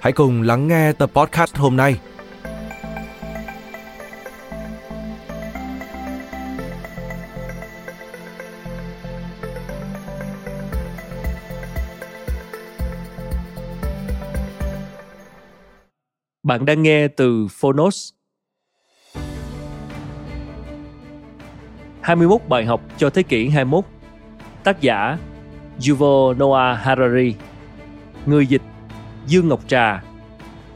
hãy 0.00 0.12
cùng 0.12 0.42
lắng 0.42 0.68
nghe 0.68 0.92
tập 0.92 1.10
podcast 1.14 1.56
hôm 1.56 1.76
nay. 1.76 2.00
Bạn 16.42 16.64
đang 16.64 16.82
nghe 16.82 17.08
từ 17.08 17.46
Phonos. 17.60 18.12
21 22.00 22.40
bài 22.48 22.64
học 22.64 22.80
cho 22.96 23.10
thế 23.10 23.22
kỷ 23.22 23.48
21 23.48 23.84
Tác 24.64 24.80
giả 24.80 25.18
Yuval 25.88 26.38
Noah 26.38 26.78
Harari 26.82 27.34
Người 28.26 28.46
dịch 28.46 28.62
Dương 29.30 29.48
Ngọc 29.48 29.68
Trà 29.68 30.02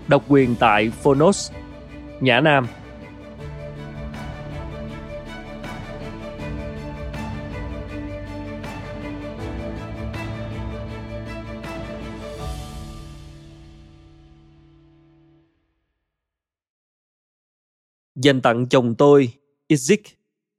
Độc 0.09 0.25
quyền 0.29 0.57
tại 0.57 0.91
Phonos 0.91 1.53
Nhã 2.21 2.41
Nam 2.41 2.67
Dành 18.17 18.41
tặng 18.41 18.69
chồng 18.69 18.95
tôi, 18.95 19.29
Isaac, 19.69 20.01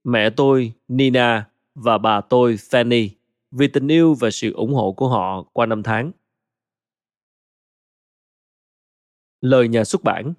mẹ 0.04 0.30
tôi, 0.30 0.74
Nina 0.88 1.46
và 1.76 1.98
bà 1.98 2.22
tôi, 2.22 2.56
Fanny 2.56 3.10
vì 3.52 3.68
tình 3.68 3.88
yêu 3.88 4.14
và 4.14 4.32
sự 4.32 4.54
ủng 4.54 4.74
hộ 4.74 4.92
của 4.92 5.08
họ 5.08 5.44
qua 5.54 5.66
năm 5.66 5.84
tháng. 5.84 6.12
Lời 9.42 9.68
nhà 9.68 9.84
xuất 9.84 10.04
bản 10.04 10.34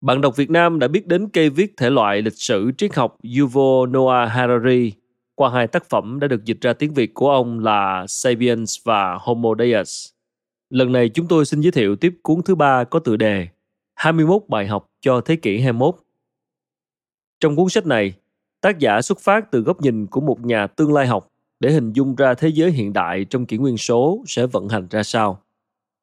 Bạn 0.00 0.20
đọc 0.20 0.36
Việt 0.36 0.50
Nam 0.50 0.78
đã 0.78 0.88
biết 0.88 1.06
đến 1.06 1.28
cây 1.28 1.50
viết 1.50 1.74
thể 1.76 1.90
loại 1.90 2.22
lịch 2.22 2.36
sử 2.36 2.72
triết 2.78 2.94
học 2.94 3.16
Yuval 3.38 3.90
Noah 3.90 4.30
Harari 4.30 4.92
qua 5.34 5.50
hai 5.50 5.66
tác 5.66 5.88
phẩm 5.88 6.20
đã 6.20 6.28
được 6.28 6.44
dịch 6.44 6.60
ra 6.60 6.72
tiếng 6.72 6.94
Việt 6.94 7.14
của 7.14 7.30
ông 7.30 7.58
là 7.58 8.06
Sapiens 8.08 8.78
và 8.84 9.18
Homo 9.20 9.50
Deus. 9.58 10.08
Lần 10.70 10.92
này 10.92 11.08
chúng 11.08 11.28
tôi 11.28 11.44
xin 11.44 11.60
giới 11.60 11.72
thiệu 11.72 11.96
tiếp 11.96 12.14
cuốn 12.22 12.42
thứ 12.42 12.54
ba 12.54 12.84
có 12.84 12.98
tựa 12.98 13.16
đề 13.16 13.48
21 13.94 14.42
bài 14.48 14.66
học 14.66 14.86
cho 15.00 15.20
thế 15.20 15.36
kỷ 15.36 15.60
21. 15.60 15.94
Trong 17.40 17.56
cuốn 17.56 17.68
sách 17.68 17.86
này, 17.86 18.12
tác 18.60 18.78
giả 18.78 19.02
xuất 19.02 19.18
phát 19.20 19.50
từ 19.50 19.60
góc 19.60 19.80
nhìn 19.80 20.06
của 20.06 20.20
một 20.20 20.40
nhà 20.40 20.66
tương 20.66 20.92
lai 20.92 21.06
học 21.06 21.32
để 21.60 21.70
hình 21.70 21.92
dung 21.92 22.16
ra 22.16 22.34
thế 22.34 22.48
giới 22.48 22.70
hiện 22.70 22.92
đại 22.92 23.24
trong 23.24 23.46
kỷ 23.46 23.56
nguyên 23.58 23.76
số 23.76 24.24
sẽ 24.26 24.46
vận 24.46 24.68
hành 24.68 24.86
ra 24.90 25.02
sao. 25.02 25.42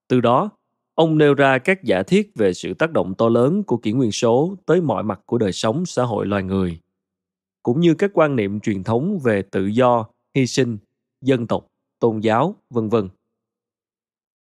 Từ 0.08 0.22
đó, 0.22 0.50
ông 0.96 1.18
nêu 1.18 1.34
ra 1.34 1.58
các 1.58 1.84
giả 1.84 2.04
thiết 2.04 2.32
về 2.36 2.54
sự 2.54 2.74
tác 2.74 2.92
động 2.92 3.14
to 3.18 3.30
lớn 3.30 3.64
của 3.64 3.78
kỷ 3.78 3.92
nguyên 3.92 4.12
số 4.12 4.56
tới 4.66 4.82
mọi 4.82 5.04
mặt 5.04 5.20
của 5.26 5.38
đời 5.38 5.52
sống 5.52 5.86
xã 5.86 6.04
hội 6.04 6.26
loài 6.26 6.44
người, 6.44 6.80
cũng 7.64 7.80
như 7.80 7.94
các 7.94 8.12
quan 8.14 8.36
niệm 8.36 8.60
truyền 8.60 8.84
thống 8.84 9.20
về 9.24 9.42
tự 9.42 9.66
do, 9.66 10.06
hy 10.36 10.48
sinh, 10.48 10.78
dân 11.22 11.48
tộc, 11.48 11.68
tôn 12.00 12.20
giáo, 12.20 12.56
vân 12.70 12.90
vân. 12.90 13.10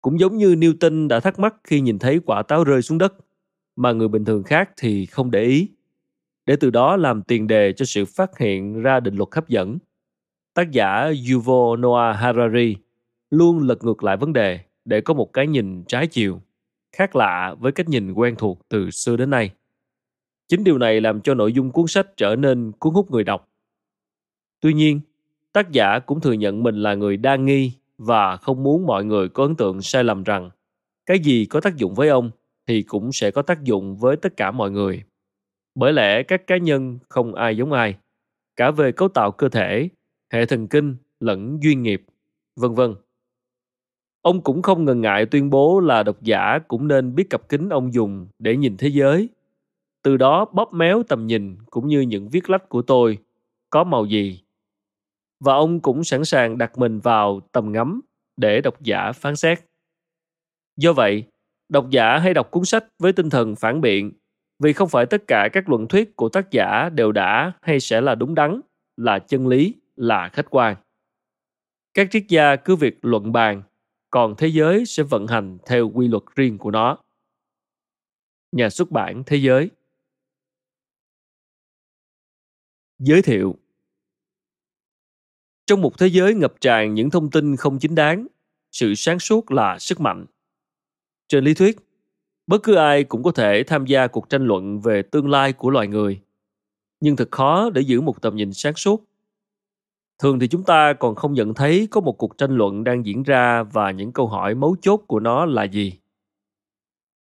Cũng 0.01 0.19
giống 0.19 0.37
như 0.37 0.55
Newton 0.55 1.07
đã 1.07 1.19
thắc 1.19 1.39
mắc 1.39 1.55
khi 1.63 1.81
nhìn 1.81 1.99
thấy 1.99 2.19
quả 2.25 2.43
táo 2.43 2.63
rơi 2.63 2.81
xuống 2.81 2.97
đất, 2.97 3.13
mà 3.75 3.91
người 3.91 4.07
bình 4.07 4.25
thường 4.25 4.43
khác 4.43 4.71
thì 4.77 5.05
không 5.05 5.31
để 5.31 5.43
ý 5.43 5.69
để 6.45 6.55
từ 6.55 6.69
đó 6.69 6.95
làm 6.95 7.23
tiền 7.23 7.47
đề 7.47 7.73
cho 7.73 7.85
sự 7.85 8.05
phát 8.05 8.37
hiện 8.37 8.81
ra 8.81 8.99
định 8.99 9.15
luật 9.15 9.29
hấp 9.31 9.49
dẫn. 9.49 9.77
Tác 10.53 10.71
giả 10.71 11.11
Yuval 11.31 11.81
Noah 11.81 12.17
Harari 12.17 12.75
luôn 13.29 13.59
lật 13.59 13.83
ngược 13.83 14.03
lại 14.03 14.17
vấn 14.17 14.33
đề 14.33 14.59
để 14.85 15.01
có 15.01 15.13
một 15.13 15.33
cái 15.33 15.47
nhìn 15.47 15.83
trái 15.83 16.07
chiều, 16.07 16.41
khác 16.91 17.15
lạ 17.15 17.55
với 17.59 17.71
cách 17.71 17.89
nhìn 17.89 18.13
quen 18.13 18.35
thuộc 18.37 18.59
từ 18.69 18.91
xưa 18.91 19.15
đến 19.15 19.29
nay. 19.29 19.51
Chính 20.47 20.63
điều 20.63 20.77
này 20.77 21.01
làm 21.01 21.21
cho 21.21 21.33
nội 21.33 21.53
dung 21.53 21.71
cuốn 21.71 21.87
sách 21.87 22.07
trở 22.17 22.35
nên 22.35 22.71
cuốn 22.71 22.93
hút 22.93 23.11
người 23.11 23.23
đọc. 23.23 23.49
Tuy 24.59 24.73
nhiên, 24.73 24.99
tác 25.53 25.71
giả 25.71 25.99
cũng 25.99 26.21
thừa 26.21 26.33
nhận 26.33 26.63
mình 26.63 26.75
là 26.75 26.95
người 26.95 27.17
đa 27.17 27.35
nghi 27.35 27.71
và 27.97 28.37
không 28.37 28.63
muốn 28.63 28.85
mọi 28.85 29.05
người 29.05 29.29
có 29.29 29.43
ấn 29.43 29.55
tượng 29.55 29.81
sai 29.81 30.03
lầm 30.03 30.23
rằng 30.23 30.49
cái 31.05 31.19
gì 31.19 31.45
có 31.45 31.61
tác 31.61 31.75
dụng 31.75 31.93
với 31.93 32.09
ông 32.09 32.31
thì 32.67 32.81
cũng 32.81 33.11
sẽ 33.11 33.31
có 33.31 33.41
tác 33.41 33.63
dụng 33.63 33.97
với 33.97 34.15
tất 34.15 34.37
cả 34.37 34.51
mọi 34.51 34.71
người 34.71 35.03
bởi 35.75 35.93
lẽ 35.93 36.23
các 36.23 36.47
cá 36.47 36.57
nhân 36.57 36.99
không 37.09 37.35
ai 37.35 37.57
giống 37.57 37.71
ai, 37.71 37.97
cả 38.55 38.71
về 38.71 38.91
cấu 38.91 39.09
tạo 39.09 39.31
cơ 39.31 39.49
thể, 39.49 39.89
hệ 40.33 40.45
thần 40.45 40.67
kinh 40.67 40.95
lẫn 41.19 41.59
duyên 41.61 41.83
nghiệp, 41.83 42.03
vân 42.55 42.73
vân. 42.73 42.95
Ông 44.21 44.41
cũng 44.41 44.61
không 44.61 44.85
ngần 44.85 45.01
ngại 45.01 45.25
tuyên 45.25 45.49
bố 45.49 45.79
là 45.79 46.03
độc 46.03 46.21
giả 46.21 46.59
cũng 46.67 46.87
nên 46.87 47.15
biết 47.15 47.29
cặp 47.29 47.49
kính 47.49 47.69
ông 47.69 47.93
dùng 47.93 48.27
để 48.39 48.57
nhìn 48.57 48.77
thế 48.77 48.87
giới. 48.87 49.29
Từ 50.03 50.17
đó 50.17 50.45
bóp 50.53 50.73
méo 50.73 51.03
tầm 51.03 51.27
nhìn 51.27 51.57
cũng 51.69 51.87
như 51.87 52.01
những 52.01 52.29
viết 52.29 52.49
lách 52.49 52.69
của 52.69 52.81
tôi 52.81 53.17
có 53.69 53.83
màu 53.83 54.05
gì. 54.05 54.41
Và 55.39 55.53
ông 55.53 55.79
cũng 55.79 56.03
sẵn 56.03 56.25
sàng 56.25 56.57
đặt 56.57 56.77
mình 56.77 56.99
vào 56.99 57.39
tầm 57.51 57.71
ngắm 57.71 58.01
để 58.37 58.61
độc 58.61 58.81
giả 58.81 59.11
phán 59.11 59.35
xét. 59.35 59.59
Do 60.77 60.93
vậy, 60.93 61.23
độc 61.69 61.89
giả 61.89 62.17
hay 62.17 62.33
đọc 62.33 62.51
cuốn 62.51 62.65
sách 62.65 62.85
với 62.99 63.13
tinh 63.13 63.29
thần 63.29 63.55
phản 63.55 63.81
biện 63.81 64.11
vì 64.59 64.73
không 64.73 64.89
phải 64.89 65.05
tất 65.05 65.23
cả 65.27 65.49
các 65.53 65.69
luận 65.69 65.87
thuyết 65.87 66.15
của 66.15 66.29
tác 66.29 66.51
giả 66.51 66.89
đều 66.89 67.11
đã 67.11 67.51
hay 67.61 67.79
sẽ 67.79 68.01
là 68.01 68.15
đúng 68.15 68.35
đắn, 68.35 68.61
là 68.97 69.19
chân 69.19 69.47
lý, 69.47 69.75
là 69.95 70.29
khách 70.29 70.49
quan. 70.49 70.75
Các 71.93 72.07
triết 72.11 72.23
gia 72.27 72.55
cứ 72.55 72.75
việc 72.75 73.05
luận 73.05 73.31
bàn, 73.31 73.63
còn 74.11 74.35
thế 74.37 74.47
giới 74.47 74.85
sẽ 74.85 75.03
vận 75.03 75.27
hành 75.27 75.57
theo 75.65 75.89
quy 75.89 76.07
luật 76.07 76.23
riêng 76.35 76.57
của 76.57 76.71
nó. 76.71 76.97
Nhà 78.51 78.69
xuất 78.69 78.91
bản 78.91 79.23
Thế 79.25 79.37
giới 79.37 79.69
Giới 82.99 83.21
thiệu 83.21 83.55
Trong 85.65 85.81
một 85.81 85.97
thế 85.97 86.07
giới 86.07 86.33
ngập 86.33 86.53
tràn 86.61 86.93
những 86.93 87.09
thông 87.09 87.29
tin 87.29 87.55
không 87.55 87.79
chính 87.79 87.95
đáng, 87.95 88.27
sự 88.71 88.95
sáng 88.95 89.19
suốt 89.19 89.51
là 89.51 89.79
sức 89.79 89.99
mạnh. 89.99 90.25
Trên 91.27 91.43
lý 91.43 91.53
thuyết, 91.53 91.77
bất 92.47 92.63
cứ 92.63 92.75
ai 92.75 93.03
cũng 93.03 93.23
có 93.23 93.31
thể 93.31 93.63
tham 93.67 93.85
gia 93.85 94.07
cuộc 94.07 94.29
tranh 94.29 94.45
luận 94.45 94.79
về 94.79 95.01
tương 95.01 95.29
lai 95.29 95.53
của 95.53 95.69
loài 95.69 95.87
người 95.87 96.21
nhưng 97.01 97.15
thật 97.15 97.27
khó 97.31 97.69
để 97.69 97.81
giữ 97.81 98.01
một 98.01 98.21
tầm 98.21 98.35
nhìn 98.35 98.53
sáng 98.53 98.75
suốt 98.75 99.10
thường 100.21 100.39
thì 100.39 100.47
chúng 100.47 100.63
ta 100.63 100.93
còn 100.93 101.15
không 101.15 101.33
nhận 101.33 101.53
thấy 101.53 101.87
có 101.91 102.01
một 102.01 102.17
cuộc 102.17 102.37
tranh 102.37 102.57
luận 102.57 102.83
đang 102.83 103.05
diễn 103.05 103.23
ra 103.23 103.63
và 103.63 103.91
những 103.91 104.11
câu 104.11 104.27
hỏi 104.27 104.55
mấu 104.55 104.75
chốt 104.81 104.97
của 105.07 105.19
nó 105.19 105.45
là 105.45 105.63
gì. 105.63 105.99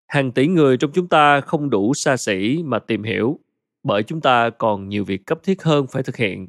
Hàng 0.06 0.32
tỷ 0.32 0.46
người 0.46 0.76
trong 0.76 0.90
chúng 0.92 1.08
ta 1.08 1.40
không 1.40 1.70
đủ 1.70 1.94
xa 1.94 2.16
xỉ 2.16 2.62
mà 2.64 2.78
tìm 2.78 3.02
hiểu 3.02 3.38
bởi 3.82 4.02
chúng 4.02 4.20
ta 4.20 4.50
còn 4.50 4.88
nhiều 4.88 5.04
việc 5.04 5.26
cấp 5.26 5.38
thiết 5.42 5.62
hơn 5.62 5.86
phải 5.86 6.02
thực 6.02 6.16
hiện. 6.16 6.48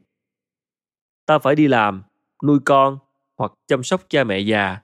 Ta 1.25 1.39
phải 1.39 1.56
đi 1.56 1.68
làm 1.68 2.03
nuôi 2.44 2.59
con 2.65 2.98
hoặc 3.38 3.51
chăm 3.68 3.83
sóc 3.83 4.01
cha 4.09 4.24
mẹ 4.24 4.39
già. 4.39 4.77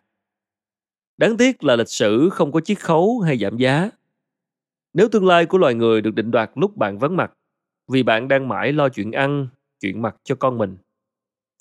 Đáng 1.17 1.37
tiếc 1.37 1.63
là 1.63 1.75
lịch 1.75 1.89
sử 1.89 2.29
không 2.29 2.51
có 2.51 2.59
chiết 2.59 2.79
khấu 2.79 3.19
hay 3.19 3.37
giảm 3.37 3.57
giá. 3.57 3.89
Nếu 4.93 5.09
tương 5.11 5.25
lai 5.25 5.45
của 5.45 5.57
loài 5.57 5.73
người 5.73 6.01
được 6.01 6.15
định 6.15 6.31
đoạt 6.31 6.51
lúc 6.55 6.77
bạn 6.77 6.99
vắng 6.99 7.17
mặt, 7.17 7.33
vì 7.87 8.03
bạn 8.03 8.27
đang 8.27 8.47
mãi 8.47 8.73
lo 8.73 8.89
chuyện 8.89 9.11
ăn, 9.11 9.47
chuyện 9.79 10.01
mặc 10.01 10.15
cho 10.23 10.35
con 10.35 10.57
mình, 10.57 10.77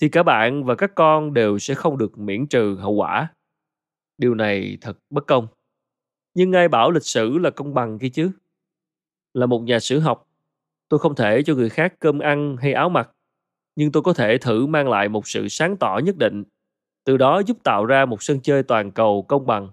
thì 0.01 0.09
cả 0.09 0.23
bạn 0.23 0.63
và 0.63 0.75
các 0.75 0.91
con 0.95 1.33
đều 1.33 1.59
sẽ 1.59 1.73
không 1.75 1.97
được 1.97 2.17
miễn 2.17 2.47
trừ 2.47 2.75
hậu 2.75 2.93
quả. 2.93 3.33
Điều 4.17 4.35
này 4.35 4.77
thật 4.81 4.97
bất 5.09 5.27
công. 5.27 5.47
Nhưng 6.33 6.51
ai 6.51 6.67
bảo 6.67 6.91
lịch 6.91 7.05
sử 7.05 7.37
là 7.37 7.49
công 7.49 7.73
bằng 7.73 7.99
kia 7.99 8.09
chứ? 8.09 8.31
Là 9.33 9.45
một 9.45 9.59
nhà 9.59 9.79
sử 9.79 9.99
học, 9.99 10.27
tôi 10.89 10.99
không 10.99 11.15
thể 11.15 11.43
cho 11.45 11.55
người 11.55 11.69
khác 11.69 11.93
cơm 11.99 12.19
ăn 12.19 12.57
hay 12.57 12.73
áo 12.73 12.89
mặc, 12.89 13.11
nhưng 13.75 13.91
tôi 13.91 14.03
có 14.03 14.13
thể 14.13 14.37
thử 14.37 14.65
mang 14.65 14.89
lại 14.89 15.09
một 15.09 15.27
sự 15.27 15.47
sáng 15.47 15.77
tỏ 15.77 15.99
nhất 16.03 16.17
định, 16.17 16.43
từ 17.03 17.17
đó 17.17 17.39
giúp 17.39 17.57
tạo 17.63 17.85
ra 17.85 18.05
một 18.05 18.23
sân 18.23 18.39
chơi 18.39 18.63
toàn 18.63 18.91
cầu 18.91 19.25
công 19.27 19.45
bằng. 19.45 19.69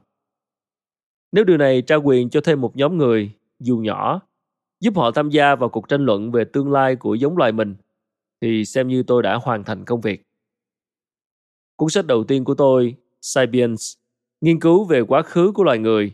Nếu 1.33 1.45
điều 1.45 1.57
này 1.57 1.83
trao 1.83 2.03
quyền 2.03 2.31
cho 2.31 2.41
thêm 2.41 2.61
một 2.61 2.77
nhóm 2.77 2.99
người, 2.99 3.33
dù 3.59 3.77
nhỏ, 3.79 4.21
giúp 4.81 4.97
họ 4.97 5.11
tham 5.11 5.31
gia 5.31 5.55
vào 5.55 5.69
cuộc 5.69 5.89
tranh 5.89 6.05
luận 6.05 6.33
về 6.33 6.45
tương 6.45 6.73
lai 6.73 6.97
của 6.97 7.15
giống 7.15 7.37
loài 7.37 7.53
mình, 7.53 7.75
thì 8.45 8.65
xem 8.65 8.89
như 8.89 9.03
tôi 9.03 9.23
đã 9.23 9.35
hoàn 9.35 9.65
thành 9.65 9.85
công 9.85 10.01
việc. 10.01 10.23
Cuốn 11.77 11.91
sách 11.91 12.07
đầu 12.07 12.25
tiên 12.25 12.45
của 12.45 12.55
tôi, 12.55 12.97
Sapiens, 13.21 13.95
nghiên 14.41 14.61
cứu 14.61 14.85
về 14.85 15.01
quá 15.01 15.23
khứ 15.23 15.53
của 15.55 15.65
loài 15.65 15.79
người, 15.79 16.13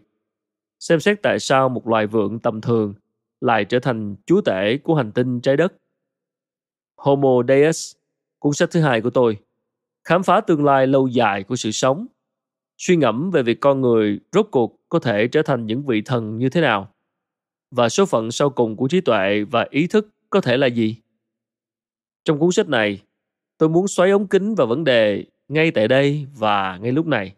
xem 0.81 1.01
xét 1.01 1.23
tại 1.23 1.39
sao 1.39 1.69
một 1.69 1.89
loài 1.89 2.07
vượn 2.07 2.39
tầm 2.39 2.61
thường 2.61 2.95
lại 3.41 3.65
trở 3.65 3.79
thành 3.79 4.17
chúa 4.27 4.41
tể 4.41 4.77
của 4.77 4.95
hành 4.95 5.13
tinh 5.13 5.41
trái 5.41 5.57
đất. 5.57 5.73
Homo 6.97 7.43
Deus, 7.49 7.97
cuốn 8.39 8.53
sách 8.53 8.71
thứ 8.73 8.81
hai 8.81 9.01
của 9.01 9.11
tôi, 9.11 9.37
khám 10.05 10.23
phá 10.23 10.41
tương 10.41 10.65
lai 10.65 10.87
lâu 10.87 11.07
dài 11.07 11.43
của 11.43 11.57
sự 11.57 11.71
sống, 11.71 12.07
suy 12.79 12.97
ngẫm 12.97 13.31
về 13.31 13.43
việc 13.43 13.61
con 13.61 13.81
người 13.81 14.21
rốt 14.33 14.49
cuộc 14.51 14.81
có 14.89 14.99
thể 14.99 15.29
trở 15.29 15.43
thành 15.43 15.67
những 15.67 15.87
vị 15.87 16.03
thần 16.05 16.39
như 16.39 16.49
thế 16.49 16.61
nào 16.61 16.95
và 17.71 17.89
số 17.89 18.07
phận 18.07 18.31
sau 18.31 18.51
cùng 18.51 18.77
của 18.77 18.89
trí 18.89 19.01
tuệ 19.01 19.45
và 19.51 19.67
ý 19.71 19.87
thức 19.87 20.09
có 20.31 20.41
thể 20.41 20.57
là 20.57 20.67
gì. 20.67 20.97
Trong 22.25 22.39
cuốn 22.39 22.53
sách 22.53 22.69
này, 22.69 23.03
tôi 23.59 23.69
muốn 23.69 23.89
xoáy 23.89 24.11
ống 24.11 24.29
kính 24.29 24.55
vào 24.55 24.67
vấn 24.67 24.85
đề 24.85 25.25
ngay 25.49 25.71
tại 25.71 25.89
đây 25.89 26.27
và 26.39 26.79
ngay 26.83 26.93
lúc 26.93 27.07
này. 27.07 27.35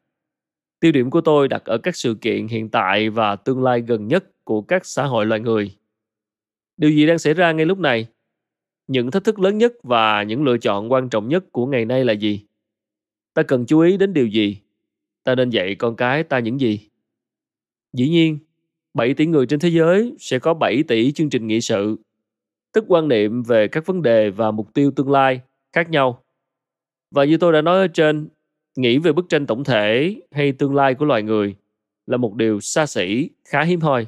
Tiêu 0.81 0.93
điểm 0.93 1.11
của 1.11 1.21
tôi 1.21 1.49
đặt 1.49 1.65
ở 1.65 1.79
các 1.79 1.97
sự 1.97 2.15
kiện 2.21 2.49
hiện 2.49 2.69
tại 2.69 3.11
và 3.11 3.37
tương 3.37 3.63
lai 3.63 3.81
gần 3.81 4.09
nhất 4.09 4.45
của 4.45 4.63
các 4.63 4.87
xã 4.87 5.05
hội 5.05 5.27
loài 5.27 5.41
người. 5.41 5.77
Điều 6.77 6.91
gì 6.91 7.07
đang 7.07 7.19
xảy 7.19 7.35
ra 7.35 7.53
ngay 7.53 7.67
lúc 7.67 7.79
này? 7.79 8.07
Những 8.87 9.11
thách 9.11 9.25
thức 9.25 9.39
lớn 9.39 9.59
nhất 9.59 9.73
và 9.83 10.23
những 10.23 10.45
lựa 10.45 10.59
chọn 10.59 10.93
quan 10.93 11.09
trọng 11.09 11.29
nhất 11.29 11.45
của 11.53 11.67
ngày 11.67 11.85
nay 11.85 12.05
là 12.05 12.13
gì? 12.13 12.41
Ta 13.35 13.43
cần 13.43 13.67
chú 13.67 13.81
ý 13.81 13.97
đến 13.97 14.13
điều 14.13 14.27
gì? 14.27 14.59
Ta 15.25 15.35
nên 15.35 15.51
dạy 15.51 15.75
con 15.75 15.97
cái 15.97 16.23
ta 16.23 16.39
những 16.39 16.61
gì? 16.61 16.81
Dĩ 17.93 18.09
nhiên, 18.09 18.39
7 18.95 19.15
tỷ 19.15 19.27
người 19.27 19.47
trên 19.47 19.61
thế 19.61 19.69
giới 19.69 20.15
sẽ 20.19 20.39
có 20.39 20.55
7 20.55 20.83
tỷ 20.89 21.13
chương 21.13 21.31
trình 21.31 21.47
nghị 21.47 21.61
sự, 21.61 21.97
tức 22.73 22.85
quan 22.89 23.09
niệm 23.09 23.43
về 23.43 23.69
các 23.69 23.87
vấn 23.87 24.03
đề 24.03 24.31
và 24.31 24.51
mục 24.51 24.75
tiêu 24.75 24.91
tương 24.97 25.11
lai 25.11 25.41
khác 25.73 25.91
nhau. 25.91 26.23
Và 27.11 27.25
như 27.25 27.37
tôi 27.37 27.53
đã 27.53 27.63
nói 27.63 27.79
ở 27.79 27.89
trên, 27.89 28.29
nghĩ 28.77 28.99
về 28.99 29.13
bức 29.13 29.29
tranh 29.29 29.47
tổng 29.47 29.65
thể 29.65 30.17
hay 30.31 30.53
tương 30.53 30.75
lai 30.75 30.95
của 30.95 31.05
loài 31.05 31.23
người 31.23 31.57
là 32.07 32.17
một 32.17 32.35
điều 32.35 32.61
xa 32.61 32.87
xỉ, 32.87 33.31
khá 33.45 33.63
hiếm 33.63 33.81
hoi. 33.81 34.07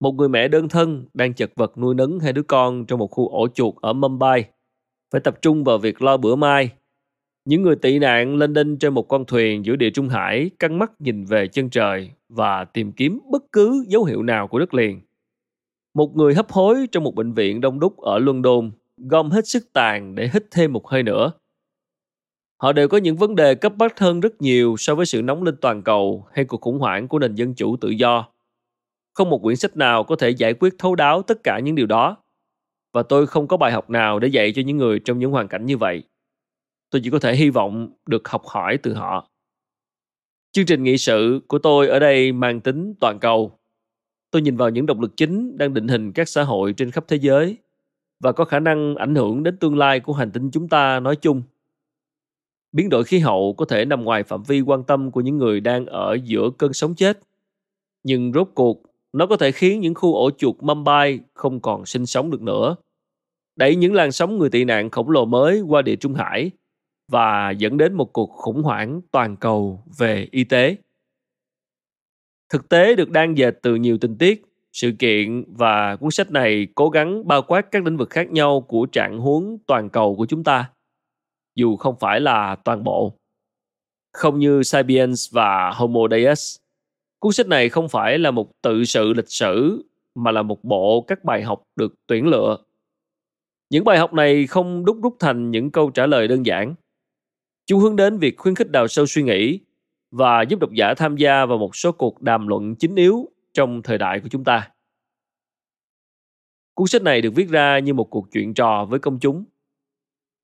Một 0.00 0.12
người 0.12 0.28
mẹ 0.28 0.48
đơn 0.48 0.68
thân 0.68 1.04
đang 1.14 1.34
chật 1.34 1.52
vật 1.56 1.78
nuôi 1.78 1.94
nấng 1.94 2.20
hai 2.20 2.32
đứa 2.32 2.42
con 2.42 2.86
trong 2.86 2.98
một 2.98 3.06
khu 3.06 3.28
ổ 3.28 3.48
chuột 3.48 3.74
ở 3.80 3.92
Mumbai 3.92 4.44
phải 5.12 5.20
tập 5.20 5.42
trung 5.42 5.64
vào 5.64 5.78
việc 5.78 6.02
lo 6.02 6.16
bữa 6.16 6.34
mai. 6.34 6.70
Những 7.44 7.62
người 7.62 7.76
tị 7.76 7.98
nạn 7.98 8.36
lên 8.36 8.52
đinh 8.52 8.78
trên 8.78 8.94
một 8.94 9.08
con 9.08 9.24
thuyền 9.24 9.64
giữa 9.64 9.76
địa 9.76 9.90
Trung 9.90 10.08
Hải 10.08 10.50
căng 10.58 10.78
mắt 10.78 11.00
nhìn 11.00 11.24
về 11.24 11.48
chân 11.48 11.70
trời 11.70 12.10
và 12.28 12.64
tìm 12.64 12.92
kiếm 12.92 13.20
bất 13.32 13.52
cứ 13.52 13.84
dấu 13.88 14.04
hiệu 14.04 14.22
nào 14.22 14.48
của 14.48 14.58
đất 14.58 14.74
liền. 14.74 15.00
Một 15.96 16.16
người 16.16 16.34
hấp 16.34 16.52
hối 16.52 16.86
trong 16.92 17.04
một 17.04 17.14
bệnh 17.14 17.32
viện 17.32 17.60
đông 17.60 17.80
đúc 17.80 18.00
ở 18.00 18.18
London, 18.18 18.70
gom 18.96 19.30
hết 19.30 19.48
sức 19.48 19.72
tàn 19.72 20.14
để 20.14 20.30
hít 20.32 20.44
thêm 20.50 20.72
một 20.72 20.88
hơi 20.88 21.02
nữa. 21.02 21.32
Họ 22.56 22.72
đều 22.72 22.88
có 22.88 22.98
những 22.98 23.16
vấn 23.16 23.34
đề 23.34 23.54
cấp 23.54 23.72
bách 23.76 23.98
hơn 24.00 24.20
rất 24.20 24.42
nhiều 24.42 24.76
so 24.78 24.94
với 24.94 25.06
sự 25.06 25.22
nóng 25.22 25.42
lên 25.42 25.56
toàn 25.60 25.82
cầu 25.82 26.26
hay 26.32 26.44
cuộc 26.44 26.60
khủng 26.60 26.78
hoảng 26.78 27.08
của 27.08 27.18
nền 27.18 27.34
dân 27.34 27.54
chủ 27.54 27.76
tự 27.80 27.88
do. 27.88 28.28
Không 29.14 29.30
một 29.30 29.38
quyển 29.42 29.56
sách 29.56 29.76
nào 29.76 30.04
có 30.04 30.16
thể 30.16 30.30
giải 30.30 30.54
quyết 30.54 30.74
thấu 30.78 30.94
đáo 30.94 31.22
tất 31.22 31.42
cả 31.42 31.58
những 31.58 31.74
điều 31.74 31.86
đó. 31.86 32.16
Và 32.92 33.02
tôi 33.02 33.26
không 33.26 33.48
có 33.48 33.56
bài 33.56 33.72
học 33.72 33.90
nào 33.90 34.18
để 34.18 34.28
dạy 34.28 34.52
cho 34.52 34.62
những 34.66 34.76
người 34.76 35.00
trong 35.04 35.18
những 35.18 35.30
hoàn 35.30 35.48
cảnh 35.48 35.66
như 35.66 35.76
vậy. 35.76 36.02
Tôi 36.90 37.00
chỉ 37.04 37.10
có 37.10 37.18
thể 37.18 37.34
hy 37.34 37.50
vọng 37.50 37.92
được 38.06 38.28
học 38.28 38.42
hỏi 38.46 38.78
từ 38.82 38.94
họ. 38.94 39.30
Chương 40.52 40.66
trình 40.66 40.82
nghị 40.82 40.98
sự 40.98 41.40
của 41.48 41.58
tôi 41.58 41.88
ở 41.88 41.98
đây 41.98 42.32
mang 42.32 42.60
tính 42.60 42.94
toàn 43.00 43.18
cầu. 43.18 43.58
Tôi 44.36 44.42
nhìn 44.42 44.56
vào 44.56 44.70
những 44.70 44.86
động 44.86 45.00
lực 45.00 45.16
chính 45.16 45.58
đang 45.58 45.74
định 45.74 45.88
hình 45.88 46.12
các 46.12 46.28
xã 46.28 46.42
hội 46.42 46.72
trên 46.72 46.90
khắp 46.90 47.04
thế 47.08 47.16
giới 47.16 47.56
và 48.20 48.32
có 48.32 48.44
khả 48.44 48.60
năng 48.60 48.94
ảnh 48.94 49.14
hưởng 49.14 49.42
đến 49.42 49.56
tương 49.56 49.78
lai 49.78 50.00
của 50.00 50.12
hành 50.12 50.30
tinh 50.30 50.50
chúng 50.50 50.68
ta 50.68 51.00
nói 51.00 51.16
chung. 51.16 51.42
Biến 52.72 52.88
đổi 52.88 53.04
khí 53.04 53.18
hậu 53.18 53.54
có 53.58 53.64
thể 53.64 53.84
nằm 53.84 54.04
ngoài 54.04 54.22
phạm 54.22 54.42
vi 54.42 54.60
quan 54.60 54.84
tâm 54.84 55.10
của 55.10 55.20
những 55.20 55.38
người 55.38 55.60
đang 55.60 55.86
ở 55.86 56.18
giữa 56.24 56.50
cơn 56.58 56.72
sống 56.72 56.94
chết. 56.94 57.20
Nhưng 58.04 58.32
rốt 58.32 58.48
cuộc, 58.54 58.82
nó 59.12 59.26
có 59.26 59.36
thể 59.36 59.52
khiến 59.52 59.80
những 59.80 59.94
khu 59.94 60.14
ổ 60.14 60.30
chuột 60.30 60.56
Mumbai 60.60 61.20
không 61.34 61.60
còn 61.60 61.86
sinh 61.86 62.06
sống 62.06 62.30
được 62.30 62.42
nữa. 62.42 62.76
Đẩy 63.56 63.76
những 63.76 63.94
làn 63.94 64.12
sóng 64.12 64.38
người 64.38 64.50
tị 64.50 64.64
nạn 64.64 64.90
khổng 64.90 65.10
lồ 65.10 65.24
mới 65.24 65.60
qua 65.60 65.82
địa 65.82 65.96
Trung 65.96 66.14
Hải 66.14 66.50
và 67.12 67.50
dẫn 67.50 67.76
đến 67.76 67.94
một 67.94 68.12
cuộc 68.12 68.30
khủng 68.30 68.62
hoảng 68.62 69.00
toàn 69.10 69.36
cầu 69.36 69.82
về 69.98 70.28
y 70.30 70.44
tế. 70.44 70.76
Thực 72.48 72.68
tế 72.68 72.94
được 72.94 73.10
đan 73.10 73.34
dệt 73.34 73.50
từ 73.62 73.74
nhiều 73.74 73.98
tình 73.98 74.18
tiết, 74.18 74.42
sự 74.72 74.92
kiện 74.98 75.44
và 75.56 75.96
cuốn 75.96 76.10
sách 76.10 76.30
này 76.30 76.66
cố 76.74 76.88
gắng 76.88 77.28
bao 77.28 77.42
quát 77.42 77.66
các 77.70 77.84
lĩnh 77.84 77.96
vực 77.96 78.10
khác 78.10 78.30
nhau 78.30 78.60
của 78.60 78.86
trạng 78.86 79.18
huống 79.18 79.58
toàn 79.66 79.90
cầu 79.90 80.16
của 80.16 80.26
chúng 80.26 80.44
ta, 80.44 80.70
dù 81.54 81.76
không 81.76 81.96
phải 82.00 82.20
là 82.20 82.56
toàn 82.64 82.84
bộ. 82.84 83.12
Không 84.12 84.38
như 84.38 84.62
Sapiens 84.62 85.32
và 85.34 85.70
Homo 85.70 86.00
Deus, 86.10 86.56
cuốn 87.18 87.32
sách 87.32 87.46
này 87.46 87.68
không 87.68 87.88
phải 87.88 88.18
là 88.18 88.30
một 88.30 88.50
tự 88.62 88.84
sự 88.84 89.12
lịch 89.12 89.30
sử 89.30 89.84
mà 90.14 90.30
là 90.30 90.42
một 90.42 90.64
bộ 90.64 91.04
các 91.06 91.24
bài 91.24 91.42
học 91.42 91.62
được 91.76 91.94
tuyển 92.06 92.26
lựa. 92.26 92.58
Những 93.70 93.84
bài 93.84 93.98
học 93.98 94.12
này 94.12 94.46
không 94.46 94.84
đúc 94.84 94.98
rút 95.02 95.16
thành 95.18 95.50
những 95.50 95.70
câu 95.70 95.90
trả 95.90 96.06
lời 96.06 96.28
đơn 96.28 96.46
giản 96.46 96.74
Chúng 97.66 97.80
hướng 97.80 97.96
đến 97.96 98.18
việc 98.18 98.36
khuyến 98.38 98.54
khích 98.54 98.70
đào 98.70 98.88
sâu 98.88 99.06
suy 99.06 99.22
nghĩ 99.22 99.60
và 100.10 100.42
giúp 100.42 100.60
độc 100.60 100.72
giả 100.72 100.94
tham 100.94 101.16
gia 101.16 101.46
vào 101.46 101.58
một 101.58 101.76
số 101.76 101.92
cuộc 101.92 102.22
đàm 102.22 102.48
luận 102.48 102.74
chính 102.76 102.94
yếu 102.94 103.28
trong 103.52 103.82
thời 103.82 103.98
đại 103.98 104.20
của 104.20 104.28
chúng 104.28 104.44
ta. 104.44 104.70
Cuốn 106.74 106.86
sách 106.86 107.02
này 107.02 107.20
được 107.20 107.30
viết 107.34 107.48
ra 107.48 107.78
như 107.78 107.94
một 107.94 108.10
cuộc 108.10 108.28
chuyện 108.32 108.54
trò 108.54 108.86
với 108.90 108.98
công 108.98 109.18
chúng. 109.20 109.44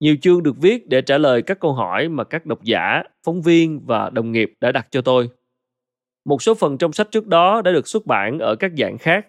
Nhiều 0.01 0.17
chương 0.23 0.43
được 0.43 0.57
viết 0.59 0.89
để 0.89 1.03
trả 1.03 1.19
lời 1.19 1.43
các 1.43 1.61
câu 1.61 1.73
hỏi 1.73 2.09
mà 2.09 2.25
các 2.25 2.47
độc 2.47 2.63
giả, 2.63 3.03
phóng 3.25 3.43
viên 3.43 3.81
và 3.87 4.11
đồng 4.11 4.33
nghiệp 4.33 4.53
đã 4.61 4.73
đặt 4.73 4.87
cho 4.91 5.03
tôi. 5.03 5.31
Một 6.25 6.43
số 6.43 6.55
phần 6.55 6.79
trong 6.79 6.93
sách 6.93 7.09
trước 7.11 7.27
đó 7.27 7.63
đã 7.63 7.73
được 7.73 7.89
xuất 7.89 8.07
bản 8.07 8.39
ở 8.39 8.57
các 8.57 8.73
dạng 8.79 8.99
khác, 8.99 9.27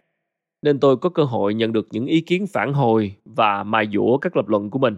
nên 0.61 0.79
tôi 0.79 0.97
có 0.97 1.09
cơ 1.09 1.23
hội 1.23 1.53
nhận 1.53 1.73
được 1.73 1.87
những 1.91 2.05
ý 2.05 2.21
kiến 2.21 2.45
phản 2.47 2.73
hồi 2.73 3.15
và 3.25 3.63
mài 3.63 3.87
dũa 3.93 4.17
các 4.17 4.37
lập 4.37 4.47
luận 4.47 4.69
của 4.69 4.79
mình. 4.79 4.97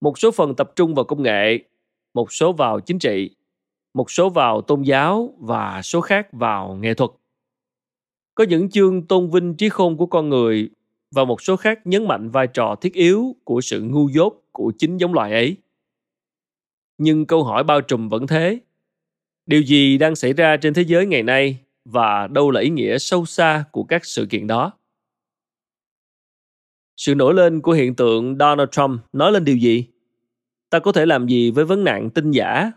Một 0.00 0.18
số 0.18 0.30
phần 0.30 0.54
tập 0.54 0.72
trung 0.76 0.94
vào 0.94 1.04
công 1.04 1.22
nghệ 1.22 1.58
một 2.14 2.32
số 2.32 2.52
vào 2.52 2.80
chính 2.80 2.98
trị, 2.98 3.36
một 3.94 4.10
số 4.10 4.30
vào 4.30 4.60
tôn 4.60 4.82
giáo 4.82 5.34
và 5.38 5.82
số 5.82 6.00
khác 6.00 6.28
vào 6.32 6.74
nghệ 6.74 6.94
thuật. 6.94 7.10
Có 8.34 8.44
những 8.44 8.70
chương 8.70 9.06
tôn 9.06 9.30
vinh 9.30 9.54
trí 9.54 9.68
khôn 9.68 9.96
của 9.96 10.06
con 10.06 10.28
người 10.28 10.70
và 11.10 11.24
một 11.24 11.42
số 11.42 11.56
khác 11.56 11.80
nhấn 11.84 12.08
mạnh 12.08 12.30
vai 12.30 12.46
trò 12.46 12.74
thiết 12.80 12.94
yếu 12.94 13.36
của 13.44 13.60
sự 13.60 13.82
ngu 13.82 14.08
dốt 14.08 14.42
của 14.52 14.72
chính 14.78 14.96
giống 14.96 15.14
loài 15.14 15.32
ấy. 15.32 15.56
Nhưng 16.98 17.26
câu 17.26 17.44
hỏi 17.44 17.64
bao 17.64 17.80
trùm 17.80 18.08
vẫn 18.08 18.26
thế. 18.26 18.60
Điều 19.46 19.62
gì 19.62 19.98
đang 19.98 20.16
xảy 20.16 20.32
ra 20.32 20.56
trên 20.56 20.74
thế 20.74 20.82
giới 20.82 21.06
ngày 21.06 21.22
nay 21.22 21.58
và 21.84 22.26
đâu 22.26 22.50
là 22.50 22.60
ý 22.60 22.70
nghĩa 22.70 22.98
sâu 22.98 23.26
xa 23.26 23.64
của 23.72 23.84
các 23.84 24.04
sự 24.04 24.26
kiện 24.30 24.46
đó? 24.46 24.72
Sự 26.96 27.14
nổi 27.14 27.34
lên 27.34 27.60
của 27.60 27.72
hiện 27.72 27.94
tượng 27.94 28.36
Donald 28.38 28.68
Trump 28.70 29.00
nói 29.12 29.32
lên 29.32 29.44
điều 29.44 29.56
gì? 29.56 29.86
ta 30.70 30.78
có 30.78 30.92
thể 30.92 31.06
làm 31.06 31.26
gì 31.26 31.50
với 31.50 31.64
vấn 31.64 31.84
nạn 31.84 32.10
tin 32.10 32.30
giả? 32.30 32.72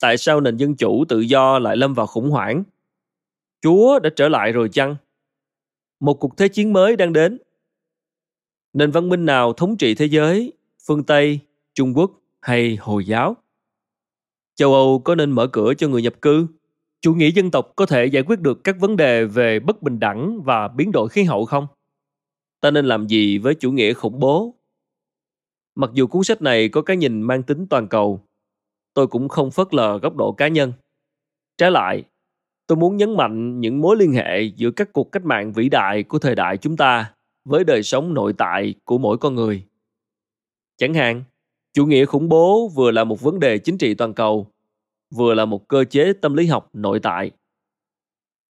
Tại 0.00 0.18
sao 0.18 0.40
nền 0.40 0.56
dân 0.56 0.76
chủ 0.76 1.04
tự 1.08 1.20
do 1.20 1.58
lại 1.58 1.76
lâm 1.76 1.94
vào 1.94 2.06
khủng 2.06 2.30
hoảng? 2.30 2.64
Chúa 3.62 3.98
đã 3.98 4.10
trở 4.16 4.28
lại 4.28 4.52
rồi 4.52 4.68
chăng? 4.68 4.96
Một 6.00 6.14
cuộc 6.14 6.36
thế 6.36 6.48
chiến 6.48 6.72
mới 6.72 6.96
đang 6.96 7.12
đến. 7.12 7.38
Nền 8.72 8.90
văn 8.90 9.08
minh 9.08 9.26
nào 9.26 9.52
thống 9.52 9.76
trị 9.76 9.94
thế 9.94 10.06
giới, 10.06 10.52
phương 10.86 11.04
Tây, 11.04 11.40
Trung 11.74 11.92
Quốc 11.96 12.10
hay 12.40 12.76
Hồi 12.76 13.06
giáo? 13.06 13.36
Châu 14.54 14.74
Âu 14.74 15.02
có 15.04 15.14
nên 15.14 15.30
mở 15.30 15.46
cửa 15.46 15.74
cho 15.74 15.88
người 15.88 16.02
nhập 16.02 16.14
cư? 16.22 16.46
Chủ 17.00 17.14
nghĩa 17.14 17.30
dân 17.30 17.50
tộc 17.50 17.72
có 17.76 17.86
thể 17.86 18.06
giải 18.06 18.22
quyết 18.22 18.40
được 18.40 18.64
các 18.64 18.76
vấn 18.80 18.96
đề 18.96 19.24
về 19.24 19.60
bất 19.60 19.82
bình 19.82 20.00
đẳng 20.00 20.42
và 20.42 20.68
biến 20.68 20.92
đổi 20.92 21.08
khí 21.08 21.22
hậu 21.22 21.44
không? 21.44 21.66
Ta 22.60 22.70
nên 22.70 22.86
làm 22.86 23.06
gì 23.06 23.38
với 23.38 23.54
chủ 23.54 23.72
nghĩa 23.72 23.92
khủng 23.92 24.20
bố 24.20 24.54
Mặc 25.78 25.90
dù 25.94 26.06
cuốn 26.06 26.24
sách 26.24 26.42
này 26.42 26.68
có 26.68 26.82
cái 26.82 26.96
nhìn 26.96 27.22
mang 27.22 27.42
tính 27.42 27.66
toàn 27.70 27.88
cầu, 27.88 28.20
tôi 28.98 29.06
cũng 29.06 29.28
không 29.28 29.50
phớt 29.50 29.74
lờ 29.74 29.98
góc 29.98 30.16
độ 30.16 30.32
cá 30.32 30.48
nhân. 30.48 30.72
Trái 31.58 31.70
lại, 31.70 32.04
tôi 32.66 32.76
muốn 32.76 32.96
nhấn 32.96 33.16
mạnh 33.16 33.60
những 33.60 33.80
mối 33.80 33.96
liên 33.96 34.12
hệ 34.12 34.42
giữa 34.42 34.70
các 34.70 34.92
cuộc 34.92 35.12
cách 35.12 35.24
mạng 35.24 35.52
vĩ 35.52 35.68
đại 35.68 36.02
của 36.02 36.18
thời 36.18 36.34
đại 36.34 36.56
chúng 36.56 36.76
ta 36.76 37.12
với 37.44 37.64
đời 37.64 37.82
sống 37.82 38.14
nội 38.14 38.32
tại 38.38 38.74
của 38.84 38.98
mỗi 38.98 39.18
con 39.18 39.34
người. 39.34 39.64
Chẳng 40.76 40.94
hạn, 40.94 41.24
chủ 41.72 41.86
nghĩa 41.86 42.04
khủng 42.04 42.28
bố 42.28 42.68
vừa 42.68 42.90
là 42.90 43.04
một 43.04 43.20
vấn 43.20 43.40
đề 43.40 43.58
chính 43.58 43.78
trị 43.78 43.94
toàn 43.94 44.14
cầu, 44.14 44.46
vừa 45.14 45.34
là 45.34 45.44
một 45.44 45.68
cơ 45.68 45.84
chế 45.84 46.12
tâm 46.12 46.34
lý 46.34 46.46
học 46.46 46.70
nội 46.72 47.00
tại. 47.00 47.30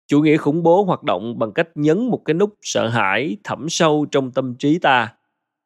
chủ 0.07 0.23
nghĩa 0.23 0.37
khủng 0.37 0.63
bố 0.63 0.85
hoạt 0.85 1.03
động 1.03 1.39
bằng 1.39 1.53
cách 1.53 1.69
nhấn 1.75 2.07
một 2.07 2.23
cái 2.25 2.35
nút 2.35 2.55
sợ 2.63 2.89
hãi 2.89 3.37
thẳm 3.45 3.69
sâu 3.69 4.07
trong 4.11 4.31
tâm 4.31 4.55
trí 4.55 4.79
ta 4.79 5.15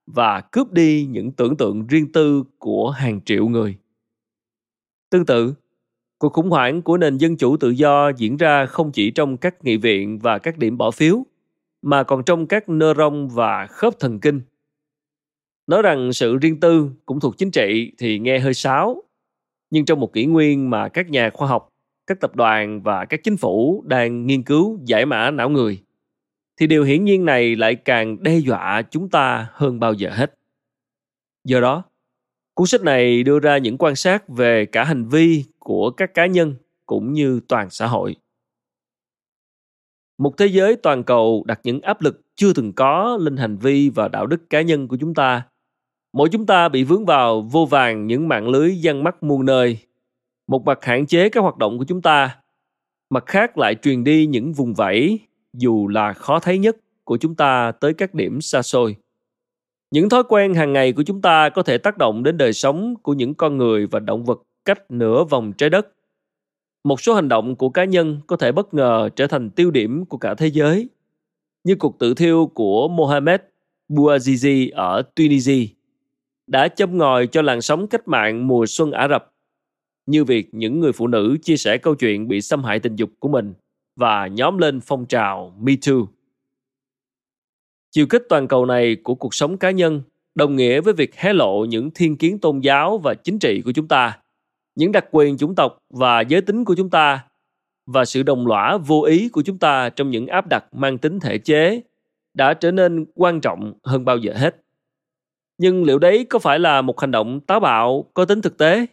và 0.07 0.41
cướp 0.41 0.73
đi 0.73 1.07
những 1.11 1.33
tưởng 1.33 1.57
tượng 1.57 1.87
riêng 1.87 2.13
tư 2.13 2.45
của 2.59 2.91
hàng 2.91 3.21
triệu 3.25 3.49
người. 3.49 3.79
Tương 5.17 5.27
tự, 5.27 5.55
cuộc 6.19 6.33
khủng 6.33 6.51
hoảng 6.51 6.83
của 6.83 6.97
nền 6.97 7.17
dân 7.17 7.37
chủ 7.37 7.57
tự 7.57 7.71
do 7.71 8.09
diễn 8.09 8.37
ra 8.37 8.67
không 8.67 8.93
chỉ 8.93 9.11
trong 9.11 9.37
các 9.37 9.65
nghị 9.65 9.77
viện 9.77 10.19
và 10.19 10.39
các 10.39 10.59
điểm 10.59 10.79
bỏ 10.79 10.91
phiếu, 10.91 11.27
mà 11.83 12.03
còn 12.03 12.25
trong 12.25 12.47
các 12.47 12.69
nơ 12.69 12.95
rong 12.95 13.29
và 13.29 13.67
khớp 13.67 14.01
thần 14.01 14.21
kinh. 14.21 14.41
Nói 15.67 15.83
rằng 15.83 16.13
sự 16.13 16.37
riêng 16.37 16.61
tư 16.61 16.91
cũng 17.07 17.21
thuộc 17.21 17.39
chính 17.39 17.51
trị 17.51 17.93
thì 17.99 18.19
nghe 18.19 18.39
hơi 18.39 18.55
sáo, 18.55 19.03
nhưng 19.71 19.85
trong 19.85 20.01
một 20.01 20.13
kỷ 20.13 20.27
nguyên 20.27 20.71
mà 20.71 20.89
các 20.89 21.11
nhà 21.11 21.31
khoa 21.31 21.49
học, 21.49 21.69
các 22.07 22.21
tập 22.21 22.37
đoàn 22.37 22.83
và 22.83 23.05
các 23.05 23.21
chính 23.25 23.37
phủ 23.37 23.85
đang 23.87 24.27
nghiên 24.27 24.43
cứu 24.43 24.81
giải 24.85 25.07
mã 25.07 25.31
não 25.31 25.49
người, 25.49 25.83
thì 26.57 26.67
điều 26.67 26.85
hiển 26.85 27.05
nhiên 27.05 27.25
này 27.25 27.57
lại 27.57 27.75
càng 27.75 28.23
đe 28.23 28.37
dọa 28.39 28.83
chúng 28.91 29.09
ta 29.09 29.49
hơn 29.53 29.81
bao 29.81 29.93
giờ 29.93 30.11
hết. 30.13 30.39
Do 31.45 31.61
đó, 31.61 31.83
cuốn 32.57 32.67
sách 32.67 32.83
này 32.83 33.23
đưa 33.23 33.39
ra 33.39 33.59
những 33.59 33.79
quan 33.79 33.97
sát 33.97 34.29
về 34.29 34.67
cả 34.67 34.85
hành 34.85 35.09
vi 35.09 35.45
của 35.59 35.91
các 35.91 36.15
cá 36.15 36.27
nhân 36.27 36.55
cũng 36.87 37.13
như 37.13 37.41
toàn 37.49 37.71
xã 37.71 37.87
hội. 37.87 38.17
Một 40.19 40.37
thế 40.37 40.47
giới 40.47 40.77
toàn 40.77 41.05
cầu 41.05 41.45
đặt 41.47 41.61
những 41.65 41.81
áp 41.81 42.03
lực 42.03 42.23
chưa 42.35 42.53
từng 42.53 42.73
có 42.73 43.19
lên 43.21 43.37
hành 43.37 43.57
vi 43.57 43.91
và 43.91 44.09
đạo 44.09 44.27
đức 44.27 44.51
cá 44.51 44.63
nhân 44.63 44.89
của 44.89 44.97
chúng 45.01 45.15
ta. 45.15 45.43
Mỗi 46.13 46.29
chúng 46.29 46.47
ta 46.47 46.69
bị 46.69 46.85
vướng 46.85 47.07
vào 47.07 47.43
vô 47.43 47.67
vàng 47.67 48.07
những 48.07 48.29
mạng 48.29 48.49
lưới 48.49 48.77
gian 48.77 49.05
mắt 49.05 49.23
muôn 49.23 49.47
nơi. 49.47 49.79
Một 50.47 50.65
mặt 50.65 50.85
hạn 50.85 51.07
chế 51.07 51.29
các 51.29 51.41
hoạt 51.41 51.57
động 51.57 51.79
của 51.79 51.85
chúng 51.85 52.03
ta, 52.03 52.39
mặt 53.11 53.25
khác 53.27 53.59
lại 53.59 53.75
truyền 53.75 54.05
đi 54.05 54.27
những 54.27 54.53
vùng 54.53 54.75
vẫy 54.75 55.21
dù 55.53 55.89
là 55.89 56.13
khó 56.13 56.39
thấy 56.39 56.59
nhất 56.59 56.77
của 57.05 57.17
chúng 57.17 57.35
ta 57.35 57.73
tới 57.81 57.95
các 57.95 58.15
điểm 58.15 58.41
xa 58.41 58.63
xôi. 58.63 58.97
Những 59.91 60.09
thói 60.09 60.23
quen 60.29 60.55
hàng 60.55 60.73
ngày 60.73 60.93
của 60.93 61.03
chúng 61.03 61.23
ta 61.23 61.49
có 61.49 61.63
thể 61.63 61.79
tác 61.79 61.99
động 61.99 62.23
đến 62.23 62.37
đời 62.37 62.53
sống 62.53 62.95
của 63.03 63.15
những 63.15 63.35
con 63.35 63.57
người 63.57 63.87
và 63.87 64.01
động 64.01 64.25
vật 64.25 64.43
cách 64.65 64.91
nửa 64.91 65.25
vòng 65.25 65.53
trái 65.53 65.71
đất. 65.71 65.87
Một 66.85 67.01
số 67.01 67.15
hành 67.15 67.29
động 67.29 67.57
của 67.57 67.69
cá 67.69 67.85
nhân 67.85 68.21
có 68.27 68.37
thể 68.37 68.53
bất 68.53 68.75
ngờ 68.75 69.09
trở 69.17 69.27
thành 69.27 69.51
tiêu 69.51 69.71
điểm 69.71 70.05
của 70.05 70.19
cả 70.19 70.35
thế 70.35 70.47
giới, 70.47 70.89
như 71.65 71.75
cuộc 71.75 71.99
tự 71.99 72.15
thiêu 72.15 72.51
của 72.55 72.89
Mohamed 72.89 73.41
Bouazizi 73.89 74.71
ở 74.75 75.03
Tunisia 75.15 75.67
đã 76.47 76.69
châm 76.69 76.99
ngòi 76.99 77.27
cho 77.27 77.43
làn 77.43 77.61
sóng 77.61 77.87
cách 77.87 78.09
mạng 78.09 78.47
mùa 78.49 78.67
xuân 78.67 78.93
Ả 78.93 79.09
Rập, 79.09 79.33
như 80.07 80.25
việc 80.25 80.49
những 80.53 80.81
người 80.81 80.93
phụ 80.93 81.07
nữ 81.07 81.37
chia 81.43 81.57
sẻ 81.57 81.79
câu 81.79 81.95
chuyện 81.95 82.29
bị 82.29 82.41
xâm 82.41 82.65
hại 82.65 82.81
tình 82.81 82.97
dục 82.97 83.11
của 83.19 83.29
mình 83.29 83.55
và 83.97 84.27
nhóm 84.27 84.59
lên 84.59 84.81
phong 84.81 85.07
trào 85.07 85.55
Me 85.61 85.73
Too. 85.87 86.16
Chiều 87.97 88.07
kích 88.07 88.23
toàn 88.29 88.49
cầu 88.49 88.67
này 88.67 88.97
của 89.03 89.15
cuộc 89.15 89.35
sống 89.35 89.59
cá 89.59 89.71
nhân 89.71 90.03
đồng 90.35 90.57
nghĩa 90.57 90.81
với 90.81 90.95
việc 90.95 91.15
hé 91.17 91.33
lộ 91.33 91.65
những 91.65 91.91
thiên 91.95 92.17
kiến 92.17 92.39
tôn 92.39 92.61
giáo 92.61 92.99
và 92.99 93.15
chính 93.15 93.39
trị 93.39 93.63
của 93.65 93.73
chúng 93.73 93.89
ta, 93.89 94.19
những 94.75 94.93
đặc 94.93 95.05
quyền 95.11 95.37
chủng 95.39 95.55
tộc 95.55 95.79
và 95.91 96.21
giới 96.21 96.41
tính 96.41 96.65
của 96.65 96.75
chúng 96.75 96.91
ta 96.91 97.25
và 97.87 98.05
sự 98.05 98.23
đồng 98.23 98.47
lõa 98.47 98.77
vô 98.77 99.03
ý 99.03 99.29
của 99.29 99.43
chúng 99.43 99.59
ta 99.59 99.89
trong 99.89 100.11
những 100.11 100.27
áp 100.27 100.47
đặt 100.51 100.65
mang 100.73 100.99
tính 100.99 101.21
thể 101.21 101.39
chế 101.39 101.81
đã 102.35 102.55
trở 102.55 102.71
nên 102.71 103.07
quan 103.15 103.41
trọng 103.41 103.73
hơn 103.85 104.05
bao 104.05 104.17
giờ 104.17 104.33
hết. 104.37 104.57
Nhưng 105.59 105.85
liệu 105.85 105.99
đấy 105.99 106.25
có 106.25 106.39
phải 106.39 106.59
là 106.59 106.83
một 106.83 107.01
hành 107.01 107.11
động 107.11 107.41
táo 107.41 107.61
bạo 107.61 108.11
có 108.15 108.25
tính 108.25 108.43
thực 108.43 108.59
tế? 108.59 108.87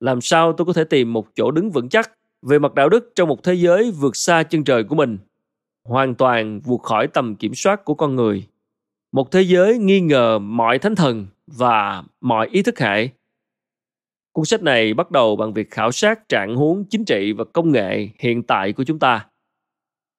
Làm 0.00 0.20
sao 0.20 0.52
tôi 0.52 0.64
có 0.64 0.72
thể 0.72 0.84
tìm 0.84 1.12
một 1.12 1.26
chỗ 1.34 1.50
đứng 1.50 1.70
vững 1.70 1.88
chắc 1.88 2.10
về 2.42 2.58
mặt 2.58 2.74
đạo 2.74 2.88
đức 2.88 3.12
trong 3.14 3.28
một 3.28 3.42
thế 3.42 3.54
giới 3.54 3.90
vượt 3.90 4.16
xa 4.16 4.42
chân 4.42 4.64
trời 4.64 4.84
của 4.84 4.94
mình, 4.94 5.18
hoàn 5.84 6.14
toàn 6.14 6.60
vượt 6.60 6.82
khỏi 6.82 7.06
tầm 7.06 7.36
kiểm 7.36 7.54
soát 7.54 7.84
của 7.84 7.94
con 7.94 8.14
người. 8.14 8.46
Một 9.12 9.30
thế 9.30 9.42
giới 9.42 9.78
nghi 9.78 10.00
ngờ 10.00 10.38
mọi 10.38 10.78
thánh 10.78 10.94
thần 10.94 11.26
và 11.46 12.02
mọi 12.20 12.48
ý 12.48 12.62
thức 12.62 12.78
hệ. 12.78 13.08
Cuốn 14.32 14.44
sách 14.44 14.62
này 14.62 14.94
bắt 14.94 15.10
đầu 15.10 15.36
bằng 15.36 15.54
việc 15.54 15.70
khảo 15.70 15.92
sát 15.92 16.28
trạng 16.28 16.56
huống 16.56 16.84
chính 16.84 17.04
trị 17.04 17.32
và 17.32 17.44
công 17.44 17.72
nghệ 17.72 18.08
hiện 18.18 18.42
tại 18.42 18.72
của 18.72 18.84
chúng 18.84 18.98
ta. 18.98 19.26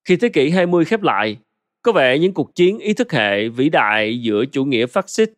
Khi 0.08 0.16
thế 0.16 0.30
kỷ 0.30 0.50
20 0.50 0.86
khép 0.86 1.02
lại, 1.02 1.38
có 1.82 1.92
vẻ 1.92 2.20
những 2.20 2.34
cuộc 2.34 2.56
chiến 2.56 2.80
ý 2.80 2.94
thức 2.94 3.12
hệ 3.12 3.50
vĩ 3.50 3.70
đại 3.70 4.22
giữa 4.22 4.46
chủ 4.46 4.66
nghĩa 4.66 4.86
phát 4.86 5.10
xít, 5.10 5.34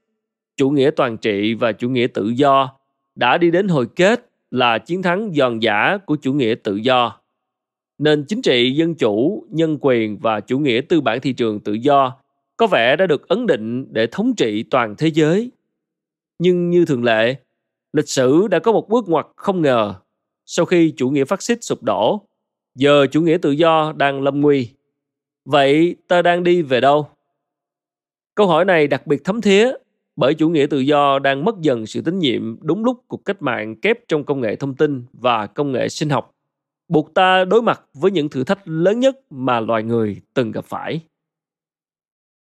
chủ 0.57 0.69
nghĩa 0.69 0.91
toàn 0.96 1.17
trị 1.17 1.53
và 1.53 1.72
chủ 1.72 1.89
nghĩa 1.89 2.07
tự 2.13 2.27
do 2.27 2.74
đã 3.15 3.38
đi 3.38 3.51
đến 3.51 3.67
hồi 3.67 3.88
kết 3.96 4.29
là 4.51 4.77
chiến 4.77 5.01
thắng 5.01 5.31
giòn 5.34 5.60
giả 5.60 5.98
của 6.05 6.15
chủ 6.15 6.34
nghĩa 6.34 6.55
tự 6.63 6.75
do. 6.75 7.19
Nền 7.98 8.25
chính 8.27 8.42
trị 8.42 8.72
dân 8.72 8.96
chủ, 8.96 9.44
nhân 9.50 9.77
quyền 9.82 10.18
và 10.18 10.39
chủ 10.39 10.60
nghĩa 10.60 10.82
tư 10.89 11.01
bản 11.01 11.22
thị 11.22 11.34
trường 11.34 11.60
tự 11.60 11.74
do 11.74 12.18
có 12.58 12.68
vẻ 12.68 12.96
đã 12.96 13.08
được 13.08 13.27
ấn 13.27 13.48
định 13.48 13.94
để 13.94 14.08
thống 14.08 14.36
trị 14.36 14.63
toàn 14.63 14.96
thế 14.98 15.08
giới. 15.08 15.51
Nhưng 16.39 16.70
như 16.70 16.86
thường 16.86 17.04
lệ, 17.04 17.36
lịch 17.94 18.10
sử 18.10 18.48
đã 18.48 18.60
có 18.60 18.72
một 18.72 18.89
bước 18.89 19.10
ngoặt 19.10 19.27
không 19.36 19.62
ngờ. 19.62 19.94
Sau 20.46 20.66
khi 20.66 20.94
chủ 20.98 21.10
nghĩa 21.10 21.25
phát 21.25 21.42
xít 21.42 21.63
sụp 21.63 21.84
đổ, 21.84 22.22
giờ 22.75 23.08
chủ 23.12 23.22
nghĩa 23.22 23.38
tự 23.42 23.51
do 23.51 23.94
đang 23.98 24.22
lâm 24.22 24.42
nguy. 24.42 24.70
Vậy 25.46 25.96
ta 26.08 26.22
đang 26.22 26.44
đi 26.44 26.62
về 26.62 26.82
đâu? 26.82 27.08
Câu 28.36 28.48
hỏi 28.48 28.66
này 28.66 28.88
đặc 28.88 29.08
biệt 29.08 29.24
thấm 29.24 29.42
thía 29.42 29.72
bởi 30.16 30.34
chủ 30.34 30.50
nghĩa 30.50 30.66
tự 30.70 30.80
do 30.80 31.20
đang 31.20 31.46
mất 31.46 31.56
dần 31.62 31.86
sự 31.86 32.01
tín 32.01 32.20
nhiệm 32.20 32.58
đúng 32.62 32.86
lúc 32.86 33.04
cuộc 33.08 33.25
cách 33.25 33.42
mạng 33.42 33.75
kép 33.75 34.08
trong 34.08 34.24
công 34.24 34.42
nghệ 34.42 34.56
thông 34.56 34.75
tin 34.75 35.04
và 35.13 35.48
công 35.48 35.72
nghệ 35.72 35.89
sinh 35.89 36.10
học 36.10 36.37
buộc 36.88 37.13
ta 37.13 37.46
đối 37.46 37.62
mặt 37.62 37.82
với 37.94 38.12
những 38.12 38.29
thử 38.29 38.44
thách 38.44 38.60
lớn 38.65 39.00
nhất 39.00 39.20
mà 39.29 39.60
loài 39.60 39.84
người 39.84 40.22
từng 40.34 40.51
gặp 40.51 40.65
phải. 40.65 41.01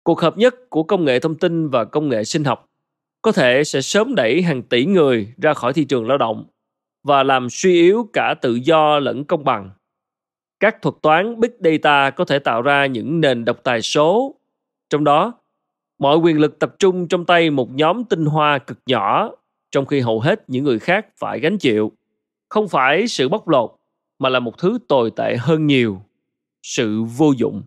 Cuộc 0.02 0.20
hợp 0.20 0.38
nhất 0.38 0.54
của 0.70 0.82
công 0.82 1.04
nghệ 1.04 1.20
thông 1.20 1.38
tin 1.38 1.68
và 1.68 1.84
công 1.84 2.08
nghệ 2.08 2.24
sinh 2.24 2.44
học 2.44 2.68
có 3.22 3.32
thể 3.32 3.64
sẽ 3.64 3.80
sớm 3.80 4.14
đẩy 4.14 4.42
hàng 4.42 4.62
tỷ 4.62 4.86
người 4.86 5.32
ra 5.36 5.54
khỏi 5.54 5.72
thị 5.72 5.84
trường 5.84 6.08
lao 6.08 6.18
động 6.18 6.44
và 7.02 7.22
làm 7.22 7.50
suy 7.50 7.72
yếu 7.72 8.08
cả 8.12 8.34
tự 8.42 8.54
do 8.54 8.98
lẫn 8.98 9.24
công 9.24 9.44
bằng. 9.44 9.70
Các 10.60 10.82
thuật 10.82 10.94
toán 11.02 11.40
big 11.40 11.50
data 11.60 12.10
có 12.10 12.24
thể 12.24 12.38
tạo 12.38 12.62
ra 12.62 12.86
những 12.86 13.20
nền 13.20 13.44
độc 13.44 13.62
tài 13.62 13.82
số. 13.82 14.34
Trong 14.90 15.04
đó, 15.04 15.32
mọi 15.98 16.18
quyền 16.18 16.40
lực 16.40 16.58
tập 16.58 16.74
trung 16.78 17.08
trong 17.08 17.24
tay 17.24 17.50
một 17.50 17.70
nhóm 17.70 18.04
tinh 18.04 18.26
hoa 18.26 18.58
cực 18.58 18.78
nhỏ, 18.86 19.30
trong 19.70 19.86
khi 19.86 20.00
hầu 20.00 20.20
hết 20.20 20.44
những 20.46 20.64
người 20.64 20.78
khác 20.78 21.06
phải 21.16 21.40
gánh 21.40 21.58
chịu, 21.58 21.92
không 22.48 22.68
phải 22.68 23.08
sự 23.08 23.28
bóc 23.28 23.48
lột 23.48 23.74
mà 24.24 24.30
là 24.30 24.40
một 24.40 24.58
thứ 24.58 24.78
tồi 24.88 25.10
tệ 25.16 25.36
hơn 25.40 25.66
nhiều, 25.66 26.02
sự 26.62 27.02
vô 27.02 27.32
dụng. 27.36 27.62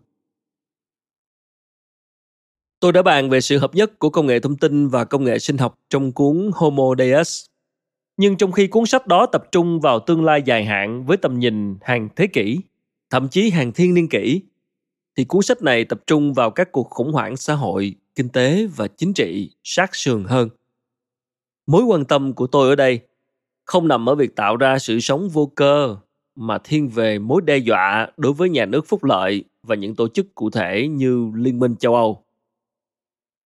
Tôi 2.80 2.92
đã 2.92 3.02
bàn 3.02 3.30
về 3.30 3.40
sự 3.40 3.58
hợp 3.58 3.74
nhất 3.74 3.98
của 3.98 4.10
công 4.10 4.26
nghệ 4.26 4.40
thông 4.40 4.56
tin 4.56 4.88
và 4.88 5.04
công 5.04 5.24
nghệ 5.24 5.38
sinh 5.38 5.58
học 5.58 5.78
trong 5.90 6.12
cuốn 6.12 6.50
homo 6.54 6.94
deus. 6.98 7.46
Nhưng 8.16 8.36
trong 8.36 8.52
khi 8.52 8.66
cuốn 8.66 8.86
sách 8.86 9.06
đó 9.06 9.26
tập 9.26 9.44
trung 9.52 9.80
vào 9.80 10.00
tương 10.00 10.24
lai 10.24 10.42
dài 10.42 10.64
hạn 10.64 11.04
với 11.04 11.16
tầm 11.16 11.38
nhìn 11.38 11.76
hàng 11.82 12.08
thế 12.16 12.26
kỷ, 12.26 12.58
thậm 13.10 13.28
chí 13.28 13.50
hàng 13.50 13.72
thiên 13.72 13.94
niên 13.94 14.08
kỷ, 14.08 14.42
thì 15.16 15.24
cuốn 15.24 15.42
sách 15.42 15.62
này 15.62 15.84
tập 15.84 16.00
trung 16.06 16.34
vào 16.34 16.50
các 16.50 16.72
cuộc 16.72 16.90
khủng 16.90 17.12
hoảng 17.12 17.36
xã 17.36 17.54
hội, 17.54 17.94
kinh 18.14 18.28
tế 18.28 18.66
và 18.76 18.88
chính 18.88 19.14
trị 19.14 19.50
sát 19.64 19.94
sườn 19.94 20.24
hơn. 20.24 20.48
Mối 21.66 21.82
quan 21.82 22.04
tâm 22.04 22.32
của 22.32 22.46
tôi 22.46 22.68
ở 22.68 22.74
đây 22.74 23.00
không 23.64 23.88
nằm 23.88 24.08
ở 24.08 24.14
việc 24.14 24.36
tạo 24.36 24.56
ra 24.56 24.78
sự 24.78 25.00
sống 25.00 25.28
vô 25.28 25.52
cơ 25.54 25.96
mà 26.40 26.58
thiên 26.58 26.88
về 26.88 27.18
mối 27.18 27.42
đe 27.44 27.56
dọa 27.56 28.08
đối 28.16 28.32
với 28.32 28.48
nhà 28.48 28.66
nước 28.66 28.86
phúc 28.88 29.04
lợi 29.04 29.44
và 29.62 29.74
những 29.74 29.94
tổ 29.94 30.08
chức 30.08 30.34
cụ 30.34 30.50
thể 30.50 30.88
như 30.88 31.32
liên 31.34 31.58
minh 31.58 31.76
châu 31.76 31.94
âu. 31.94 32.22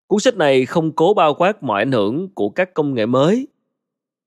Cuốn 0.07 0.21
sách 0.21 0.37
này 0.37 0.67
không 0.67 0.93
cố 0.93 1.15
bao 1.15 1.35
quát 1.35 1.63
mọi 1.63 1.83
ảnh 1.83 1.93
hưởng 1.93 2.29
của 2.35 2.49
các 2.49 2.75
công 2.75 2.95
nghệ 2.95 3.07
mới. 3.07 3.49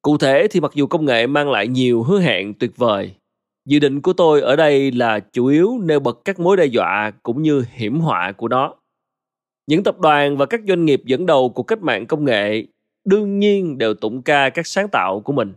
Cụ 0.01 0.17
thể 0.17 0.47
thì 0.51 0.59
mặc 0.59 0.71
dù 0.75 0.87
công 0.87 1.05
nghệ 1.05 1.27
mang 1.27 1.51
lại 1.51 1.67
nhiều 1.67 2.03
hứa 2.03 2.19
hẹn 2.19 2.53
tuyệt 2.53 2.77
vời, 2.77 3.11
dự 3.65 3.79
định 3.79 4.01
của 4.01 4.13
tôi 4.13 4.41
ở 4.41 4.55
đây 4.55 4.91
là 4.91 5.19
chủ 5.19 5.45
yếu 5.45 5.79
nêu 5.83 5.99
bật 5.99 6.25
các 6.25 6.39
mối 6.39 6.57
đe 6.57 6.65
dọa 6.65 7.11
cũng 7.23 7.41
như 7.41 7.63
hiểm 7.71 7.99
họa 7.99 8.31
của 8.31 8.47
nó. 8.47 8.75
Những 9.67 9.83
tập 9.83 9.99
đoàn 9.99 10.37
và 10.37 10.45
các 10.45 10.61
doanh 10.67 10.85
nghiệp 10.85 11.01
dẫn 11.05 11.25
đầu 11.25 11.49
của 11.49 11.63
cách 11.63 11.81
mạng 11.81 12.05
công 12.07 12.25
nghệ 12.25 12.65
đương 13.05 13.39
nhiên 13.39 13.77
đều 13.77 13.93
tụng 13.93 14.21
ca 14.21 14.49
các 14.49 14.67
sáng 14.67 14.87
tạo 14.91 15.19
của 15.19 15.33
mình. 15.33 15.53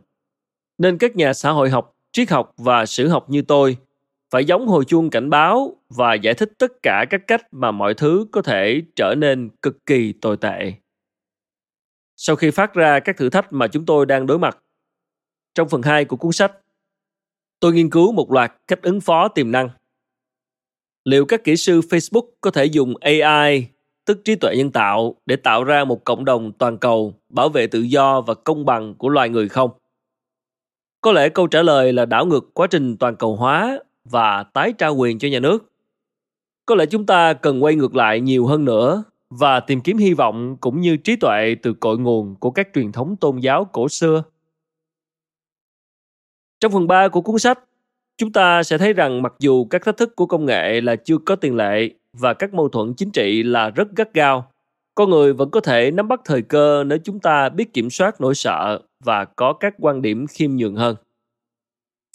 Nên 0.79 0.99
các 0.99 1.17
nhà 1.17 1.33
xã 1.33 1.51
hội 1.51 1.71
học 1.71 1.98
triết 2.13 2.31
học 2.31 2.53
và 2.57 2.87
sử 2.87 3.09
học 3.09 3.31
như 3.31 3.43
tôi, 3.43 3.77
phải 4.31 4.45
giống 4.45 4.69
hồi 4.69 4.85
chuông 4.85 5.11
cảnh 5.11 5.31
báo 5.31 5.77
và 5.89 6.15
giải 6.15 6.35
thích 6.35 6.53
tất 6.59 6.73
cả 6.83 7.05
các 7.11 7.21
cách 7.27 7.43
mà 7.53 7.71
mọi 7.71 7.95
thứ 7.95 8.27
có 8.33 8.43
thể 8.43 8.83
trở 8.97 9.15
nên 9.19 9.51
cực 9.63 9.87
kỳ 9.87 10.13
tồi 10.13 10.37
tệ. 10.37 10.73
Sau 12.17 12.37
khi 12.37 12.51
phát 12.51 12.75
ra 12.75 13.01
các 13.01 13.17
thử 13.17 13.31
thách 13.31 13.53
mà 13.53 13.69
chúng 13.69 13.87
tôi 13.87 14.07
đang 14.07 14.27
đối 14.27 14.39
mặt, 14.39 14.59
trong 15.55 15.69
phần 15.69 15.83
2 15.83 16.05
của 16.05 16.17
cuốn 16.17 16.33
sách, 16.33 16.53
tôi 17.61 17.73
nghiên 17.73 17.91
cứu 17.91 18.13
một 18.13 18.33
loạt 18.33 18.53
cách 18.67 18.83
ứng 18.83 19.01
phó 19.01 19.29
tiềm 19.29 19.53
năng. 19.53 19.69
Liệu 21.05 21.27
các 21.27 21.45
kỹ 21.45 21.57
sư 21.57 21.81
facebook 21.81 22.29
có 22.41 22.51
thể 22.51 22.65
dùng 22.65 22.95
ai 23.01 23.69
tức 24.05 24.21
trí 24.25 24.35
tuệ 24.35 24.57
nhân 24.57 24.71
tạo, 24.71 25.15
để 25.27 25.37
tạo 25.37 25.65
ra 25.65 25.85
một 25.85 26.05
cộng 26.05 26.25
đồng 26.25 26.53
toàn 26.53 26.79
cầu 26.79 27.15
bảo 27.29 27.49
vệ 27.49 27.67
tự 27.67 27.81
do 27.81 28.21
và 28.21 28.35
công 28.35 28.65
bằng 28.65 28.95
của 28.95 29.09
loài 29.09 29.29
người 29.29 29.49
không? 29.49 29.71
Có 31.01 31.13
lẽ 31.13 31.29
câu 31.29 31.47
trả 31.47 31.63
lời 31.63 31.93
là 31.93 32.07
đảo 32.07 32.27
ngược 32.27 32.55
quá 32.55 32.67
trình 32.67 32.97
toàn 32.97 33.17
cầu 33.17 33.37
hóa 33.37 33.79
và 34.05 34.43
tái 34.43 34.73
trao 34.79 34.95
quyền 34.95 35.19
cho 35.19 35.29
nhà 35.29 35.41
nước 35.41 35.73
Có 36.67 36.75
lẽ 36.75 36.87
chúng 36.87 37.07
ta 37.07 37.33
cần 37.33 37.65
quay 37.65 37.75
ngược 37.75 37.95
lại 37.95 38.21
nhiều 38.21 38.47
hơn 38.47 38.65
nữa 38.65 39.05
và 39.31 39.61
tìm 39.61 39.81
kiếm 39.81 39.97
hy 39.97 40.15
vọng 40.15 40.57
cũng 40.61 40.81
như 40.81 40.97
trí 40.97 41.17
tuệ 41.17 41.57
từ 41.63 41.75
cội 41.75 41.99
nguồn 41.99 42.37
của 42.37 42.51
các 42.51 42.69
truyền 42.75 42.93
thống 42.93 43.17
tôn 43.17 43.39
giáo 43.39 43.65
cổ 43.65 43.89
xưa. 43.89 44.23
Trong 46.61 46.73
phần 46.73 46.87
3 46.87 47.09
của 47.09 47.21
cuốn 47.21 47.39
sách, 47.39 47.59
chúng 48.17 48.33
ta 48.33 48.63
sẽ 48.63 48.79
thấy 48.79 48.93
rằng 48.93 49.23
mặc 49.23 49.33
dù 49.39 49.65
các 49.65 49.85
thách 49.85 49.97
thức 49.97 50.17
của 50.17 50.27
công 50.27 50.45
nghệ 50.45 50.81
là 50.81 50.97
chưa 50.97 51.19
có 51.19 51.37
tiền 51.37 51.57
lệ 51.57 51.91
và 52.13 52.35
các 52.35 52.55
mâu 52.55 52.69
thuẫn 52.69 52.95
chính 52.95 53.11
trị 53.11 53.43
là 53.43 53.71
rất 53.71 53.89
gắt 53.97 54.15
gao, 54.15 54.51
con 54.95 55.11
người 55.11 55.33
vẫn 55.33 55.51
có 55.51 55.61
thể 55.61 55.91
nắm 55.91 56.09
bắt 56.09 56.21
thời 56.25 56.43
cơ 56.43 56.85
nếu 56.85 56.99
chúng 57.05 57.21
ta 57.21 57.49
biết 57.49 57.73
kiểm 57.73 57.91
soát 57.91 58.21
nỗi 58.21 58.35
sợ 58.35 58.81
và 59.05 59.25
có 59.25 59.53
các 59.53 59.75
quan 59.79 60.03
điểm 60.03 60.27
khiêm 60.27 60.57
nhường 60.57 60.77
hơn. 60.77 60.97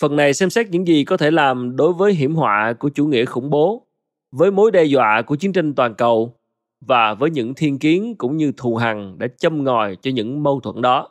Phần 0.01 0.15
này 0.15 0.33
xem 0.33 0.49
xét 0.49 0.69
những 0.69 0.87
gì 0.87 1.03
có 1.03 1.17
thể 1.17 1.31
làm 1.31 1.75
đối 1.75 1.93
với 1.93 2.13
hiểm 2.13 2.35
họa 2.35 2.73
của 2.79 2.89
chủ 2.89 3.05
nghĩa 3.05 3.25
khủng 3.25 3.49
bố, 3.49 3.87
với 4.31 4.51
mối 4.51 4.71
đe 4.71 4.83
dọa 4.83 5.21
của 5.21 5.35
chiến 5.35 5.53
tranh 5.53 5.75
toàn 5.75 5.95
cầu 5.95 6.35
và 6.81 7.13
với 7.13 7.29
những 7.29 7.53
thiên 7.53 7.79
kiến 7.79 8.15
cũng 8.17 8.37
như 8.37 8.51
thù 8.57 8.75
hằn 8.75 9.15
đã 9.17 9.27
châm 9.37 9.63
ngòi 9.63 9.95
cho 10.01 10.11
những 10.11 10.43
mâu 10.43 10.59
thuẫn 10.59 10.81
đó. 10.81 11.09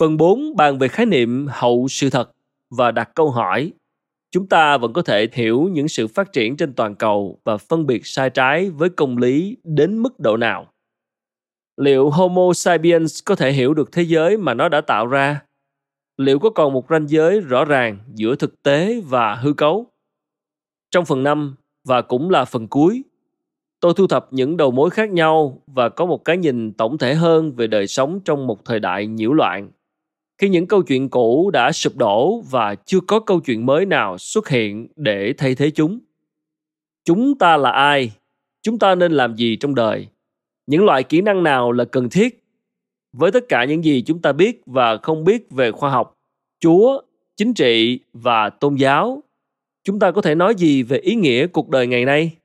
Phần 0.00 0.16
4 0.16 0.56
bàn 0.56 0.78
về 0.78 0.88
khái 0.88 1.06
niệm 1.06 1.46
hậu 1.50 1.86
sự 1.88 2.10
thật 2.10 2.30
và 2.70 2.90
đặt 2.90 3.10
câu 3.14 3.30
hỏi 3.30 3.72
chúng 4.30 4.48
ta 4.48 4.78
vẫn 4.78 4.92
có 4.92 5.02
thể 5.02 5.28
hiểu 5.32 5.68
những 5.72 5.88
sự 5.88 6.06
phát 6.06 6.32
triển 6.32 6.56
trên 6.56 6.74
toàn 6.74 6.94
cầu 6.94 7.40
và 7.44 7.56
phân 7.56 7.86
biệt 7.86 8.06
sai 8.06 8.30
trái 8.30 8.70
với 8.70 8.88
công 8.88 9.16
lý 9.16 9.56
đến 9.64 9.98
mức 9.98 10.20
độ 10.20 10.36
nào 10.36 10.72
liệu 11.80 12.10
homo 12.10 12.52
sapiens 12.52 13.20
có 13.24 13.34
thể 13.34 13.52
hiểu 13.52 13.74
được 13.74 13.92
thế 13.92 14.02
giới 14.02 14.36
mà 14.36 14.54
nó 14.54 14.68
đã 14.68 14.80
tạo 14.80 15.06
ra? 15.06 15.40
Liệu 16.16 16.38
có 16.38 16.50
còn 16.50 16.72
một 16.72 16.86
ranh 16.90 17.08
giới 17.08 17.40
rõ 17.40 17.64
ràng 17.64 17.98
giữa 18.14 18.36
thực 18.36 18.62
tế 18.62 19.00
và 19.08 19.34
hư 19.34 19.52
cấu? 19.52 19.86
Trong 20.90 21.04
phần 21.04 21.22
5 21.22 21.54
và 21.84 22.02
cũng 22.02 22.30
là 22.30 22.44
phần 22.44 22.68
cuối, 22.68 23.02
tôi 23.80 23.94
thu 23.96 24.06
thập 24.06 24.26
những 24.30 24.56
đầu 24.56 24.70
mối 24.70 24.90
khác 24.90 25.10
nhau 25.10 25.62
và 25.66 25.88
có 25.88 26.06
một 26.06 26.24
cái 26.24 26.36
nhìn 26.36 26.72
tổng 26.72 26.98
thể 26.98 27.14
hơn 27.14 27.52
về 27.52 27.66
đời 27.66 27.86
sống 27.86 28.20
trong 28.24 28.46
một 28.46 28.64
thời 28.64 28.80
đại 28.80 29.06
nhiễu 29.06 29.32
loạn. 29.32 29.70
Khi 30.38 30.48
những 30.48 30.66
câu 30.66 30.82
chuyện 30.82 31.08
cũ 31.08 31.50
đã 31.52 31.72
sụp 31.72 31.96
đổ 31.96 32.40
và 32.40 32.74
chưa 32.74 33.00
có 33.06 33.20
câu 33.20 33.40
chuyện 33.40 33.66
mới 33.66 33.86
nào 33.86 34.18
xuất 34.18 34.48
hiện 34.48 34.88
để 34.96 35.34
thay 35.38 35.54
thế 35.54 35.70
chúng. 35.70 35.98
Chúng 37.04 37.38
ta 37.38 37.56
là 37.56 37.70
ai? 37.70 38.12
Chúng 38.62 38.78
ta 38.78 38.94
nên 38.94 39.12
làm 39.12 39.36
gì 39.36 39.56
trong 39.56 39.74
đời? 39.74 40.08
Những 40.66 40.84
loại 40.84 41.02
kỹ 41.02 41.20
năng 41.20 41.42
nào 41.42 41.72
là 41.72 41.84
cần 41.84 42.08
thiết 42.10 42.44
với 43.12 43.32
tất 43.32 43.44
cả 43.48 43.64
những 43.64 43.84
gì 43.84 44.02
chúng 44.06 44.22
ta 44.22 44.32
biết 44.32 44.62
và 44.66 44.96
không 44.96 45.24
biết 45.24 45.50
về 45.50 45.72
khoa 45.72 45.90
học, 45.90 46.14
chúa, 46.60 47.02
chính 47.36 47.54
trị 47.54 48.00
và 48.12 48.50
tôn 48.50 48.74
giáo, 48.74 49.22
chúng 49.84 49.98
ta 49.98 50.10
có 50.10 50.22
thể 50.22 50.34
nói 50.34 50.54
gì 50.54 50.82
về 50.82 50.98
ý 50.98 51.14
nghĩa 51.14 51.46
cuộc 51.46 51.68
đời 51.68 51.86
ngày 51.86 52.04
nay 52.04 52.36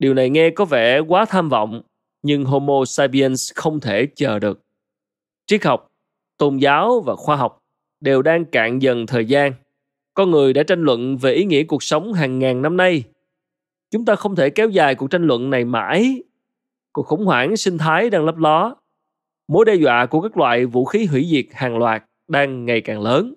điều 0.00 0.14
này 0.14 0.30
nghe 0.30 0.50
có 0.50 0.64
vẻ 0.64 0.98
quá 0.98 1.24
tham 1.24 1.48
vọng, 1.48 1.82
nhưng 2.22 2.44
homo 2.44 2.84
sapiens 2.84 3.52
không 3.54 3.80
thể 3.80 4.06
chờ 4.14 4.38
được 4.38 4.60
triết 5.46 5.64
học, 5.64 5.92
tôn 6.36 6.56
giáo 6.56 7.00
và 7.00 7.16
khoa 7.16 7.36
học 7.36 7.58
đều 8.00 8.22
đang 8.22 8.44
cạn 8.44 8.82
dần 8.82 9.06
thời 9.06 9.24
gian. 9.24 9.52
Con 10.14 10.30
người 10.30 10.52
đã 10.52 10.62
tranh 10.62 10.82
luận 10.82 11.16
về 11.16 11.32
ý 11.32 11.44
nghĩa 11.44 11.62
cuộc 11.62 11.82
sống 11.82 12.12
hàng 12.12 12.38
ngàn 12.38 12.62
năm 12.62 12.76
nay. 12.76 13.04
Chúng 13.90 14.04
ta 14.04 14.16
không 14.16 14.36
thể 14.36 14.50
kéo 14.50 14.68
dài 14.68 14.94
cuộc 14.94 15.10
tranh 15.10 15.26
luận 15.26 15.50
này 15.50 15.64
mãi. 15.64 16.22
Cuộc 16.92 17.06
khủng 17.06 17.24
hoảng 17.24 17.56
sinh 17.56 17.78
thái 17.78 18.10
đang 18.10 18.24
lấp 18.24 18.36
ló. 18.36 18.74
Mối 19.48 19.64
đe 19.64 19.74
dọa 19.74 20.06
của 20.06 20.20
các 20.20 20.36
loại 20.36 20.66
vũ 20.66 20.84
khí 20.84 21.04
hủy 21.04 21.26
diệt 21.30 21.46
hàng 21.52 21.78
loạt 21.78 22.04
đang 22.28 22.64
ngày 22.64 22.80
càng 22.80 23.00
lớn. 23.00 23.34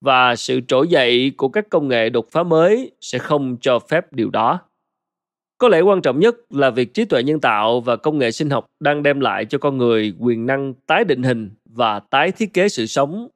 Và 0.00 0.36
sự 0.36 0.60
trỗi 0.68 0.88
dậy 0.88 1.32
của 1.36 1.48
các 1.48 1.66
công 1.70 1.88
nghệ 1.88 2.10
đột 2.10 2.26
phá 2.30 2.42
mới 2.42 2.92
sẽ 3.00 3.18
không 3.18 3.56
cho 3.60 3.78
phép 3.78 4.12
điều 4.12 4.30
đó. 4.30 4.60
Có 5.58 5.68
lẽ 5.68 5.80
quan 5.80 6.02
trọng 6.02 6.20
nhất 6.20 6.36
là 6.50 6.70
việc 6.70 6.94
trí 6.94 7.04
tuệ 7.04 7.22
nhân 7.22 7.40
tạo 7.40 7.80
và 7.80 7.96
công 7.96 8.18
nghệ 8.18 8.30
sinh 8.30 8.50
học 8.50 8.66
đang 8.80 9.02
đem 9.02 9.20
lại 9.20 9.44
cho 9.44 9.58
con 9.58 9.78
người 9.78 10.14
quyền 10.18 10.46
năng 10.46 10.74
tái 10.86 11.04
định 11.04 11.22
hình 11.22 11.50
và 11.64 12.00
tái 12.00 12.32
thiết 12.32 12.54
kế 12.54 12.68
sự 12.68 12.86
sống. 12.86 13.28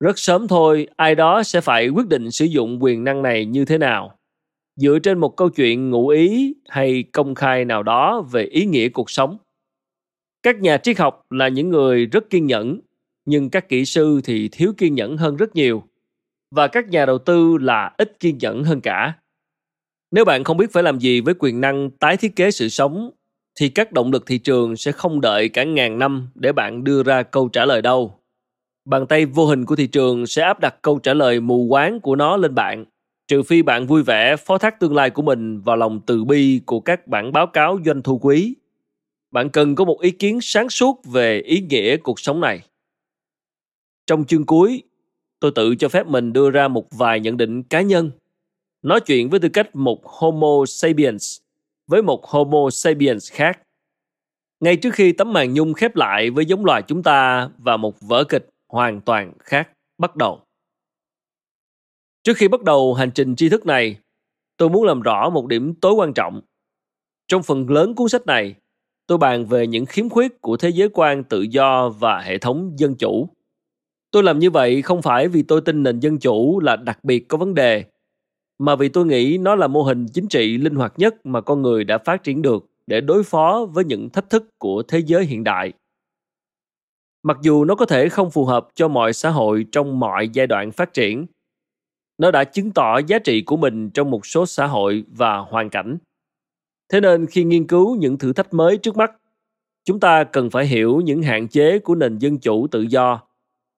Rất 0.00 0.18
sớm 0.18 0.48
thôi, 0.48 0.86
ai 0.96 1.14
đó 1.14 1.42
sẽ 1.42 1.60
phải 1.60 1.88
quyết 1.88 2.08
định 2.08 2.30
sử 2.30 2.44
dụng 2.44 2.82
quyền 2.82 3.04
năng 3.04 3.22
này 3.22 3.44
như 3.44 3.64
thế 3.64 3.78
nào. 3.78 4.19
Dựa 4.80 4.98
trên 4.98 5.18
một 5.18 5.36
câu 5.36 5.48
chuyện 5.48 5.90
ngụ 5.90 6.08
ý 6.08 6.54
hay 6.68 7.04
công 7.12 7.34
khai 7.34 7.64
nào 7.64 7.82
đó 7.82 8.22
về 8.32 8.42
ý 8.42 8.66
nghĩa 8.66 8.88
cuộc 8.88 9.10
sống. 9.10 9.36
Các 10.42 10.60
nhà 10.60 10.78
triết 10.78 10.98
học 10.98 11.26
là 11.30 11.48
những 11.48 11.68
người 11.68 12.06
rất 12.06 12.30
kiên 12.30 12.46
nhẫn, 12.46 12.80
nhưng 13.24 13.50
các 13.50 13.68
kỹ 13.68 13.84
sư 13.84 14.20
thì 14.24 14.48
thiếu 14.52 14.72
kiên 14.76 14.94
nhẫn 14.94 15.16
hơn 15.16 15.36
rất 15.36 15.56
nhiều. 15.56 15.82
Và 16.50 16.66
các 16.66 16.88
nhà 16.88 17.06
đầu 17.06 17.18
tư 17.18 17.58
là 17.60 17.94
ít 17.98 18.20
kiên 18.20 18.38
nhẫn 18.38 18.64
hơn 18.64 18.80
cả. 18.80 19.14
Nếu 20.10 20.24
bạn 20.24 20.44
không 20.44 20.56
biết 20.56 20.72
phải 20.72 20.82
làm 20.82 20.98
gì 20.98 21.20
với 21.20 21.34
quyền 21.38 21.60
năng 21.60 21.90
tái 21.90 22.16
thiết 22.16 22.36
kế 22.36 22.50
sự 22.50 22.68
sống 22.68 23.10
thì 23.60 23.68
các 23.68 23.92
động 23.92 24.12
lực 24.12 24.26
thị 24.26 24.38
trường 24.38 24.76
sẽ 24.76 24.92
không 24.92 25.20
đợi 25.20 25.48
cả 25.48 25.64
ngàn 25.64 25.98
năm 25.98 26.28
để 26.34 26.52
bạn 26.52 26.84
đưa 26.84 27.02
ra 27.02 27.22
câu 27.22 27.48
trả 27.48 27.64
lời 27.64 27.82
đâu. 27.82 28.14
Bàn 28.84 29.06
tay 29.06 29.26
vô 29.26 29.46
hình 29.46 29.64
của 29.64 29.76
thị 29.76 29.86
trường 29.86 30.26
sẽ 30.26 30.42
áp 30.42 30.60
đặt 30.60 30.74
câu 30.82 30.98
trả 30.98 31.14
lời 31.14 31.40
mù 31.40 31.66
quáng 31.68 32.00
của 32.00 32.16
nó 32.16 32.36
lên 32.36 32.54
bạn, 32.54 32.84
trừ 33.30 33.42
phi 33.42 33.62
bạn 33.62 33.86
vui 33.86 34.02
vẻ 34.02 34.36
phó 34.36 34.58
thác 34.58 34.80
tương 34.80 34.94
lai 34.94 35.10
của 35.10 35.22
mình 35.22 35.60
vào 35.60 35.76
lòng 35.76 36.00
từ 36.06 36.24
bi 36.24 36.60
của 36.66 36.80
các 36.80 37.06
bản 37.06 37.32
báo 37.32 37.46
cáo 37.46 37.78
doanh 37.84 38.02
thu 38.02 38.18
quý. 38.18 38.54
Bạn 39.30 39.50
cần 39.50 39.74
có 39.74 39.84
một 39.84 40.00
ý 40.00 40.10
kiến 40.10 40.38
sáng 40.42 40.70
suốt 40.70 41.00
về 41.04 41.40
ý 41.40 41.60
nghĩa 41.60 41.96
cuộc 41.96 42.20
sống 42.20 42.40
này. 42.40 42.60
Trong 44.06 44.24
chương 44.24 44.46
cuối, 44.46 44.82
tôi 45.40 45.52
tự 45.54 45.74
cho 45.74 45.88
phép 45.88 46.06
mình 46.06 46.32
đưa 46.32 46.50
ra 46.50 46.68
một 46.68 46.86
vài 46.90 47.20
nhận 47.20 47.36
định 47.36 47.62
cá 47.62 47.80
nhân. 47.80 48.10
Nói 48.82 49.00
chuyện 49.00 49.30
với 49.30 49.40
tư 49.40 49.48
cách 49.48 49.76
một 49.76 50.06
Homo 50.06 50.64
sapiens 50.68 51.38
với 51.86 52.02
một 52.02 52.26
Homo 52.26 52.70
sapiens 52.70 53.32
khác. 53.32 53.60
Ngay 54.60 54.76
trước 54.76 54.94
khi 54.94 55.12
tấm 55.12 55.32
màn 55.32 55.54
nhung 55.54 55.74
khép 55.74 55.96
lại 55.96 56.30
với 56.30 56.46
giống 56.46 56.64
loài 56.64 56.82
chúng 56.82 57.02
ta 57.02 57.48
và 57.58 57.76
một 57.76 58.00
vở 58.00 58.24
kịch 58.24 58.48
hoàn 58.68 59.00
toàn 59.00 59.32
khác 59.38 59.68
bắt 59.98 60.16
đầu. 60.16 60.40
Trước 62.22 62.36
khi 62.36 62.48
bắt 62.48 62.62
đầu 62.62 62.94
hành 62.94 63.10
trình 63.14 63.36
tri 63.36 63.48
thức 63.48 63.66
này, 63.66 63.96
tôi 64.56 64.68
muốn 64.68 64.84
làm 64.84 65.02
rõ 65.02 65.30
một 65.30 65.46
điểm 65.46 65.74
tối 65.74 65.92
quan 65.92 66.14
trọng. 66.14 66.40
Trong 67.28 67.42
phần 67.42 67.70
lớn 67.70 67.94
cuốn 67.94 68.08
sách 68.08 68.26
này, 68.26 68.54
tôi 69.06 69.18
bàn 69.18 69.46
về 69.46 69.66
những 69.66 69.86
khiếm 69.86 70.08
khuyết 70.08 70.40
của 70.40 70.56
thế 70.56 70.68
giới 70.68 70.88
quan 70.92 71.24
tự 71.24 71.42
do 71.42 71.88
và 71.88 72.20
hệ 72.20 72.38
thống 72.38 72.72
dân 72.76 72.94
chủ. 72.94 73.28
Tôi 74.10 74.22
làm 74.22 74.38
như 74.38 74.50
vậy 74.50 74.82
không 74.82 75.02
phải 75.02 75.28
vì 75.28 75.42
tôi 75.42 75.60
tin 75.60 75.82
nền 75.82 76.00
dân 76.00 76.18
chủ 76.18 76.60
là 76.60 76.76
đặc 76.76 77.04
biệt 77.04 77.28
có 77.28 77.38
vấn 77.38 77.54
đề 77.54 77.84
mà 78.60 78.76
vì 78.76 78.88
tôi 78.88 79.06
nghĩ 79.06 79.38
nó 79.38 79.54
là 79.54 79.66
mô 79.66 79.82
hình 79.82 80.06
chính 80.12 80.28
trị 80.28 80.58
linh 80.58 80.74
hoạt 80.74 80.92
nhất 80.96 81.26
mà 81.26 81.40
con 81.40 81.62
người 81.62 81.84
đã 81.84 81.98
phát 81.98 82.22
triển 82.22 82.42
được 82.42 82.66
để 82.86 83.00
đối 83.00 83.22
phó 83.22 83.66
với 83.72 83.84
những 83.84 84.10
thách 84.10 84.30
thức 84.30 84.58
của 84.58 84.82
thế 84.88 84.98
giới 84.98 85.24
hiện 85.24 85.44
đại. 85.44 85.72
Mặc 87.22 87.38
dù 87.42 87.64
nó 87.64 87.74
có 87.74 87.86
thể 87.86 88.08
không 88.08 88.30
phù 88.30 88.44
hợp 88.44 88.68
cho 88.74 88.88
mọi 88.88 89.12
xã 89.12 89.30
hội 89.30 89.66
trong 89.72 90.00
mọi 90.00 90.28
giai 90.28 90.46
đoạn 90.46 90.72
phát 90.72 90.92
triển, 90.92 91.26
nó 92.20 92.30
đã 92.30 92.44
chứng 92.44 92.70
tỏ 92.70 92.98
giá 93.06 93.18
trị 93.18 93.42
của 93.42 93.56
mình 93.56 93.90
trong 93.90 94.10
một 94.10 94.26
số 94.26 94.46
xã 94.46 94.66
hội 94.66 95.04
và 95.08 95.36
hoàn 95.38 95.70
cảnh. 95.70 95.98
Thế 96.92 97.00
nên 97.00 97.26
khi 97.26 97.44
nghiên 97.44 97.66
cứu 97.66 97.96
những 97.96 98.18
thử 98.18 98.32
thách 98.32 98.54
mới 98.54 98.78
trước 98.78 98.96
mắt, 98.96 99.12
chúng 99.84 100.00
ta 100.00 100.24
cần 100.24 100.50
phải 100.50 100.66
hiểu 100.66 101.00
những 101.00 101.22
hạn 101.22 101.48
chế 101.48 101.78
của 101.78 101.94
nền 101.94 102.18
dân 102.18 102.38
chủ 102.38 102.66
tự 102.66 102.82
do 102.82 103.20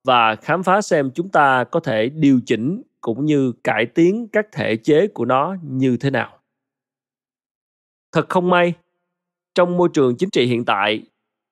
và 0.04 0.36
khám 0.36 0.62
phá 0.62 0.80
xem 0.80 1.10
chúng 1.14 1.28
ta 1.28 1.64
có 1.64 1.80
thể 1.80 2.08
điều 2.08 2.40
chỉnh 2.46 2.82
cũng 3.00 3.24
như 3.24 3.52
cải 3.64 3.86
tiến 3.86 4.28
các 4.28 4.46
thể 4.52 4.76
chế 4.76 5.06
của 5.06 5.24
nó 5.24 5.56
như 5.62 5.96
thế 5.96 6.10
nào. 6.10 6.38
Thật 8.12 8.28
không 8.28 8.50
may, 8.50 8.74
trong 9.54 9.76
môi 9.76 9.88
trường 9.94 10.16
chính 10.16 10.30
trị 10.30 10.46
hiện 10.46 10.64
tại, 10.64 11.02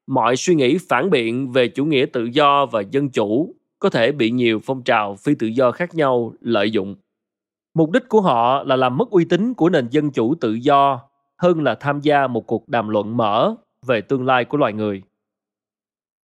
mọi 0.06 0.36
suy 0.36 0.54
nghĩ 0.54 0.78
phản 0.88 1.10
biện 1.10 1.52
về 1.52 1.68
chủ 1.68 1.84
nghĩa 1.84 2.06
tự 2.12 2.24
do 2.24 2.66
và 2.66 2.80
dân 2.80 3.10
chủ 3.10 3.54
có 3.80 3.90
thể 3.90 4.12
bị 4.12 4.30
nhiều 4.30 4.60
phong 4.64 4.82
trào 4.82 5.16
phi 5.16 5.34
tự 5.34 5.46
do 5.46 5.70
khác 5.70 5.94
nhau 5.94 6.32
lợi 6.40 6.70
dụng. 6.70 6.96
Mục 7.74 7.90
đích 7.90 8.08
của 8.08 8.20
họ 8.20 8.62
là 8.62 8.76
làm 8.76 8.96
mất 8.96 9.10
uy 9.10 9.24
tín 9.24 9.54
của 9.54 9.70
nền 9.70 9.88
dân 9.90 10.10
chủ 10.10 10.34
tự 10.34 10.52
do 10.52 11.00
hơn 11.38 11.62
là 11.62 11.74
tham 11.74 12.00
gia 12.00 12.26
một 12.26 12.46
cuộc 12.46 12.68
đàm 12.68 12.88
luận 12.88 13.16
mở 13.16 13.54
về 13.86 14.00
tương 14.00 14.26
lai 14.26 14.44
của 14.44 14.58
loài 14.58 14.72
người. 14.72 15.02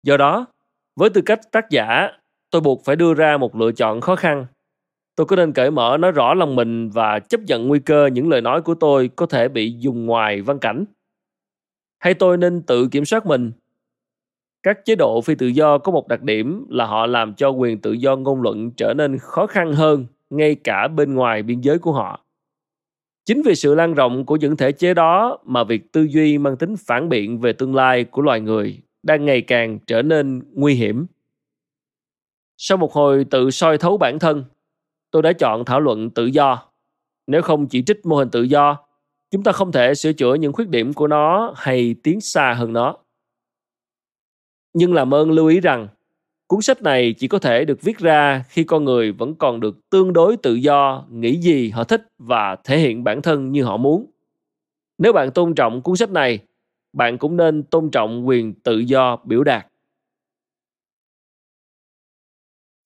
Do 0.03 0.17
đó, 0.17 0.47
với 0.97 1.11
tư 1.11 1.21
cách 1.27 1.41
tác 1.53 1.71
giả, 1.71 2.09
tôi 2.51 2.63
buộc 2.63 2.85
phải 2.85 2.97
đưa 2.97 3.15
ra 3.15 3.37
một 3.37 3.57
lựa 3.57 3.73
chọn 3.73 4.01
khó 4.01 4.17
khăn 4.17 4.47
Tôi 5.17 5.27
có 5.27 5.37
nên 5.37 5.53
cởi 5.53 5.71
mở 5.71 5.97
nói 6.01 6.13
rõ 6.13 6.35
lòng 6.35 6.57
mình 6.57 6.91
và 6.91 7.19
chấp 7.19 7.41
nhận 7.41 7.69
nguy 7.69 7.79
cơ 7.79 8.07
những 8.07 8.29
lời 8.29 8.41
nói 8.41 8.63
của 8.63 8.75
tôi 8.75 9.11
có 9.17 9.27
thể 9.27 9.49
bị 9.49 9.75
dùng 9.79 10.07
ngoài 10.07 10.43
văn 10.43 10.59
cảnh? 10.59 10.85
Hay 11.99 12.15
tôi 12.15 12.37
nên 12.37 12.63
tự 12.63 12.89
kiểm 12.89 13.05
soát 13.05 13.27
mình? 13.27 13.53
Các 14.63 14.85
chế 14.85 14.95
độ 14.95 15.21
phi 15.21 15.35
tự 15.35 15.47
do 15.47 15.79
có 15.79 15.93
một 15.93 16.09
đặc 16.09 16.23
điểm 16.23 16.67
là 16.69 16.87
họ 16.87 17.07
làm 17.07 17.35
cho 17.35 17.49
quyền 17.49 17.81
tự 17.81 17.93
do 17.93 18.17
ngôn 18.17 18.43
luận 18.43 18.71
trở 18.71 18.95
nên 18.95 19.19
khó 19.19 19.47
khăn 19.47 19.73
hơn 19.73 20.07
ngay 20.31 20.55
cả 20.55 20.89
bên 20.89 21.15
ngoài 21.15 21.43
biên 21.43 21.61
giới 21.61 21.79
của 21.79 21.93
họ. 21.93 22.25
Chính 23.25 23.43
vì 23.43 23.55
sự 23.55 23.75
lan 23.75 23.95
rộng 23.95 24.27
của 24.27 24.37
những 24.37 24.57
thể 24.57 24.73
chế 24.73 24.95
đó 24.95 25.39
mà 25.45 25.65
việc 25.65 25.93
tư 25.93 26.03
duy 26.03 26.39
mang 26.39 26.57
tính 26.57 26.75
phản 26.87 27.09
biện 27.09 27.39
về 27.39 27.53
tương 27.53 27.75
lai 27.75 28.05
của 28.05 28.23
loài 28.23 28.41
người 28.41 28.83
đang 29.03 29.25
ngày 29.25 29.41
càng 29.41 29.79
trở 29.87 30.03
nên 30.03 30.43
nguy 30.53 30.75
hiểm. 30.75 31.07
Sau 32.57 32.79
một 32.79 32.93
hồi 32.93 33.27
tự 33.31 33.51
soi 33.51 33.79
thấu 33.79 33.97
bản 33.97 34.19
thân, 34.19 34.45
tôi 35.11 35.23
đã 35.23 35.33
chọn 35.33 35.65
thảo 35.65 35.81
luận 35.81 36.11
tự 36.11 36.27
do. 36.27 36.63
nếu 37.27 37.43
không 37.43 37.67
chỉ 37.67 37.83
trích 37.83 38.07
mô 38.07 38.17
hình 38.17 38.31
tự 38.31 38.43
do 38.43 38.77
chúng 39.31 39.43
ta 39.43 39.53
không 39.53 39.73
thể 39.73 39.95
sửa 39.95 40.13
chữa 40.13 40.35
những 40.35 40.53
khuyết 40.53 40.69
điểm 40.69 40.93
của 40.93 41.07
nó 41.07 41.55
hay 41.57 41.95
tiến 42.03 42.21
xa 42.21 42.55
hơn 42.55 42.73
nó 42.73 42.97
nhưng 44.73 44.95
làm 44.95 45.15
ơn 45.15 45.31
lưu 45.31 45.47
ý 45.47 45.61
rằng, 45.61 45.89
cuốn 46.47 46.63
sách 46.63 46.83
này 46.83 47.15
chỉ 47.19 47.29
có 47.29 47.39
thể 47.39 47.65
được 47.65 47.83
viết 47.83 47.99
ra 47.99 48.45
khi 48.49 48.65
con 48.65 48.85
người 48.85 49.13
vẫn 49.13 49.35
còn 49.35 49.61
được 49.61 49.91
tương 49.91 50.13
đối 50.13 50.37
tự 50.37 50.55
do, 50.55 51.07
nghĩ 51.11 51.37
gì 51.37 51.71
họ 51.71 51.85
thích 51.85 52.03
và 52.19 52.57
thể 52.65 52.79
hiện 52.79 53.05
bản 53.05 53.23
thân 53.23 53.53
như 53.53 53.65
họ 53.65 53.77
muốn 53.77 54.13
nếu 54.99 55.13
bạn 55.13 55.31
tôn 55.31 55.55
trọng 55.55 55.83
cuốn 55.83 55.97
sách 55.97 56.11
này, 56.11 56.39
bạn 56.93 57.19
cũng 57.19 57.37
nên 57.37 57.63
tôn 57.63 57.91
trọng 57.91 58.29
quyền 58.29 58.55
tự 58.55 58.79
do 58.79 59.17
biểu 59.25 59.45
đạt 59.45 59.67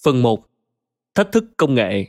Phần 0.05 0.23
1. 0.23 0.47
Thách 1.15 1.33
thức 1.33 1.45
công 1.57 1.75
nghệ 1.75 2.07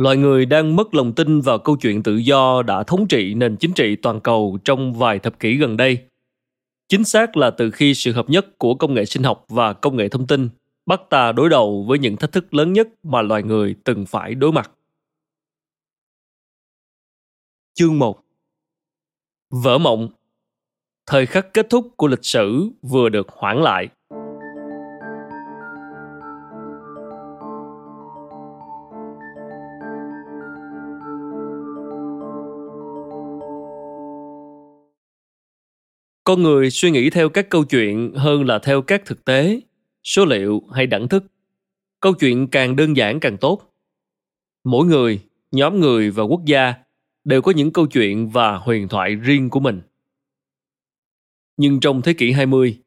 loài 0.00 0.16
người 0.16 0.46
đang 0.46 0.76
mất 0.76 0.94
lòng 0.94 1.12
tin 1.12 1.40
vào 1.40 1.58
câu 1.58 1.76
chuyện 1.76 2.02
tự 2.02 2.16
do 2.16 2.62
đã 2.62 2.82
thống 2.82 3.08
trị 3.08 3.34
nền 3.34 3.56
chính 3.56 3.72
trị 3.72 3.96
toàn 3.96 4.20
cầu 4.20 4.58
trong 4.64 4.94
vài 4.94 5.18
thập 5.18 5.40
kỷ 5.40 5.56
gần 5.56 5.76
đây 5.76 5.98
chính 6.88 7.04
xác 7.04 7.36
là 7.36 7.50
từ 7.50 7.70
khi 7.70 7.94
sự 7.94 8.12
hợp 8.12 8.30
nhất 8.30 8.58
của 8.58 8.74
công 8.74 8.94
nghệ 8.94 9.04
sinh 9.04 9.22
học 9.22 9.44
và 9.48 9.72
công 9.72 9.96
nghệ 9.96 10.08
thông 10.08 10.26
tin 10.26 10.48
bắt 10.86 11.00
ta 11.10 11.32
đối 11.32 11.48
đầu 11.48 11.84
với 11.88 11.98
những 11.98 12.16
thách 12.16 12.32
thức 12.32 12.54
lớn 12.54 12.72
nhất 12.72 12.88
mà 13.02 13.22
loài 13.22 13.42
người 13.42 13.74
từng 13.84 14.06
phải 14.06 14.34
đối 14.34 14.52
mặt. 14.52 14.70
Chương 17.74 17.98
1 17.98 18.24
Vỡ 19.50 19.78
mộng 19.78 20.08
Thời 21.06 21.26
khắc 21.26 21.46
kết 21.54 21.66
thúc 21.70 21.92
của 21.96 22.06
lịch 22.06 22.24
sử 22.24 22.70
vừa 22.82 23.08
được 23.08 23.28
hoãn 23.28 23.62
lại. 23.62 23.88
Con 36.30 36.42
người 36.42 36.70
suy 36.70 36.90
nghĩ 36.90 37.10
theo 37.10 37.28
các 37.28 37.48
câu 37.48 37.64
chuyện 37.64 38.12
hơn 38.14 38.46
là 38.46 38.58
theo 38.58 38.82
các 38.82 39.02
thực 39.04 39.24
tế 39.24 39.60
số 40.04 40.24
liệu 40.24 40.62
hay 40.72 40.86
đẳng 40.86 41.08
thức 41.08 41.24
câu 42.00 42.12
chuyện 42.12 42.48
càng 42.48 42.76
đơn 42.76 42.96
giản 42.96 43.20
càng 43.20 43.36
tốt 43.36 43.74
mỗi 44.64 44.86
người 44.86 45.20
nhóm 45.52 45.80
người 45.80 46.10
và 46.10 46.22
quốc 46.22 46.40
gia 46.44 46.74
đều 47.24 47.42
có 47.42 47.52
những 47.52 47.72
câu 47.72 47.86
chuyện 47.86 48.28
và 48.28 48.56
huyền 48.56 48.88
thoại 48.88 49.14
riêng 49.14 49.50
của 49.50 49.60
mình. 49.60 49.80
Nhưng 51.56 51.80
trong 51.80 52.02
thế 52.02 52.12
kỷ 52.12 52.32
20, 52.32 52.78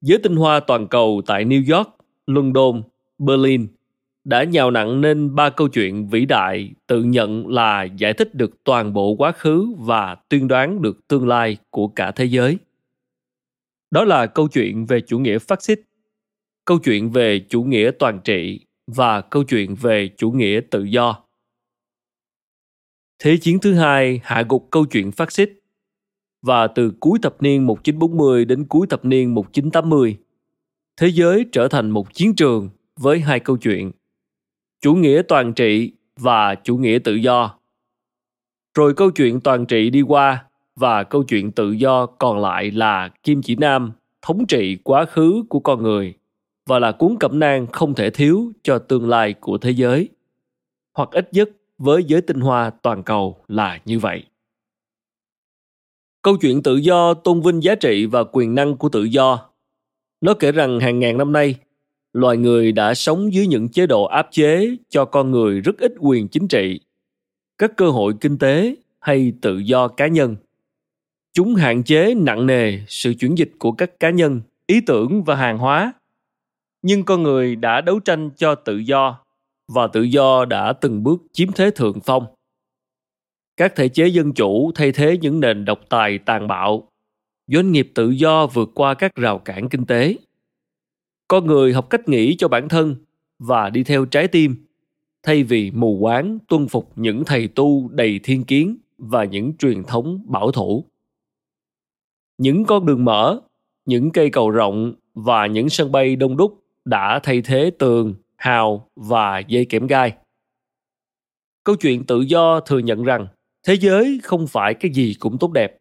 giới 0.00 0.18
tinh 0.18 0.36
hoa 0.36 0.60
toàn 0.60 0.88
cầu 0.88 1.22
tại 1.26 1.44
New 1.44 1.76
York, 1.76 1.88
London, 2.26 2.82
Berlin 3.18 3.66
đã 4.24 4.44
nhào 4.44 4.70
nặng 4.70 5.00
nên 5.00 5.34
ba 5.34 5.50
câu 5.50 5.68
chuyện 5.68 6.08
vĩ 6.08 6.24
đại 6.24 6.70
tự 6.86 7.02
nhận 7.02 7.48
là 7.48 7.82
giải 7.82 8.12
thích 8.12 8.34
được 8.34 8.64
toàn 8.64 8.92
bộ 8.92 9.14
quá 9.14 9.32
khứ 9.32 9.74
và 9.78 10.16
tuyên 10.28 10.48
đoán 10.48 10.82
được 10.82 11.08
tương 11.08 11.28
lai 11.28 11.56
của 11.70 11.88
cả 11.88 12.10
thế 12.10 12.24
giới. 12.24 12.58
Đó 13.90 14.04
là 14.04 14.26
câu 14.26 14.48
chuyện 14.48 14.86
về 14.86 15.00
chủ 15.00 15.18
nghĩa 15.18 15.38
phát 15.38 15.62
xít, 15.62 15.80
câu 16.64 16.78
chuyện 16.84 17.10
về 17.10 17.46
chủ 17.48 17.62
nghĩa 17.62 17.90
toàn 17.98 18.20
trị 18.24 18.66
và 18.86 19.20
câu 19.20 19.44
chuyện 19.44 19.74
về 19.74 20.10
chủ 20.16 20.30
nghĩa 20.30 20.60
tự 20.70 20.82
do. 20.82 21.24
Thế 23.18 23.36
chiến 23.36 23.58
thứ 23.58 23.74
hai 23.74 24.20
hạ 24.24 24.44
gục 24.48 24.68
câu 24.70 24.86
chuyện 24.86 25.12
phát 25.12 25.32
xít 25.32 25.50
và 26.42 26.66
từ 26.66 26.92
cuối 27.00 27.18
thập 27.22 27.42
niên 27.42 27.66
1940 27.66 28.44
đến 28.44 28.64
cuối 28.64 28.86
thập 28.86 29.04
niên 29.04 29.34
1980, 29.34 30.18
thế 30.96 31.08
giới 31.08 31.46
trở 31.52 31.68
thành 31.68 31.90
một 31.90 32.14
chiến 32.14 32.34
trường 32.36 32.68
với 32.96 33.20
hai 33.20 33.40
câu 33.40 33.56
chuyện 33.56 33.90
chủ 34.80 34.94
nghĩa 34.94 35.22
toàn 35.28 35.52
trị 35.52 35.92
và 36.16 36.54
chủ 36.54 36.76
nghĩa 36.76 36.98
tự 37.04 37.14
do. 37.14 37.58
Rồi 38.74 38.94
câu 38.94 39.10
chuyện 39.10 39.40
toàn 39.40 39.66
trị 39.66 39.90
đi 39.90 40.02
qua 40.02 40.44
và 40.80 41.04
câu 41.04 41.22
chuyện 41.22 41.52
tự 41.52 41.70
do 41.70 42.06
còn 42.06 42.38
lại 42.38 42.70
là 42.70 43.08
Kim 43.22 43.42
Chỉ 43.42 43.56
Nam 43.56 43.92
thống 44.22 44.46
trị 44.46 44.76
quá 44.84 45.04
khứ 45.04 45.44
của 45.48 45.60
con 45.60 45.82
người 45.82 46.14
và 46.66 46.78
là 46.78 46.92
cuốn 46.92 47.16
cẩm 47.20 47.38
nang 47.38 47.66
không 47.66 47.94
thể 47.94 48.10
thiếu 48.10 48.52
cho 48.62 48.78
tương 48.78 49.08
lai 49.08 49.34
của 49.40 49.58
thế 49.58 49.70
giới. 49.70 50.08
Hoặc 50.94 51.08
ít 51.12 51.28
nhất 51.32 51.50
với 51.78 52.04
giới 52.04 52.20
tinh 52.20 52.40
hoa 52.40 52.70
toàn 52.70 53.02
cầu 53.02 53.44
là 53.48 53.78
như 53.84 53.98
vậy. 53.98 54.24
Câu 56.22 56.36
chuyện 56.36 56.62
tự 56.62 56.76
do 56.76 57.14
tôn 57.14 57.40
vinh 57.40 57.62
giá 57.62 57.74
trị 57.74 58.06
và 58.06 58.24
quyền 58.32 58.54
năng 58.54 58.76
của 58.76 58.88
tự 58.88 59.04
do. 59.04 59.48
Nó 60.20 60.34
kể 60.34 60.52
rằng 60.52 60.80
hàng 60.80 60.98
ngàn 60.98 61.18
năm 61.18 61.32
nay, 61.32 61.54
loài 62.12 62.36
người 62.36 62.72
đã 62.72 62.94
sống 62.94 63.32
dưới 63.32 63.46
những 63.46 63.68
chế 63.68 63.86
độ 63.86 64.04
áp 64.04 64.28
chế 64.30 64.76
cho 64.88 65.04
con 65.04 65.30
người 65.30 65.60
rất 65.60 65.78
ít 65.78 65.92
quyền 65.98 66.28
chính 66.28 66.48
trị, 66.48 66.80
các 67.58 67.76
cơ 67.76 67.90
hội 67.90 68.14
kinh 68.20 68.38
tế 68.38 68.74
hay 69.00 69.32
tự 69.42 69.58
do 69.58 69.88
cá 69.88 70.06
nhân. 70.06 70.36
Chúng 71.32 71.54
hạn 71.54 71.82
chế 71.82 72.14
nặng 72.14 72.46
nề 72.46 72.78
sự 72.88 73.14
chuyển 73.14 73.38
dịch 73.38 73.52
của 73.58 73.72
các 73.72 74.00
cá 74.00 74.10
nhân, 74.10 74.40
ý 74.66 74.80
tưởng 74.80 75.24
và 75.24 75.34
hàng 75.34 75.58
hóa. 75.58 75.92
Nhưng 76.82 77.04
con 77.04 77.22
người 77.22 77.56
đã 77.56 77.80
đấu 77.80 78.00
tranh 78.00 78.30
cho 78.36 78.54
tự 78.54 78.76
do 78.76 79.18
và 79.68 79.86
tự 79.86 80.02
do 80.02 80.44
đã 80.44 80.72
từng 80.72 81.02
bước 81.02 81.22
chiếm 81.32 81.52
thế 81.52 81.70
thượng 81.70 82.00
phong. 82.04 82.26
Các 83.56 83.72
thể 83.76 83.88
chế 83.88 84.06
dân 84.06 84.32
chủ 84.32 84.72
thay 84.74 84.92
thế 84.92 85.18
những 85.20 85.40
nền 85.40 85.64
độc 85.64 85.80
tài 85.88 86.18
tàn 86.18 86.48
bạo. 86.48 86.88
Doanh 87.46 87.72
nghiệp 87.72 87.90
tự 87.94 88.10
do 88.10 88.46
vượt 88.46 88.70
qua 88.74 88.94
các 88.94 89.14
rào 89.14 89.38
cản 89.38 89.68
kinh 89.68 89.86
tế. 89.86 90.16
Con 91.28 91.46
người 91.46 91.72
học 91.72 91.90
cách 91.90 92.08
nghĩ 92.08 92.36
cho 92.38 92.48
bản 92.48 92.68
thân 92.68 92.96
và 93.38 93.70
đi 93.70 93.84
theo 93.84 94.04
trái 94.04 94.28
tim 94.28 94.66
thay 95.22 95.42
vì 95.42 95.70
mù 95.70 95.98
quáng 96.00 96.38
tuân 96.48 96.68
phục 96.68 96.92
những 96.96 97.24
thầy 97.24 97.48
tu 97.48 97.88
đầy 97.92 98.20
thiên 98.22 98.44
kiến 98.44 98.76
và 98.98 99.24
những 99.24 99.56
truyền 99.56 99.84
thống 99.84 100.22
bảo 100.26 100.52
thủ 100.52 100.89
những 102.40 102.64
con 102.64 102.86
đường 102.86 103.04
mở 103.04 103.40
những 103.86 104.10
cây 104.10 104.30
cầu 104.30 104.50
rộng 104.50 104.94
và 105.14 105.46
những 105.46 105.68
sân 105.68 105.92
bay 105.92 106.16
đông 106.16 106.36
đúc 106.36 106.64
đã 106.84 107.20
thay 107.22 107.42
thế 107.42 107.70
tường, 107.78 108.14
hào 108.36 108.88
và 108.96 109.38
dây 109.38 109.64
kẽm 109.64 109.86
gai. 109.86 110.12
Câu 111.64 111.76
chuyện 111.76 112.06
tự 112.06 112.20
do 112.20 112.60
thừa 112.60 112.78
nhận 112.78 113.04
rằng 113.04 113.26
thế 113.66 113.74
giới 113.74 114.20
không 114.22 114.46
phải 114.46 114.74
cái 114.74 114.92
gì 114.92 115.14
cũng 115.18 115.38
tốt 115.38 115.52
đẹp 115.52 115.76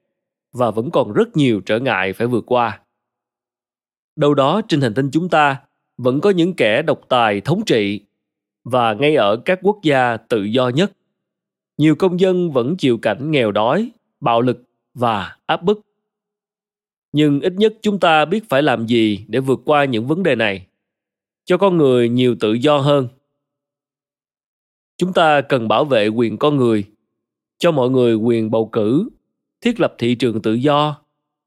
và 0.53 0.71
vẫn 0.71 0.91
còn 0.91 1.13
rất 1.13 1.37
nhiều 1.37 1.61
trở 1.65 1.79
ngại 1.79 2.13
phải 2.13 2.27
vượt 2.27 2.43
qua. 2.47 2.79
Đâu 4.15 4.33
đó 4.33 4.61
trên 4.67 4.81
hành 4.81 4.93
tinh 4.93 5.09
chúng 5.11 5.29
ta 5.29 5.61
vẫn 5.97 6.21
có 6.21 6.29
những 6.29 6.53
kẻ 6.53 6.81
độc 6.81 7.01
tài 7.09 7.41
thống 7.41 7.61
trị 7.65 8.01
và 8.63 8.93
ngay 8.93 9.15
ở 9.15 9.37
các 9.45 9.59
quốc 9.61 9.77
gia 9.83 10.17
tự 10.17 10.43
do 10.43 10.69
nhất, 10.69 10.91
nhiều 11.77 11.95
công 11.95 12.19
dân 12.19 12.51
vẫn 12.51 12.77
chịu 12.77 12.97
cảnh 12.97 13.31
nghèo 13.31 13.51
đói, 13.51 13.91
bạo 14.19 14.41
lực 14.41 14.63
và 14.93 15.37
áp 15.45 15.63
bức. 15.63 15.88
Nhưng 17.11 17.39
ít 17.39 17.53
nhất 17.53 17.73
chúng 17.81 17.99
ta 17.99 18.25
biết 18.25 18.49
phải 18.49 18.61
làm 18.63 18.85
gì 18.85 19.25
để 19.27 19.39
vượt 19.39 19.59
qua 19.65 19.85
những 19.85 20.07
vấn 20.07 20.23
đề 20.23 20.35
này. 20.35 20.65
Cho 21.45 21.57
con 21.57 21.77
người 21.77 22.09
nhiều 22.09 22.35
tự 22.39 22.53
do 22.53 22.77
hơn. 22.77 23.07
Chúng 24.97 25.13
ta 25.13 25.41
cần 25.41 25.67
bảo 25.67 25.85
vệ 25.85 26.07
quyền 26.07 26.37
con 26.37 26.57
người, 26.57 26.83
cho 27.57 27.71
mọi 27.71 27.89
người 27.89 28.15
quyền 28.15 28.51
bầu 28.51 28.69
cử, 28.71 29.09
thiết 29.61 29.79
lập 29.79 29.95
thị 29.97 30.15
trường 30.15 30.41
tự 30.41 30.53
do, 30.53 31.01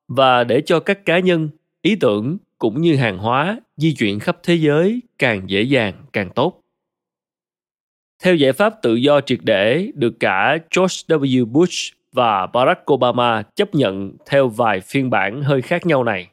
và 0.09 0.45
để 0.45 0.63
cho 0.67 0.81
các 0.81 1.05
cá 1.05 1.19
nhân, 1.19 1.49
ý 1.83 1.97
tưởng 2.01 2.39
cũng 2.59 2.81
như 2.81 2.97
hàng 2.97 3.19
hóa 3.19 3.61
di 3.77 3.95
chuyển 3.95 4.19
khắp 4.19 4.39
thế 4.43 4.55
giới 4.55 5.01
càng 5.19 5.51
dễ 5.51 5.63
dàng, 5.63 5.95
càng 6.13 6.31
tốt. 6.35 6.61
Theo 8.23 8.35
giải 8.35 8.53
pháp 8.53 8.75
tự 8.83 8.95
do 8.95 9.21
triệt 9.21 9.39
để 9.43 9.91
được 9.95 10.15
cả 10.21 10.59
George 10.77 10.97
W. 11.09 11.47
Bush 11.47 11.95
và 12.13 12.47
Barack 12.47 12.93
Obama 12.93 13.43
chấp 13.43 13.75
nhận 13.75 14.17
theo 14.27 14.49
vài 14.49 14.81
phiên 14.81 15.11
bản 15.11 15.43
hơi 15.43 15.63
khác 15.63 15.87
nhau 15.87 16.05
này. 16.05 16.29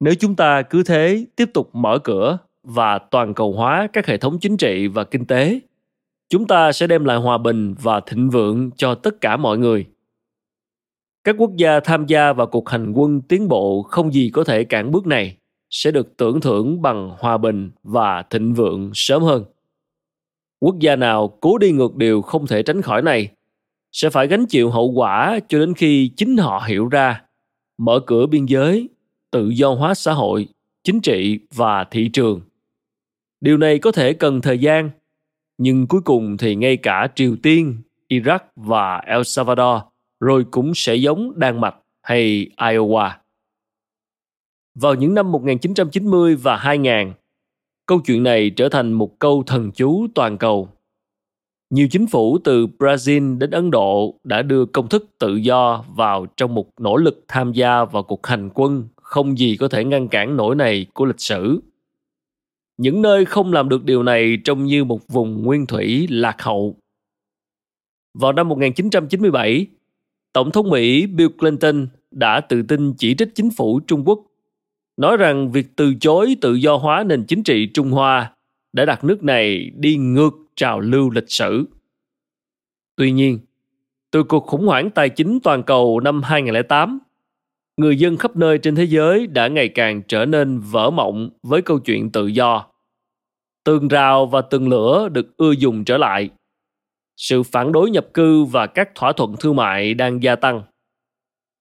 Nếu 0.00 0.14
chúng 0.14 0.36
ta 0.36 0.62
cứ 0.62 0.82
thế 0.82 1.26
tiếp 1.36 1.50
tục 1.54 1.70
mở 1.72 1.98
cửa 1.98 2.38
và 2.62 2.98
toàn 2.98 3.34
cầu 3.34 3.52
hóa 3.52 3.88
các 3.92 4.06
hệ 4.06 4.16
thống 4.16 4.38
chính 4.40 4.56
trị 4.56 4.86
và 4.86 5.04
kinh 5.04 5.26
tế, 5.26 5.60
chúng 6.28 6.46
ta 6.46 6.72
sẽ 6.72 6.86
đem 6.86 7.04
lại 7.04 7.16
hòa 7.16 7.38
bình 7.38 7.74
và 7.82 8.00
thịnh 8.00 8.30
vượng 8.30 8.70
cho 8.76 8.94
tất 8.94 9.20
cả 9.20 9.36
mọi 9.36 9.58
người 9.58 9.86
các 11.24 11.34
quốc 11.38 11.50
gia 11.56 11.80
tham 11.80 12.06
gia 12.06 12.32
vào 12.32 12.46
cuộc 12.46 12.68
hành 12.68 12.92
quân 12.92 13.20
tiến 13.20 13.48
bộ 13.48 13.82
không 13.82 14.12
gì 14.12 14.30
có 14.34 14.44
thể 14.44 14.64
cản 14.64 14.90
bước 14.90 15.06
này 15.06 15.36
sẽ 15.70 15.90
được 15.90 16.16
tưởng 16.16 16.40
thưởng 16.40 16.82
bằng 16.82 17.10
hòa 17.18 17.38
bình 17.38 17.70
và 17.82 18.22
thịnh 18.22 18.54
vượng 18.54 18.90
sớm 18.94 19.22
hơn 19.22 19.44
quốc 20.60 20.78
gia 20.78 20.96
nào 20.96 21.38
cố 21.40 21.58
đi 21.58 21.72
ngược 21.72 21.96
điều 21.96 22.22
không 22.22 22.46
thể 22.46 22.62
tránh 22.62 22.82
khỏi 22.82 23.02
này 23.02 23.28
sẽ 23.92 24.10
phải 24.10 24.26
gánh 24.26 24.46
chịu 24.46 24.70
hậu 24.70 24.90
quả 24.90 25.40
cho 25.48 25.58
đến 25.58 25.74
khi 25.74 26.10
chính 26.16 26.36
họ 26.36 26.64
hiểu 26.66 26.88
ra 26.88 27.22
mở 27.78 28.00
cửa 28.06 28.26
biên 28.26 28.46
giới 28.46 28.88
tự 29.30 29.48
do 29.48 29.74
hóa 29.74 29.94
xã 29.94 30.12
hội 30.12 30.48
chính 30.84 31.00
trị 31.00 31.38
và 31.54 31.84
thị 31.84 32.10
trường 32.12 32.40
điều 33.40 33.56
này 33.56 33.78
có 33.78 33.92
thể 33.92 34.12
cần 34.12 34.40
thời 34.40 34.58
gian 34.58 34.90
nhưng 35.58 35.86
cuối 35.86 36.00
cùng 36.00 36.36
thì 36.36 36.54
ngay 36.54 36.76
cả 36.76 37.08
triều 37.14 37.36
tiên 37.42 37.82
Iraq 38.10 38.38
và 38.56 38.98
El 38.98 39.22
Salvador, 39.24 39.82
rồi 40.20 40.44
cũng 40.50 40.74
sẽ 40.74 40.94
giống 40.94 41.32
Đan 41.36 41.60
Mạch 41.60 41.76
hay 42.02 42.50
Iowa. 42.56 43.10
Vào 44.74 44.94
những 44.94 45.14
năm 45.14 45.32
1990 45.32 46.36
và 46.36 46.56
2000, 46.56 47.12
câu 47.86 48.00
chuyện 48.00 48.22
này 48.22 48.50
trở 48.50 48.68
thành 48.68 48.92
một 48.92 49.18
câu 49.18 49.42
thần 49.46 49.70
chú 49.72 50.06
toàn 50.14 50.38
cầu. 50.38 50.68
Nhiều 51.70 51.88
chính 51.90 52.06
phủ 52.06 52.38
từ 52.38 52.66
Brazil 52.78 53.38
đến 53.38 53.50
Ấn 53.50 53.70
Độ 53.70 54.14
đã 54.24 54.42
đưa 54.42 54.64
công 54.64 54.88
thức 54.88 55.06
tự 55.18 55.36
do 55.36 55.84
vào 55.96 56.26
trong 56.36 56.54
một 56.54 56.80
nỗ 56.80 56.96
lực 56.96 57.24
tham 57.28 57.52
gia 57.52 57.84
vào 57.84 58.02
cuộc 58.02 58.26
hành 58.26 58.50
quân 58.54 58.88
không 58.96 59.38
gì 59.38 59.56
có 59.56 59.68
thể 59.68 59.84
ngăn 59.84 60.08
cản 60.08 60.36
nổi 60.36 60.54
này 60.54 60.86
của 60.94 61.04
lịch 61.04 61.20
sử. 61.20 61.60
Những 62.76 63.02
nơi 63.02 63.24
không 63.24 63.52
làm 63.52 63.68
được 63.68 63.84
điều 63.84 64.02
này 64.02 64.38
trông 64.44 64.64
như 64.64 64.84
một 64.84 65.00
vùng 65.08 65.42
nguyên 65.42 65.66
thủy 65.66 66.06
lạc 66.10 66.42
hậu. 66.42 66.76
Vào 68.18 68.32
năm 68.32 68.48
1997, 68.48 69.66
Tổng 70.32 70.50
thống 70.50 70.70
Mỹ 70.70 71.06
Bill 71.06 71.30
Clinton 71.38 71.86
đã 72.10 72.40
tự 72.40 72.62
tin 72.62 72.94
chỉ 72.98 73.14
trích 73.14 73.34
chính 73.34 73.50
phủ 73.56 73.80
Trung 73.80 74.08
Quốc, 74.08 74.20
nói 74.96 75.16
rằng 75.16 75.52
việc 75.52 75.66
từ 75.76 75.94
chối 76.00 76.36
tự 76.40 76.54
do 76.54 76.76
hóa 76.76 77.04
nền 77.04 77.24
chính 77.24 77.42
trị 77.42 77.66
Trung 77.74 77.90
Hoa 77.90 78.32
đã 78.72 78.84
đặt 78.84 79.04
nước 79.04 79.22
này 79.22 79.70
đi 79.76 79.96
ngược 79.96 80.32
trào 80.56 80.80
lưu 80.80 81.10
lịch 81.10 81.30
sử. 81.30 81.64
Tuy 82.96 83.12
nhiên, 83.12 83.38
từ 84.10 84.22
cuộc 84.22 84.46
khủng 84.46 84.66
hoảng 84.66 84.90
tài 84.90 85.08
chính 85.08 85.38
toàn 85.42 85.62
cầu 85.62 86.00
năm 86.00 86.22
2008, 86.22 86.98
người 87.76 87.98
dân 87.98 88.16
khắp 88.16 88.36
nơi 88.36 88.58
trên 88.58 88.74
thế 88.74 88.84
giới 88.84 89.26
đã 89.26 89.48
ngày 89.48 89.68
càng 89.68 90.02
trở 90.08 90.24
nên 90.24 90.60
vỡ 90.60 90.90
mộng 90.90 91.30
với 91.42 91.62
câu 91.62 91.78
chuyện 91.78 92.10
tự 92.10 92.26
do. 92.26 92.66
Tường 93.64 93.88
rào 93.88 94.26
và 94.26 94.40
tường 94.40 94.68
lửa 94.68 95.08
được 95.08 95.36
ưa 95.36 95.52
dùng 95.52 95.84
trở 95.84 95.98
lại. 95.98 96.30
Sự 97.16 97.42
phản 97.42 97.72
đối 97.72 97.90
nhập 97.90 98.06
cư 98.14 98.44
và 98.44 98.66
các 98.66 98.94
thỏa 98.94 99.12
thuận 99.12 99.36
thương 99.40 99.56
mại 99.56 99.94
đang 99.94 100.22
gia 100.22 100.36
tăng. 100.36 100.62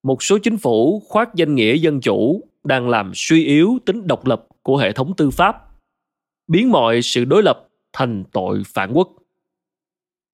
Một 0.03 0.23
số 0.23 0.37
chính 0.43 0.57
phủ 0.57 1.03
khoác 1.07 1.35
danh 1.35 1.55
nghĩa 1.55 1.75
dân 1.75 2.01
chủ 2.01 2.43
đang 2.63 2.89
làm 2.89 3.11
suy 3.15 3.45
yếu 3.45 3.77
tính 3.85 4.07
độc 4.07 4.25
lập 4.25 4.47
của 4.61 4.77
hệ 4.77 4.91
thống 4.91 5.13
tư 5.17 5.29
pháp, 5.29 5.55
biến 6.47 6.71
mọi 6.71 7.01
sự 7.01 7.25
đối 7.25 7.43
lập 7.43 7.68
thành 7.93 8.23
tội 8.31 8.63
phản 8.65 8.91
quốc. 8.93 9.09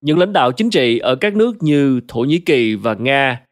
Những 0.02 0.20
lãnh 0.20 0.34
đạo 0.34 0.52
chính 0.52 0.70
trị 0.70 1.00
ở 1.00 1.16
các 1.16 1.36
nước 1.36 1.64
như 1.64 2.00
Thổ 2.08 2.20
Nhĩ 2.20 2.40
Kỳ 2.40 2.76
và 2.76 2.94
Nga 2.94 3.46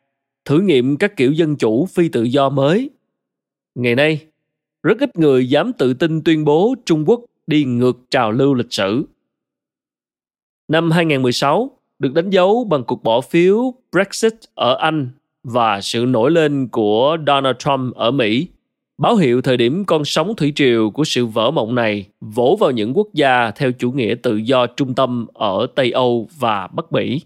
thử 0.46 0.60
nghiệm 0.60 0.98
các 0.98 1.18
kiểu 1.18 1.32
dân 1.32 1.56
chủ 1.56 1.86
phi 1.86 2.10
tự 2.10 2.24
do 2.24 2.50
mới. 2.50 2.90
Ngày 3.76 3.96
nay, 3.96 4.26
rất 4.84 5.00
ít 5.00 5.18
người 5.18 5.50
dám 5.50 5.74
tự 5.74 5.94
tin 5.94 6.24
tuyên 6.24 6.46
bố 6.46 6.76
Trung 6.86 7.04
Quốc 7.08 7.22
đi 7.48 7.64
ngược 7.64 7.98
trào 8.10 8.32
lưu 8.32 8.54
lịch 8.54 8.74
sử. 8.74 9.06
Năm 10.68 10.92
2016 10.92 11.72
được 12.00 12.14
đánh 12.14 12.30
dấu 12.30 12.64
bằng 12.64 12.84
cuộc 12.84 13.04
bỏ 13.04 13.22
phiếu 13.22 13.74
Brexit 13.92 14.34
ở 14.56 14.76
Anh 14.76 15.10
và 15.44 15.82
sự 15.82 16.06
nổi 16.08 16.32
lên 16.32 16.68
của 16.68 17.18
Donald 17.28 17.58
Trump 17.60 17.96
ở 17.96 18.12
Mỹ 18.12 18.48
báo 18.98 19.16
hiệu 19.16 19.42
thời 19.42 19.58
điểm 19.58 19.86
con 19.86 20.06
sóng 20.06 20.36
thủy 20.36 20.54
triều 20.56 20.90
của 20.90 21.04
sự 21.04 21.26
vỡ 21.26 21.52
mộng 21.52 21.76
này 21.76 22.08
vỗ 22.22 22.58
vào 22.60 22.72
những 22.72 22.98
quốc 22.98 23.08
gia 23.14 23.52
theo 23.52 23.72
chủ 23.72 23.92
nghĩa 23.92 24.16
tự 24.24 24.36
do 24.36 24.68
trung 24.68 24.96
tâm 24.96 25.28
ở 25.34 25.68
Tây 25.76 25.92
Âu 25.92 26.28
và 26.40 26.68
Bắc 26.68 26.92
Mỹ. 26.92 27.22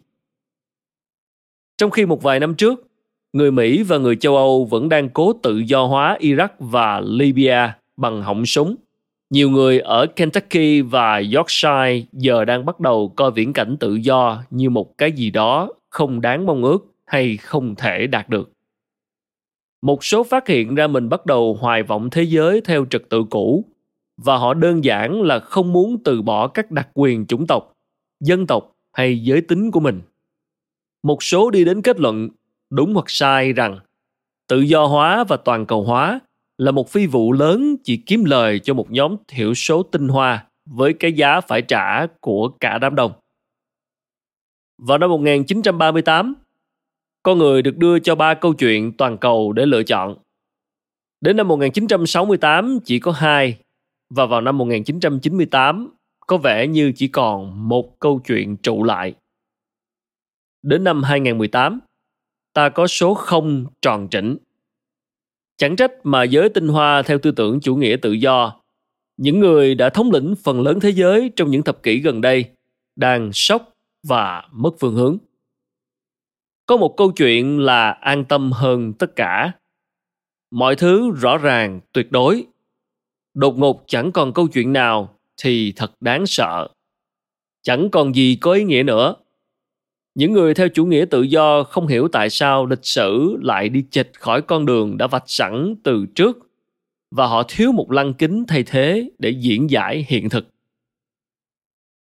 Trong 1.77 1.91
khi 1.91 2.05
một 2.05 2.23
vài 2.23 2.39
năm 2.39 2.55
trước, 2.55 2.87
người 3.33 3.51
Mỹ 3.51 3.83
và 3.83 3.97
người 3.97 4.15
châu 4.15 4.35
Âu 4.35 4.65
vẫn 4.65 4.89
đang 4.89 5.09
cố 5.09 5.33
tự 5.33 5.57
do 5.57 5.83
hóa 5.83 6.17
Iraq 6.19 6.47
và 6.59 6.99
Libya 6.99 7.77
bằng 7.97 8.21
họng 8.21 8.45
súng. 8.45 8.75
Nhiều 9.29 9.49
người 9.49 9.79
ở 9.79 10.05
Kentucky 10.05 10.81
và 10.81 11.21
Yorkshire 11.35 12.01
giờ 12.11 12.45
đang 12.45 12.65
bắt 12.65 12.79
đầu 12.79 13.13
coi 13.15 13.31
viễn 13.31 13.53
cảnh 13.53 13.77
tự 13.79 13.95
do 13.95 14.43
như 14.49 14.69
một 14.69 14.97
cái 14.97 15.11
gì 15.11 15.31
đó 15.31 15.69
không 15.89 16.21
đáng 16.21 16.45
mong 16.45 16.63
ước 16.63 16.85
hay 17.05 17.37
không 17.37 17.75
thể 17.75 18.07
đạt 18.07 18.29
được. 18.29 18.51
Một 19.81 20.03
số 20.03 20.23
phát 20.23 20.47
hiện 20.47 20.75
ra 20.75 20.87
mình 20.87 21.09
bắt 21.09 21.25
đầu 21.25 21.53
hoài 21.53 21.83
vọng 21.83 22.09
thế 22.09 22.23
giới 22.23 22.61
theo 22.61 22.85
trật 22.85 23.01
tự 23.09 23.23
cũ 23.29 23.65
và 24.17 24.37
họ 24.37 24.53
đơn 24.53 24.83
giản 24.83 25.21
là 25.21 25.39
không 25.39 25.73
muốn 25.73 26.03
từ 26.03 26.21
bỏ 26.21 26.47
các 26.47 26.71
đặc 26.71 26.89
quyền 26.93 27.25
chủng 27.25 27.47
tộc, 27.47 27.73
dân 28.19 28.47
tộc 28.47 28.71
hay 28.93 29.23
giới 29.23 29.41
tính 29.41 29.71
của 29.71 29.79
mình. 29.79 30.01
Một 31.03 31.23
số 31.23 31.49
đi 31.49 31.65
đến 31.65 31.81
kết 31.81 31.99
luận 31.99 32.29
đúng 32.69 32.93
hoặc 32.93 33.05
sai 33.07 33.53
rằng 33.53 33.79
tự 34.47 34.59
do 34.59 34.85
hóa 34.85 35.23
và 35.23 35.37
toàn 35.37 35.65
cầu 35.65 35.83
hóa 35.83 36.19
là 36.57 36.71
một 36.71 36.89
phi 36.89 37.07
vụ 37.07 37.31
lớn 37.31 37.75
chỉ 37.83 37.97
kiếm 38.05 38.25
lời 38.25 38.59
cho 38.59 38.73
một 38.73 38.91
nhóm 38.91 39.15
thiểu 39.27 39.53
số 39.53 39.83
tinh 39.83 40.07
hoa 40.07 40.45
với 40.65 40.93
cái 40.93 41.13
giá 41.13 41.41
phải 41.41 41.61
trả 41.61 42.05
của 42.21 42.49
cả 42.59 42.77
đám 42.77 42.95
đông. 42.95 43.11
Vào 44.77 44.97
năm 44.97 45.09
1938, 45.09 46.33
con 47.27 47.37
người 47.37 47.61
được 47.61 47.77
đưa 47.77 47.99
cho 47.99 48.15
ba 48.15 48.33
câu 48.33 48.53
chuyện 48.53 48.91
toàn 48.97 49.17
cầu 49.17 49.53
để 49.53 49.65
lựa 49.65 49.83
chọn. 49.83 50.15
Đến 51.21 51.37
năm 51.37 51.47
1968 51.47 52.79
chỉ 52.85 52.99
có 52.99 53.11
hai 53.11 53.57
và 54.09 54.25
vào 54.25 54.41
năm 54.41 54.57
1998 54.57 55.89
có 56.27 56.37
vẻ 56.37 56.67
như 56.67 56.91
chỉ 56.95 57.07
còn 57.07 57.69
một 57.69 57.99
câu 57.99 58.21
chuyện 58.27 58.57
trụ 58.57 58.83
lại. 58.83 59.13
Đến 60.61 60.83
năm 60.83 61.03
2018, 61.03 61.79
ta 62.53 62.69
có 62.69 62.87
số 62.87 63.13
không 63.13 63.65
tròn 63.81 64.07
chỉnh. 64.11 64.37
Chẳng 65.57 65.75
trách 65.75 65.91
mà 66.03 66.23
giới 66.23 66.49
tinh 66.49 66.67
hoa 66.67 67.01
theo 67.01 67.17
tư 67.17 67.31
tưởng 67.31 67.59
chủ 67.59 67.75
nghĩa 67.75 67.95
tự 68.01 68.11
do, 68.11 68.61
những 69.17 69.39
người 69.39 69.75
đã 69.75 69.89
thống 69.89 70.11
lĩnh 70.11 70.35
phần 70.43 70.61
lớn 70.61 70.79
thế 70.79 70.89
giới 70.89 71.31
trong 71.35 71.51
những 71.51 71.63
thập 71.63 71.83
kỷ 71.83 71.99
gần 71.99 72.21
đây 72.21 72.45
đang 72.95 73.33
sốc 73.33 73.73
và 74.03 74.43
mất 74.51 74.71
phương 74.79 74.95
hướng. 74.95 75.17
Có 76.67 76.77
một 76.77 76.97
câu 76.97 77.11
chuyện 77.11 77.59
là 77.59 77.91
an 77.91 78.25
tâm 78.25 78.51
hơn 78.51 78.93
tất 78.93 79.15
cả. 79.15 79.51
Mọi 80.51 80.75
thứ 80.75 81.11
rõ 81.11 81.37
ràng, 81.37 81.79
tuyệt 81.93 82.11
đối. 82.11 82.45
Đột 83.33 83.57
ngột 83.57 83.83
chẳng 83.87 84.11
còn 84.11 84.33
câu 84.33 84.47
chuyện 84.47 84.73
nào 84.73 85.19
thì 85.37 85.73
thật 85.75 85.91
đáng 85.99 86.25
sợ. 86.25 86.67
Chẳng 87.61 87.89
còn 87.89 88.15
gì 88.15 88.37
có 88.41 88.53
ý 88.53 88.63
nghĩa 88.63 88.83
nữa 88.83 89.15
những 90.17 90.33
người 90.33 90.53
theo 90.53 90.69
chủ 90.69 90.85
nghĩa 90.85 91.05
tự 91.05 91.21
do 91.21 91.63
không 91.63 91.87
hiểu 91.87 92.07
tại 92.07 92.29
sao 92.29 92.65
lịch 92.65 92.85
sử 92.85 93.37
lại 93.41 93.69
đi 93.69 93.83
chệch 93.91 94.13
khỏi 94.13 94.41
con 94.41 94.65
đường 94.65 94.97
đã 94.97 95.07
vạch 95.07 95.23
sẵn 95.25 95.75
từ 95.83 96.05
trước 96.15 96.37
và 97.11 97.27
họ 97.27 97.43
thiếu 97.47 97.71
một 97.71 97.91
lăng 97.91 98.13
kính 98.13 98.43
thay 98.47 98.63
thế 98.63 99.09
để 99.19 99.29
diễn 99.29 99.69
giải 99.69 100.05
hiện 100.09 100.29
thực 100.29 100.47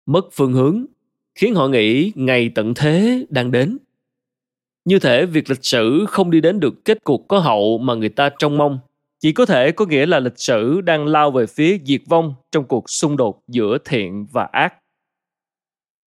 mất 0.07 0.25
phương 0.33 0.53
hướng 0.53 0.87
khiến 1.35 1.55
họ 1.55 1.69
nghĩ 1.69 2.13
ngày 2.15 2.51
tận 2.55 2.75
thế 2.75 3.27
đang 3.29 3.51
đến 3.51 3.79
như 4.85 4.99
thể 4.99 5.27
việc 5.27 5.51
lịch 5.51 5.65
sử 5.65 6.05
không 6.09 6.31
đi 6.31 6.41
đến 6.41 6.61
được 6.61 6.85
kết 6.85 7.05
cục 7.05 7.29
có 7.29 7.39
hậu 7.39 7.79
mà 7.79 7.95
người 7.95 8.09
ta 8.09 8.31
trông 8.39 8.59
mong. 8.59 8.79
Chỉ 9.21 9.33
có 9.33 9.47
thể 9.47 9.73
có 9.73 9.87
nghĩa 9.87 10.07
là 10.07 10.21
lịch 10.21 10.39
sử 10.39 10.81
đang 10.81 11.07
lao 11.07 11.31
về 11.31 11.47
phía 11.47 11.79
diệt 11.85 12.01
vong 12.07 12.35
trong 12.53 12.65
cuộc 12.65 12.91
xung 12.91 13.17
đột 13.17 13.41
giữa 13.49 13.79
thiện 13.85 14.27
và 14.33 14.49
ác. 14.53 14.75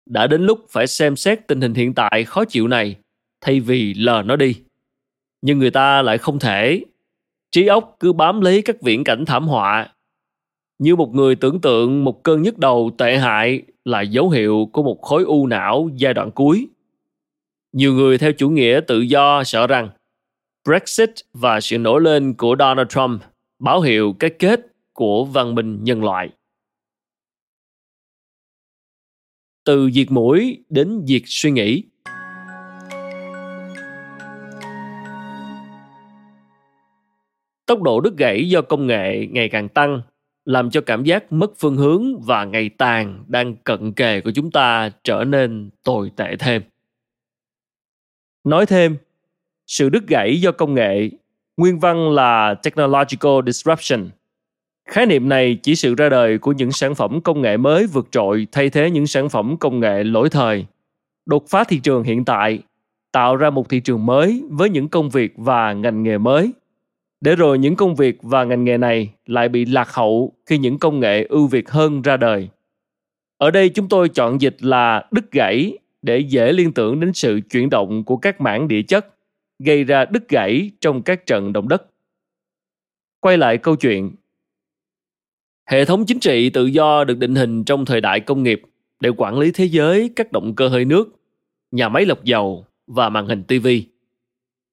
Đã 0.07 0.27
đến 0.27 0.47
lúc 0.47 0.67
phải 0.71 0.87
xem 0.87 1.17
xét 1.17 1.47
tình 1.47 1.61
hình 1.61 1.75
hiện 1.75 1.95
tại 1.95 2.25
khó 2.25 2.45
chịu 2.45 2.69
này, 2.69 2.97
thay 3.41 3.61
vì 3.61 3.95
lờ 3.95 4.23
nó 4.27 4.37
đi. 4.37 4.55
Nhưng 5.43 5.59
người 5.59 5.71
ta 5.71 6.03
lại 6.03 6.19
không 6.19 6.39
thể. 6.39 6.85
Trí 7.53 7.67
óc 7.67 7.97
cứ 8.01 8.13
bám 8.13 8.41
lấy 8.41 8.63
các 8.63 8.77
viễn 8.83 9.05
cảnh 9.05 9.25
thảm 9.25 9.49
họa. 9.49 9.89
Như 10.79 10.97
một 10.97 11.15
người 11.15 11.35
tưởng 11.35 11.61
tượng 11.61 12.05
một 12.05 12.23
cơn 12.23 12.43
nhức 12.43 12.59
đầu 12.59 12.91
tệ 12.99 13.19
hại 13.19 13.63
là 13.85 14.01
dấu 14.01 14.31
hiệu 14.31 14.69
của 14.73 14.83
một 14.83 15.03
khối 15.03 15.25
u 15.25 15.47
não 15.47 15.91
giai 15.97 16.15
đoạn 16.15 16.31
cuối 16.31 16.69
nhiều 17.73 17.95
người 17.95 18.19
theo 18.19 18.33
chủ 18.33 18.51
nghĩa 18.51 18.81
tự 18.87 19.01
do 19.01 19.45
sợ 19.45 19.67
rằng 19.67 19.91
brexit 20.65 21.11
và 21.33 21.61
sự 21.61 21.79
nổi 21.79 22.01
lên 22.01 22.35
của 22.35 22.57
donald 22.59 22.89
trump 22.89 23.23
báo 23.59 23.81
hiệu 23.81 24.17
cái 24.19 24.31
kết 24.31 24.61
của 24.93 25.25
văn 25.25 25.55
minh 25.55 25.85
nhân 25.85 26.05
loại. 26.05 26.31
Từ 29.65 29.91
diệt 29.91 30.11
mũi 30.11 30.65
đến 30.69 31.05
diệt 31.07 31.23
suy 31.25 31.51
nghĩ. 31.51 31.83
Tốc 37.67 37.83
độ 37.83 38.01
đứt 38.01 38.17
gãy 38.17 38.49
do 38.49 38.63
công 38.63 38.87
nghệ 38.87 39.27
ngày 39.31 39.49
càng 39.49 39.69
tăng, 39.69 40.03
làm 40.45 40.71
cho 40.71 40.81
cảm 40.81 41.05
giác 41.05 41.33
mất 41.33 41.51
phương 41.59 41.77
hướng 41.77 42.21
và 42.21 42.45
ngày 42.45 42.71
tàn 42.79 43.25
đang 43.29 43.57
cận 43.57 43.93
kề 43.93 44.21
của 44.21 44.31
chúng 44.35 44.51
ta 44.51 44.91
trở 45.05 45.25
nên 45.25 45.71
tồi 45.85 46.11
tệ 46.17 46.37
thêm 46.39 46.63
nói 48.45 48.67
thêm 48.67 48.97
sự 49.67 49.89
đứt 49.89 50.07
gãy 50.07 50.41
do 50.41 50.53
công 50.53 50.75
nghệ 50.75 51.11
nguyên 51.57 51.79
văn 51.79 52.11
là 52.11 52.55
technological 52.55 53.41
disruption 53.47 54.11
Khái 54.91 55.07
niệm 55.07 55.29
này 55.29 55.59
chỉ 55.63 55.75
sự 55.75 55.95
ra 55.95 56.09
đời 56.09 56.39
của 56.39 56.53
những 56.53 56.73
sản 56.73 56.95
phẩm 56.95 57.21
công 57.21 57.43
nghệ 57.43 57.57
mới 57.57 57.87
vượt 57.87 58.09
trội 58.11 58.47
thay 58.53 58.71
thế 58.71 58.91
những 58.91 59.07
sản 59.07 59.29
phẩm 59.29 59.57
công 59.57 59.81
nghệ 59.81 60.05
lỗi 60.05 60.31
thời. 60.31 60.67
Đột 61.27 61.45
phá 61.49 61.65
thị 61.65 61.81
trường 61.83 62.03
hiện 62.03 62.25
tại, 62.25 62.59
tạo 63.13 63.37
ra 63.37 63.51
một 63.51 63.69
thị 63.69 63.81
trường 63.81 64.07
mới 64.07 64.43
với 64.51 64.71
những 64.71 64.89
công 64.89 65.11
việc 65.11 65.33
và 65.37 65.73
ngành 65.73 66.03
nghề 66.03 66.19
mới. 66.19 66.53
Để 67.21 67.37
rồi 67.37 67.59
những 67.59 67.77
công 67.77 67.95
việc 67.97 68.19
và 68.23 68.45
ngành 68.45 68.65
nghề 68.65 68.79
này 68.79 69.11
lại 69.27 69.49
bị 69.49 69.65
lạc 69.65 69.95
hậu 69.95 70.33
khi 70.47 70.59
những 70.59 70.79
công 70.79 71.01
nghệ 71.01 71.25
ưu 71.25 71.47
việt 71.47 71.71
hơn 71.71 72.03
ra 72.03 72.17
đời. 72.17 72.49
Ở 73.39 73.51
đây 73.51 73.69
chúng 73.69 73.89
tôi 73.89 74.09
chọn 74.09 74.41
dịch 74.41 74.57
là 74.61 75.05
đứt 75.11 75.33
gãy 75.33 75.79
để 76.03 76.19
dễ 76.19 76.53
liên 76.53 76.73
tưởng 76.73 77.01
đến 77.01 77.13
sự 77.13 77.41
chuyển 77.51 77.71
động 77.71 78.05
của 78.05 78.17
các 78.17 78.41
mảng 78.41 78.69
địa 78.69 78.83
chất, 78.83 79.07
gây 79.59 79.85
ra 79.85 80.05
đứt 80.05 80.29
gãy 80.29 80.71
trong 80.81 81.03
các 81.03 81.27
trận 81.27 81.53
động 81.53 81.69
đất. 81.69 81.87
Quay 83.21 83.39
lại 83.39 83.59
câu 83.59 83.77
chuyện. 83.77 84.11
Hệ 85.67 85.85
thống 85.85 86.05
chính 86.07 86.21
trị 86.21 86.51
tự 86.51 86.67
do 86.67 87.05
được 87.05 87.19
định 87.19 87.35
hình 87.35 87.65
trong 87.65 87.85
thời 87.85 88.01
đại 88.01 88.21
công 88.21 88.43
nghiệp 88.43 88.63
để 89.01 89.11
quản 89.17 89.39
lý 89.39 89.51
thế 89.53 89.65
giới 89.65 90.11
các 90.17 90.33
động 90.33 90.55
cơ 90.55 90.69
hơi 90.69 90.85
nước, 90.85 91.21
nhà 91.71 91.89
máy 91.89 92.07
lọc 92.07 92.25
dầu 92.25 92.67
và 92.87 93.09
màn 93.09 93.27
hình 93.27 93.45
TV. 93.45 93.69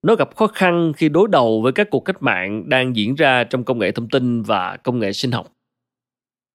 Nó 0.02 0.16
gặp 0.16 0.36
khó 0.36 0.48
khăn 0.48 0.94
khi 0.98 1.10
đối 1.10 1.28
đầu 1.28 1.62
với 1.62 1.72
các 1.72 1.90
cuộc 1.90 2.00
cách 2.00 2.24
mạng 2.24 2.70
đang 2.70 2.96
diễn 2.96 3.16
ra 3.16 3.44
trong 3.44 3.64
công 3.64 3.80
nghệ 3.80 3.92
thông 3.92 4.10
tin 4.10 4.42
và 4.42 4.78
công 4.78 5.00
nghệ 5.00 5.14
sinh 5.14 5.32
học. 5.32 5.52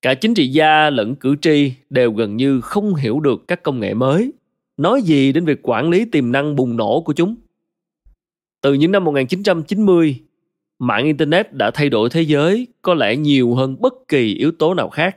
Cả 0.03 0.15
chính 0.15 0.35
trị 0.35 0.49
gia 0.49 0.91
lẫn 0.91 1.15
cử 1.15 1.37
tri 1.41 1.73
đều 1.91 2.13
gần 2.13 2.37
như 2.37 2.61
không 2.61 2.95
hiểu 2.95 3.21
được 3.21 3.49
các 3.49 3.63
công 3.63 3.81
nghệ 3.81 3.95
mới, 3.95 4.33
nói 4.83 5.03
gì 5.03 5.33
đến 5.33 5.45
việc 5.45 5.61
quản 5.63 5.91
lý 5.91 6.05
tiềm 6.05 6.33
năng 6.33 6.57
bùng 6.57 6.77
nổ 6.77 7.01
của 7.01 7.13
chúng. 7.13 7.37
Từ 8.61 8.75
những 8.75 8.93
năm 8.93 9.05
1990, 9.05 10.21
mạng 10.79 11.05
internet 11.05 11.53
đã 11.53 11.71
thay 11.71 11.89
đổi 11.89 12.11
thế 12.11 12.23
giới 12.23 12.67
có 12.83 12.95
lẽ 12.95 13.17
nhiều 13.17 13.55
hơn 13.55 13.77
bất 13.81 13.95
kỳ 14.09 14.35
yếu 14.35 14.53
tố 14.53 14.75
nào 14.75 14.89
khác. 14.89 15.17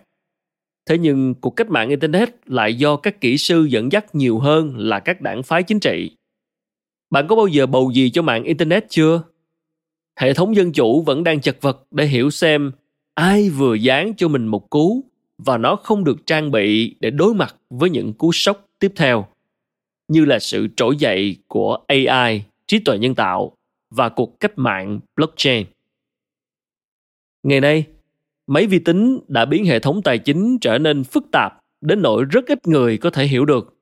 Thế 0.89 0.97
nhưng 0.97 1.36
cuộc 1.36 1.49
cách 1.49 1.69
mạng 1.69 1.89
internet 1.89 2.30
lại 2.45 2.75
do 2.75 2.95
các 2.95 3.21
kỹ 3.21 3.38
sư 3.38 3.63
dẫn 3.63 3.91
dắt 3.91 4.15
nhiều 4.15 4.39
hơn 4.39 4.78
là 4.78 4.99
các 4.99 5.21
đảng 5.21 5.43
phái 5.43 5.63
chính 5.63 5.80
trị. 5.80 6.12
Bạn 7.10 7.28
có 7.28 7.36
bao 7.36 7.47
giờ 7.47 7.65
bầu 7.65 7.91
gì 7.91 8.10
cho 8.10 8.21
mạng 8.21 8.43
internet 8.43 8.86
chưa? 8.89 9.23
Hệ 10.19 10.34
thống 10.34 10.56
dân 10.56 10.71
chủ 10.71 11.01
vẫn 11.01 11.23
đang 11.23 11.41
chật 11.41 11.58
vật 11.62 11.88
để 11.91 12.06
hiểu 12.06 12.30
xem 12.30 12.71
ai 13.13 13.49
vừa 13.49 13.75
dán 13.75 14.13
cho 14.17 14.28
mình 14.28 14.47
một 14.47 14.69
cú 14.69 15.04
và 15.38 15.58
nó 15.58 15.75
không 15.75 16.04
được 16.04 16.25
trang 16.25 16.51
bị 16.51 16.95
để 16.99 17.10
đối 17.10 17.34
mặt 17.34 17.56
với 17.69 17.89
những 17.89 18.13
cú 18.13 18.32
sốc 18.32 18.65
tiếp 18.80 18.91
theo 18.95 19.28
như 20.07 20.25
là 20.25 20.39
sự 20.39 20.67
trỗi 20.75 20.95
dậy 20.97 21.37
của 21.47 21.77
AI, 21.87 22.43
trí 22.67 22.79
tuệ 22.79 22.97
nhân 22.97 23.15
tạo 23.15 23.57
và 23.89 24.09
cuộc 24.09 24.39
cách 24.39 24.51
mạng 24.55 24.99
blockchain. 25.15 25.67
Ngày 27.43 27.61
nay, 27.61 27.85
máy 28.47 28.67
vi 28.67 28.79
tính 28.79 29.19
đã 29.27 29.45
biến 29.45 29.65
hệ 29.65 29.79
thống 29.79 30.01
tài 30.01 30.17
chính 30.17 30.59
trở 30.59 30.77
nên 30.77 31.03
phức 31.03 31.23
tạp 31.31 31.59
đến 31.81 32.01
nỗi 32.01 32.25
rất 32.25 32.45
ít 32.47 32.67
người 32.67 32.97
có 32.97 33.09
thể 33.09 33.25
hiểu 33.25 33.45
được. 33.45 33.77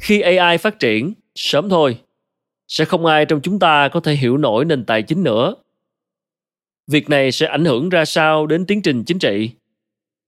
Khi 0.00 0.20
AI 0.20 0.58
phát 0.58 0.78
triển, 0.78 1.12
sớm 1.34 1.68
thôi, 1.68 1.98
sẽ 2.68 2.84
không 2.84 3.06
ai 3.06 3.26
trong 3.26 3.40
chúng 3.40 3.58
ta 3.58 3.88
có 3.88 4.00
thể 4.00 4.14
hiểu 4.14 4.36
nổi 4.36 4.64
nền 4.64 4.84
tài 4.84 5.02
chính 5.02 5.22
nữa 5.22 5.54
Việc 6.86 7.10
này 7.10 7.32
sẽ 7.32 7.46
ảnh 7.46 7.64
hưởng 7.64 7.88
ra 7.88 8.04
sao 8.04 8.46
đến 8.46 8.66
tiến 8.66 8.82
trình 8.82 9.04
chính 9.04 9.18
trị? 9.18 9.50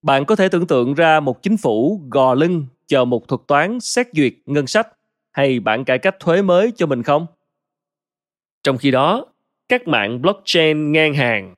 Bạn 0.03 0.25
có 0.25 0.37
thể 0.37 0.49
tưởng 0.49 0.67
tượng 0.67 0.95
ra 0.95 1.21
một 1.21 1.43
chính 1.43 1.57
phủ 1.57 2.01
gò 2.11 2.35
lưng 2.35 2.67
chờ 2.87 3.05
một 3.05 3.29
thuật 3.29 3.41
toán 3.47 3.81
xét 3.81 4.07
duyệt 4.13 4.33
ngân 4.47 4.67
sách 4.67 4.89
hay 5.37 5.61
bản 5.61 5.85
cải 5.85 5.99
cách 5.99 6.17
thuế 6.21 6.43
mới 6.43 6.73
cho 6.77 6.87
mình 6.87 7.03
không? 7.03 7.27
Trong 8.63 8.79
khi 8.79 8.91
đó, 8.91 9.27
các 9.69 9.89
mạng 9.89 10.23
blockchain 10.23 10.93
ngang 10.93 11.15
hàng, 11.15 11.55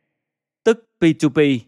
tức 0.64 0.85
P2P, 1.01 1.59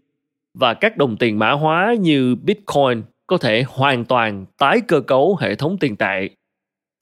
và 0.54 0.74
các 0.74 0.96
đồng 0.96 1.16
tiền 1.16 1.38
mã 1.38 1.50
hóa 1.50 1.94
như 2.00 2.34
Bitcoin 2.34 3.02
có 3.26 3.38
thể 3.38 3.64
hoàn 3.68 4.04
toàn 4.04 4.46
tái 4.58 4.80
cơ 4.88 5.00
cấu 5.00 5.36
hệ 5.40 5.54
thống 5.54 5.78
tiền 5.78 5.96
tệ, 5.96 6.28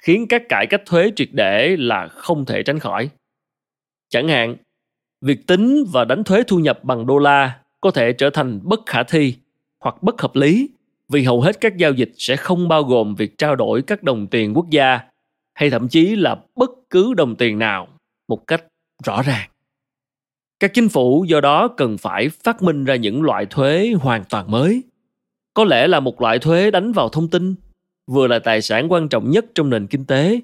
khiến 0.03 0.27
các 0.29 0.43
cải 0.49 0.67
cách 0.67 0.83
thuế 0.87 1.11
triệt 1.17 1.29
để 1.33 1.77
là 1.79 2.09
không 2.09 2.45
thể 2.45 2.63
tránh 2.63 2.79
khỏi. 2.79 3.11
Chẳng 4.09 4.29
hạn, 4.29 4.57
việc 5.21 5.47
tính 5.47 5.85
và 5.93 6.05
đánh 6.05 6.25
thuế 6.25 6.43
thu 6.47 6.59
nhập 6.59 6.85
bằng 6.85 7.07
đô 7.07 7.19
la 7.19 7.61
có 7.81 7.91
thể 7.91 8.13
trở 8.13 8.31
thành 8.31 8.61
bất 8.63 8.81
khả 8.87 9.03
thi 9.03 9.37
hoặc 9.81 10.03
bất 10.03 10.21
hợp 10.21 10.37
lý 10.37 10.71
vì 11.13 11.23
hầu 11.23 11.41
hết 11.41 11.61
các 11.61 11.77
giao 11.77 11.93
dịch 11.93 12.13
sẽ 12.19 12.37
không 12.37 12.69
bao 12.69 12.83
gồm 12.83 13.15
việc 13.15 13.39
trao 13.39 13.57
đổi 13.57 13.83
các 13.83 14.03
đồng 14.03 14.27
tiền 14.27 14.55
quốc 14.55 14.71
gia, 14.71 15.01
hay 15.55 15.71
thậm 15.71 15.89
chí 15.89 16.17
là 16.17 16.37
bất 16.57 16.71
cứ 16.91 17.15
đồng 17.15 17.37
tiền 17.37 17.59
nào 17.59 17.89
một 18.29 18.47
cách 18.47 18.65
rõ 19.05 19.23
ràng. 19.23 19.51
Các 20.61 20.75
chính 20.75 20.89
phủ 20.89 21.25
do 21.29 21.41
đó 21.41 21.69
cần 21.69 21.99
phải 21.99 22.29
phát 22.29 22.63
minh 22.63 22.85
ra 22.85 22.97
những 22.97 23.23
loại 23.23 23.47
thuế 23.47 23.93
hoàn 24.01 24.25
toàn 24.25 24.51
mới. 24.51 24.83
Có 25.55 25.65
lẽ 25.65 25.87
là 25.87 26.01
một 26.01 26.21
loại 26.21 26.39
thuế 26.39 26.71
đánh 26.71 26.93
vào 26.93 27.09
thông 27.09 27.29
tin, 27.29 27.55
vừa 28.07 28.27
là 28.27 28.39
tài 28.39 28.63
sản 28.63 28.93
quan 28.93 29.09
trọng 29.09 29.31
nhất 29.31 29.47
trong 29.55 29.71
nền 29.71 29.87
kinh 29.87 30.05
tế, 30.05 30.41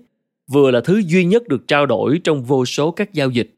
vừa 0.47 0.71
là 0.71 0.81
thứ 0.81 1.03
duy 1.07 1.25
nhất 1.25 1.49
được 1.49 1.69
trao 1.69 1.87
đổi 1.87 2.21
trong 2.25 2.43
vô 2.43 2.65
số 2.65 2.91
các 2.91 3.13
giao 3.13 3.31
dịch. 3.31 3.55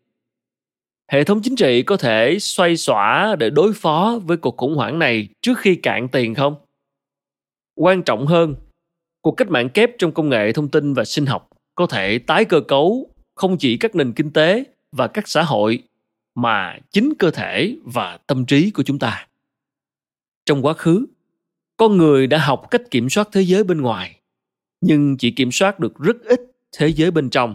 Hệ 1.13 1.25
thống 1.25 1.41
chính 1.43 1.57
trị 1.57 1.83
có 1.83 1.97
thể 1.97 2.39
xoay 2.39 2.77
xỏa 2.77 3.37
để 3.39 3.51
đối 3.51 3.73
phó 3.73 4.19
với 4.25 4.37
cuộc 4.37 4.57
khủng 4.57 4.75
hoảng 4.75 4.99
này 4.99 5.29
trước 5.43 5.59
khi 5.59 5.75
cạn 5.75 6.09
tiền 6.09 6.35
không? 6.35 6.55
Quan 7.77 8.03
trọng 8.03 8.27
hơn. 8.27 8.55
Cuộc 9.23 9.33
cách 9.33 9.49
mạng 9.49 9.69
kép 9.69 9.91
trong 9.99 10.13
công 10.13 10.29
nghệ 10.29 10.53
thông 10.53 10.69
tin 10.69 10.95
và 10.95 11.05
sinh 11.05 11.27
học 11.27 11.49
có 11.75 11.87
thể 11.87 12.19
tái 12.19 12.45
cơ 12.45 12.61
cấu 12.61 13.11
không 13.35 13.59
chỉ 13.59 13.77
các 13.77 13.95
nền 13.95 14.13
kinh 14.13 14.33
tế 14.33 14.65
và 14.93 15.07
các 15.07 15.29
xã 15.29 15.43
hội, 15.43 15.83
mà 16.35 16.79
chính 16.91 17.13
cơ 17.19 17.31
thể 17.31 17.77
và 17.85 18.19
tâm 18.27 18.47
trí 18.47 18.71
của 18.71 18.83
chúng 18.83 18.99
ta. 18.99 19.27
Trong 20.47 20.67
quá 20.67 20.73
khứ, 20.73 21.07
con 21.77 21.97
người 21.97 22.27
đã 22.27 22.39
học 22.39 22.67
cách 22.71 22.83
kiểm 22.91 23.09
soát 23.09 23.29
thế 23.33 23.43
giới 23.43 23.65
bên 23.65 23.81
ngoài, 23.81 24.21
nhưng 24.81 25.17
chỉ 25.17 25.31
kiểm 25.31 25.53
soát 25.53 25.79
được 25.79 25.99
rất 25.99 26.17
ít 26.25 26.41
thế 26.79 26.89
giới 26.89 27.11
bên 27.11 27.31
trong. 27.31 27.55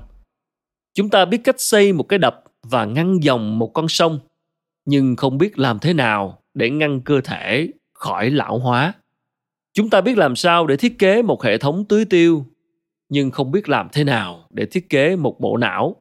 Chúng 0.94 1.10
ta 1.10 1.26
biết 1.26 1.42
cách 1.44 1.62
xây 1.62 1.94
một 1.94 2.04
cái 2.04 2.20
đập 2.20 2.44
và 2.64 2.86
ngăn 2.86 3.24
dòng 3.24 3.60
một 3.60 3.72
con 3.74 3.88
sông, 3.88 4.20
nhưng 4.86 5.16
không 5.16 5.38
biết 5.38 5.60
làm 5.60 5.80
thế 5.80 5.94
nào 5.94 6.42
để 6.54 6.70
ngăn 6.70 7.02
cơ 7.02 7.22
thể 7.22 7.70
khỏi 7.94 8.30
lão 8.30 8.60
hóa 8.60 8.94
chúng 9.74 9.90
ta 9.90 10.02
biết 10.02 10.18
làm 10.18 10.36
sao 10.36 10.68
để 10.68 10.78
thiết 10.78 11.00
kế 11.00 11.22
một 11.22 11.44
hệ 11.44 11.58
thống 11.58 11.86
tưới 11.86 12.06
tiêu, 12.06 12.46
nhưng 13.10 13.32
không 13.32 13.52
biết 13.52 13.70
làm 13.70 13.88
thế 13.92 14.04
nào 14.04 14.48
để 14.50 14.66
thiết 14.66 14.90
kế 14.90 15.16
một 15.16 15.40
bộ 15.40 15.58
não. 15.58 15.96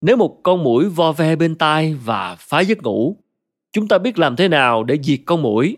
Nếu 0.00 0.16
một 0.16 0.40
con 0.42 0.62
mũi 0.62 0.88
vo 0.88 1.12
ve 1.12 1.36
bên 1.36 1.54
tai 1.54 1.94
và 1.94 2.36
phá 2.38 2.60
giấc 2.60 2.82
ngủ, 2.82 3.16
chúng 3.72 3.88
ta 3.88 3.98
biết 3.98 4.18
làm 4.18 4.36
thế 4.36 4.48
nào 4.48 4.84
để 4.84 4.98
diệt 5.02 5.20
con 5.26 5.42
mũi. 5.42 5.76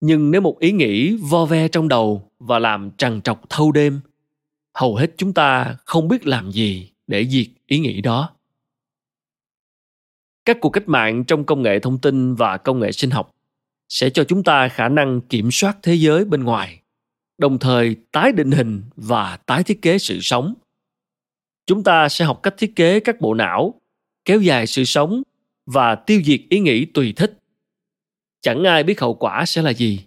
Nhưng 0.00 0.30
nếu 0.30 0.40
một 0.40 0.58
ý 0.58 0.72
nghĩ 0.72 1.16
vo 1.16 1.44
ve 1.44 1.68
trong 1.68 1.88
đầu 1.88 2.30
và 2.38 2.58
làm 2.58 2.90
trằn 2.90 3.22
trọc 3.22 3.50
thâu 3.50 3.72
đêm, 3.72 4.00
hầu 4.74 4.96
hết 4.96 5.14
chúng 5.16 5.32
ta 5.32 5.76
không 5.84 6.08
biết 6.08 6.26
làm 6.26 6.52
gì 6.52 6.90
để 7.06 7.26
diệt 7.26 7.46
ý 7.66 7.78
nghĩ 7.78 8.00
đó. 8.00 8.30
Các 10.44 10.58
cuộc 10.60 10.70
cách 10.70 10.88
mạng 10.88 11.24
trong 11.24 11.44
công 11.44 11.62
nghệ 11.62 11.78
thông 11.78 11.98
tin 11.98 12.34
và 12.34 12.56
công 12.56 12.80
nghệ 12.80 12.92
sinh 12.92 13.10
học 13.10 13.34
sẽ 13.88 14.10
cho 14.10 14.24
chúng 14.24 14.44
ta 14.44 14.68
khả 14.68 14.88
năng 14.88 15.20
kiểm 15.20 15.50
soát 15.50 15.78
thế 15.82 15.94
giới 15.94 16.24
bên 16.24 16.44
ngoài, 16.44 16.80
đồng 17.38 17.58
thời 17.58 17.96
tái 18.12 18.32
định 18.32 18.50
hình 18.50 18.82
và 18.96 19.36
tái 19.36 19.62
thiết 19.62 19.82
kế 19.82 19.98
sự 19.98 20.18
sống. 20.20 20.54
Chúng 21.66 21.84
ta 21.84 22.08
sẽ 22.08 22.24
học 22.24 22.40
cách 22.42 22.54
thiết 22.58 22.76
kế 22.76 23.00
các 23.00 23.20
bộ 23.20 23.34
não, 23.34 23.74
kéo 24.24 24.40
dài 24.40 24.66
sự 24.66 24.84
sống 24.84 25.22
và 25.66 25.94
tiêu 25.94 26.20
diệt 26.24 26.40
ý 26.50 26.60
nghĩ 26.60 26.84
tùy 26.84 27.12
thích. 27.16 27.38
Chẳng 28.40 28.64
ai 28.64 28.82
biết 28.82 29.00
hậu 29.00 29.14
quả 29.14 29.46
sẽ 29.46 29.62
là 29.62 29.70
gì. 29.70 30.04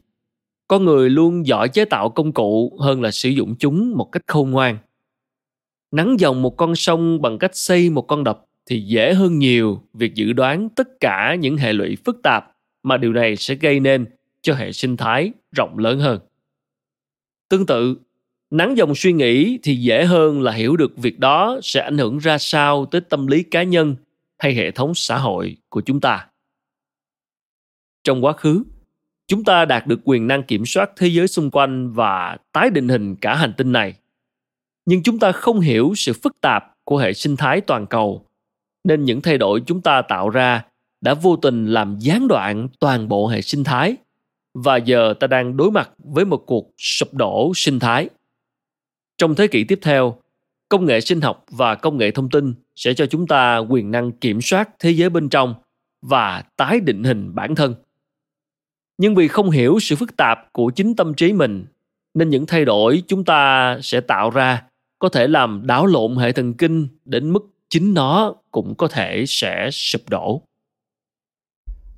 Con 0.68 0.86
người 0.86 1.10
luôn 1.10 1.48
giỏi 1.48 1.70
chế 1.70 1.86
tạo 1.86 2.10
công 2.10 2.34
cụ 2.34 2.78
hơn 2.80 3.02
là 3.02 3.12
sử 3.12 3.30
dụng 3.30 3.56
chúng 3.60 3.94
một 3.98 4.10
cách 4.12 4.24
khôn 4.28 4.52
ngoan. 4.52 4.78
Nắn 5.92 6.16
dòng 6.20 6.42
một 6.42 6.58
con 6.58 6.76
sông 6.76 7.22
bằng 7.22 7.40
cách 7.40 7.56
xây 7.56 7.90
một 7.90 8.02
con 8.02 8.24
đập 8.24 8.46
thì 8.66 8.82
dễ 8.82 9.14
hơn 9.14 9.40
nhiều 9.40 9.82
việc 9.94 10.16
dự 10.16 10.34
đoán 10.34 10.70
tất 10.70 10.88
cả 11.00 11.36
những 11.40 11.58
hệ 11.58 11.74
lụy 11.74 11.98
phức 12.06 12.20
tạp 12.24 12.51
mà 12.84 12.98
điều 12.98 13.14
này 13.14 13.36
sẽ 13.36 13.56
gây 13.56 13.80
nên 13.80 14.06
cho 14.42 14.54
hệ 14.54 14.72
sinh 14.72 14.98
thái 14.98 15.32
rộng 15.52 15.78
lớn 15.78 16.00
hơn. 16.00 16.20
Tương 17.50 17.66
tự, 17.66 17.98
nắng 18.50 18.78
dòng 18.78 18.96
suy 18.96 19.14
nghĩ 19.14 19.60
thì 19.64 19.76
dễ 19.76 20.06
hơn 20.06 20.42
là 20.42 20.52
hiểu 20.52 20.78
được 20.78 20.98
việc 20.98 21.20
đó 21.20 21.60
sẽ 21.64 21.82
ảnh 21.82 21.98
hưởng 21.98 22.18
ra 22.18 22.38
sao 22.38 22.86
tới 22.86 23.02
tâm 23.02 23.28
lý 23.28 23.44
cá 23.44 23.64
nhân 23.64 23.96
hay 24.38 24.54
hệ 24.54 24.72
thống 24.72 24.96
xã 24.96 25.18
hội 25.18 25.58
của 25.70 25.82
chúng 25.82 26.00
ta. 26.00 26.28
Trong 28.04 28.26
quá 28.26 28.34
khứ, 28.34 28.64
chúng 29.28 29.44
ta 29.44 29.66
đạt 29.66 29.88
được 29.88 30.00
quyền 30.04 30.28
năng 30.28 30.44
kiểm 30.44 30.66
soát 30.66 30.92
thế 30.96 31.08
giới 31.08 31.28
xung 31.28 31.52
quanh 31.52 31.94
và 31.94 32.38
tái 32.52 32.70
định 32.70 32.88
hình 32.88 33.16
cả 33.16 33.36
hành 33.36 33.54
tinh 33.58 33.72
này. 33.72 33.94
Nhưng 34.86 35.04
chúng 35.04 35.20
ta 35.20 35.32
không 35.32 35.60
hiểu 35.60 35.94
sự 35.96 36.14
phức 36.14 36.42
tạp 36.42 36.76
của 36.84 36.98
hệ 36.98 37.14
sinh 37.14 37.38
thái 37.38 37.62
toàn 37.62 37.88
cầu, 37.88 38.26
nên 38.84 39.06
những 39.06 39.22
thay 39.22 39.38
đổi 39.38 39.62
chúng 39.66 39.82
ta 39.82 40.02
tạo 40.02 40.30
ra 40.30 40.66
đã 41.02 41.14
vô 41.14 41.36
tình 41.36 41.66
làm 41.66 42.00
gián 42.00 42.28
đoạn 42.28 42.68
toàn 42.80 43.08
bộ 43.08 43.28
hệ 43.28 43.42
sinh 43.42 43.64
thái. 43.64 43.96
Và 44.54 44.78
giờ 44.78 45.14
ta 45.20 45.28
đang 45.28 45.58
đối 45.58 45.72
mặt 45.72 45.90
với 45.98 46.26
một 46.26 46.38
cuộc 46.38 46.72
sụp 46.78 47.14
đổ 47.14 47.52
sinh 47.56 47.80
thái. 47.80 48.10
Trong 49.18 49.36
thế 49.36 49.48
kỷ 49.48 49.64
tiếp 49.64 49.80
theo, 49.82 50.18
công 50.70 50.86
nghệ 50.86 51.02
sinh 51.02 51.22
học 51.22 51.46
và 51.50 51.76
công 51.76 51.98
nghệ 51.98 52.12
thông 52.12 52.30
tin 52.30 52.54
sẽ 52.76 52.94
cho 52.94 53.06
chúng 53.06 53.28
ta 53.28 53.58
quyền 53.58 53.92
năng 53.92 54.12
kiểm 54.12 54.42
soát 54.42 54.70
thế 54.80 54.92
giới 54.92 55.10
bên 55.10 55.30
trong 55.30 55.56
và 56.02 56.44
tái 56.58 56.80
định 56.80 57.04
hình 57.04 57.36
bản 57.36 57.56
thân. 57.56 57.76
Nhưng 58.98 59.16
vì 59.16 59.28
không 59.28 59.50
hiểu 59.50 59.80
sự 59.82 59.96
phức 59.96 60.18
tạp 60.18 60.54
của 60.54 60.72
chính 60.76 60.96
tâm 60.96 61.14
trí 61.14 61.34
mình, 61.34 61.66
nên 62.14 62.30
những 62.30 62.46
thay 62.46 62.66
đổi 62.66 63.04
chúng 63.08 63.26
ta 63.26 63.78
sẽ 63.82 64.02
tạo 64.02 64.30
ra 64.30 64.64
có 65.00 65.10
thể 65.10 65.28
làm 65.28 65.62
đảo 65.66 65.86
lộn 65.86 66.16
hệ 66.16 66.32
thần 66.32 66.54
kinh 66.54 66.88
đến 67.06 67.34
mức 67.34 67.48
chính 67.70 67.94
nó 67.94 68.34
cũng 68.52 68.76
có 68.76 68.88
thể 68.88 69.24
sẽ 69.28 69.70
sụp 69.72 70.10
đổ 70.10 70.42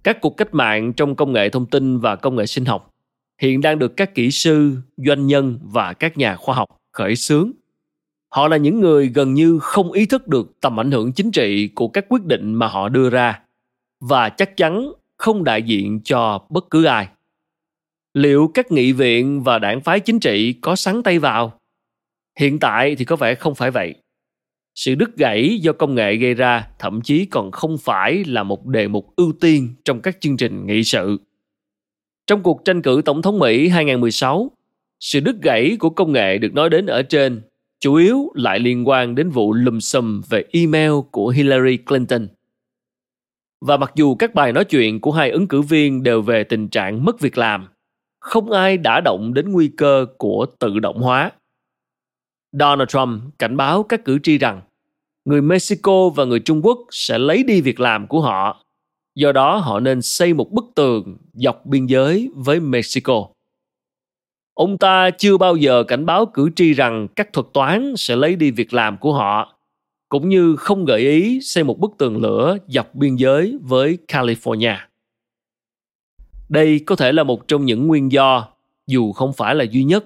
các 0.03 0.21
cuộc 0.21 0.37
cách 0.37 0.53
mạng 0.53 0.93
trong 0.93 1.15
công 1.15 1.33
nghệ 1.33 1.49
thông 1.49 1.65
tin 1.65 1.99
và 1.99 2.15
công 2.15 2.35
nghệ 2.35 2.45
sinh 2.45 2.65
học 2.65 2.93
hiện 3.41 3.61
đang 3.61 3.79
được 3.79 3.97
các 3.97 4.15
kỹ 4.15 4.31
sư, 4.31 4.77
doanh 4.97 5.27
nhân 5.27 5.59
và 5.63 5.93
các 5.93 6.17
nhà 6.17 6.35
khoa 6.35 6.55
học 6.55 6.67
khởi 6.91 7.15
xướng. 7.15 7.51
Họ 8.29 8.47
là 8.47 8.57
những 8.57 8.79
người 8.79 9.07
gần 9.07 9.33
như 9.33 9.59
không 9.59 9.91
ý 9.91 10.05
thức 10.05 10.27
được 10.27 10.59
tầm 10.61 10.79
ảnh 10.79 10.91
hưởng 10.91 11.13
chính 11.13 11.31
trị 11.31 11.67
của 11.67 11.87
các 11.87 12.05
quyết 12.09 12.25
định 12.25 12.53
mà 12.53 12.67
họ 12.67 12.89
đưa 12.89 13.09
ra 13.09 13.39
và 13.99 14.29
chắc 14.29 14.57
chắn 14.57 14.91
không 15.17 15.43
đại 15.43 15.63
diện 15.63 16.01
cho 16.03 16.45
bất 16.49 16.69
cứ 16.69 16.83
ai. 16.83 17.07
Liệu 18.13 18.51
các 18.53 18.71
nghị 18.71 18.91
viện 18.91 19.43
và 19.43 19.59
đảng 19.59 19.81
phái 19.81 19.99
chính 19.99 20.19
trị 20.19 20.53
có 20.53 20.75
sắn 20.75 21.03
tay 21.03 21.19
vào? 21.19 21.59
Hiện 22.39 22.59
tại 22.59 22.95
thì 22.95 23.05
có 23.05 23.15
vẻ 23.15 23.35
không 23.35 23.55
phải 23.55 23.71
vậy. 23.71 23.95
Sự 24.75 24.95
đứt 24.95 25.17
gãy 25.17 25.59
do 25.61 25.73
công 25.73 25.95
nghệ 25.95 26.15
gây 26.15 26.33
ra 26.33 26.67
thậm 26.79 27.01
chí 27.01 27.25
còn 27.25 27.51
không 27.51 27.77
phải 27.77 28.23
là 28.27 28.43
một 28.43 28.65
đề 28.65 28.87
mục 28.87 29.15
ưu 29.15 29.33
tiên 29.41 29.75
trong 29.85 30.01
các 30.01 30.17
chương 30.21 30.37
trình 30.37 30.65
nghị 30.65 30.83
sự. 30.83 31.17
Trong 32.27 32.43
cuộc 32.43 32.61
tranh 32.65 32.81
cử 32.81 33.01
tổng 33.05 33.21
thống 33.21 33.39
Mỹ 33.39 33.67
2016, 33.67 34.51
sự 34.99 35.19
đứt 35.19 35.35
gãy 35.41 35.75
của 35.79 35.89
công 35.89 36.11
nghệ 36.11 36.37
được 36.37 36.53
nói 36.53 36.69
đến 36.69 36.85
ở 36.85 37.03
trên 37.03 37.41
chủ 37.79 37.95
yếu 37.95 38.31
lại 38.35 38.59
liên 38.59 38.87
quan 38.87 39.15
đến 39.15 39.29
vụ 39.29 39.53
lùm 39.53 39.79
xùm 39.79 40.21
về 40.29 40.43
email 40.51 40.91
của 41.11 41.29
Hillary 41.29 41.77
Clinton. 41.77 42.27
Và 43.61 43.77
mặc 43.77 43.91
dù 43.95 44.15
các 44.15 44.35
bài 44.35 44.53
nói 44.53 44.65
chuyện 44.65 45.01
của 45.01 45.11
hai 45.11 45.31
ứng 45.31 45.47
cử 45.47 45.61
viên 45.61 46.03
đều 46.03 46.21
về 46.21 46.43
tình 46.43 46.67
trạng 46.67 47.05
mất 47.05 47.19
việc 47.19 47.37
làm, 47.37 47.67
không 48.19 48.51
ai 48.51 48.77
đã 48.77 49.01
động 49.01 49.33
đến 49.33 49.51
nguy 49.51 49.67
cơ 49.77 50.05
của 50.17 50.45
tự 50.59 50.79
động 50.79 50.97
hóa. 51.01 51.31
Donald 52.59 52.89
Trump 52.89 53.21
cảnh 53.39 53.57
báo 53.57 53.83
các 53.83 54.05
cử 54.05 54.19
tri 54.23 54.37
rằng 54.37 54.61
người 55.25 55.41
Mexico 55.41 56.09
và 56.09 56.25
người 56.25 56.39
Trung 56.39 56.61
Quốc 56.65 56.79
sẽ 56.91 57.17
lấy 57.17 57.43
đi 57.43 57.61
việc 57.61 57.79
làm 57.79 58.07
của 58.07 58.21
họ. 58.21 58.65
Do 59.15 59.31
đó 59.31 59.57
họ 59.57 59.79
nên 59.79 60.01
xây 60.01 60.33
một 60.33 60.51
bức 60.51 60.65
tường 60.75 61.17
dọc 61.33 61.65
biên 61.65 61.85
giới 61.85 62.29
với 62.35 62.59
Mexico. 62.59 63.27
Ông 64.53 64.77
ta 64.77 65.09
chưa 65.17 65.37
bao 65.37 65.55
giờ 65.55 65.83
cảnh 65.83 66.05
báo 66.05 66.25
cử 66.25 66.49
tri 66.55 66.73
rằng 66.73 67.07
các 67.15 67.33
thuật 67.33 67.47
toán 67.53 67.93
sẽ 67.97 68.15
lấy 68.15 68.35
đi 68.35 68.51
việc 68.51 68.73
làm 68.73 68.97
của 68.97 69.13
họ, 69.13 69.55
cũng 70.09 70.29
như 70.29 70.55
không 70.55 70.85
gợi 70.85 71.01
ý 71.01 71.39
xây 71.41 71.63
một 71.63 71.79
bức 71.79 71.91
tường 71.97 72.21
lửa 72.21 72.57
dọc 72.67 72.95
biên 72.95 73.15
giới 73.15 73.57
với 73.61 73.97
California. 74.07 74.77
Đây 76.49 76.79
có 76.85 76.95
thể 76.95 77.11
là 77.11 77.23
một 77.23 77.47
trong 77.47 77.65
những 77.65 77.87
nguyên 77.87 78.11
do, 78.11 78.47
dù 78.87 79.11
không 79.11 79.33
phải 79.33 79.55
là 79.55 79.63
duy 79.63 79.83
nhất, 79.83 80.05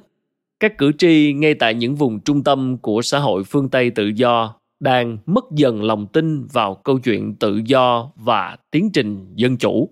các 0.60 0.78
cử 0.78 0.92
tri 0.98 1.34
ngay 1.34 1.54
tại 1.54 1.74
những 1.74 1.96
vùng 1.96 2.20
trung 2.20 2.44
tâm 2.44 2.78
của 2.78 3.02
xã 3.02 3.20
hội 3.20 3.44
phương 3.44 3.70
Tây 3.70 3.90
tự 3.90 4.08
do 4.08 4.56
đang 4.80 5.18
mất 5.26 5.46
dần 5.52 5.84
lòng 5.84 6.08
tin 6.08 6.46
vào 6.46 6.76
câu 6.76 7.00
chuyện 7.00 7.36
tự 7.36 7.62
do 7.66 8.12
và 8.16 8.58
tiến 8.72 8.90
trình 8.94 9.34
dân 9.36 9.58
chủ. 9.58 9.90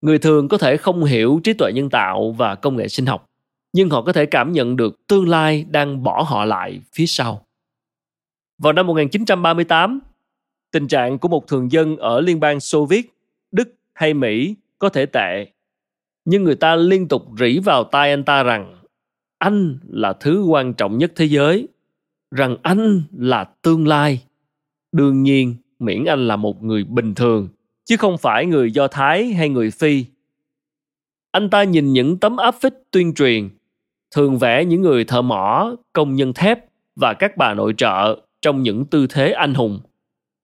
Người 0.00 0.18
thường 0.18 0.48
có 0.48 0.58
thể 0.58 0.76
không 0.76 1.04
hiểu 1.04 1.40
trí 1.44 1.52
tuệ 1.52 1.72
nhân 1.74 1.90
tạo 1.90 2.32
và 2.32 2.54
công 2.54 2.76
nghệ 2.76 2.88
sinh 2.88 3.06
học, 3.06 3.26
nhưng 3.72 3.90
họ 3.90 4.02
có 4.02 4.12
thể 4.12 4.26
cảm 4.26 4.52
nhận 4.52 4.76
được 4.76 5.06
tương 5.06 5.28
lai 5.28 5.66
đang 5.70 6.02
bỏ 6.02 6.22
họ 6.22 6.44
lại 6.44 6.80
phía 6.92 7.06
sau. 7.06 7.46
Vào 8.58 8.72
năm 8.72 8.86
1938, 8.86 10.00
tình 10.72 10.88
trạng 10.88 11.18
của 11.18 11.28
một 11.28 11.46
thường 11.46 11.72
dân 11.72 11.96
ở 11.96 12.20
Liên 12.20 12.40
bang 12.40 12.60
Xô 12.60 12.86
Viết, 12.86 13.12
Đức 13.52 13.74
hay 13.92 14.14
Mỹ 14.14 14.54
có 14.78 14.88
thể 14.88 15.06
tệ, 15.06 15.46
nhưng 16.24 16.44
người 16.44 16.54
ta 16.54 16.76
liên 16.76 17.08
tục 17.08 17.22
rỉ 17.38 17.58
vào 17.58 17.84
tai 17.84 18.10
anh 18.10 18.24
ta 18.24 18.42
rằng 18.42 18.77
anh 19.38 19.78
là 19.88 20.12
thứ 20.12 20.42
quan 20.42 20.74
trọng 20.74 20.98
nhất 20.98 21.12
thế 21.16 21.24
giới, 21.24 21.68
rằng 22.30 22.56
anh 22.62 23.02
là 23.18 23.44
tương 23.44 23.88
lai. 23.88 24.22
Đương 24.92 25.22
nhiên, 25.22 25.54
miễn 25.78 26.04
anh 26.04 26.28
là 26.28 26.36
một 26.36 26.62
người 26.62 26.84
bình 26.84 27.14
thường, 27.14 27.48
chứ 27.84 27.96
không 27.96 28.18
phải 28.18 28.46
người 28.46 28.70
Do 28.70 28.88
Thái 28.88 29.32
hay 29.32 29.48
người 29.48 29.70
Phi. 29.70 30.04
Anh 31.32 31.50
ta 31.50 31.62
nhìn 31.62 31.92
những 31.92 32.18
tấm 32.18 32.36
áp 32.36 32.54
phích 32.60 32.74
tuyên 32.90 33.14
truyền, 33.14 33.48
thường 34.14 34.38
vẽ 34.38 34.64
những 34.64 34.82
người 34.82 35.04
thợ 35.04 35.22
mỏ, 35.22 35.76
công 35.92 36.14
nhân 36.14 36.32
thép 36.32 36.64
và 36.96 37.14
các 37.14 37.36
bà 37.36 37.54
nội 37.54 37.74
trợ 37.76 38.20
trong 38.42 38.62
những 38.62 38.84
tư 38.84 39.06
thế 39.10 39.32
anh 39.32 39.54
hùng 39.54 39.80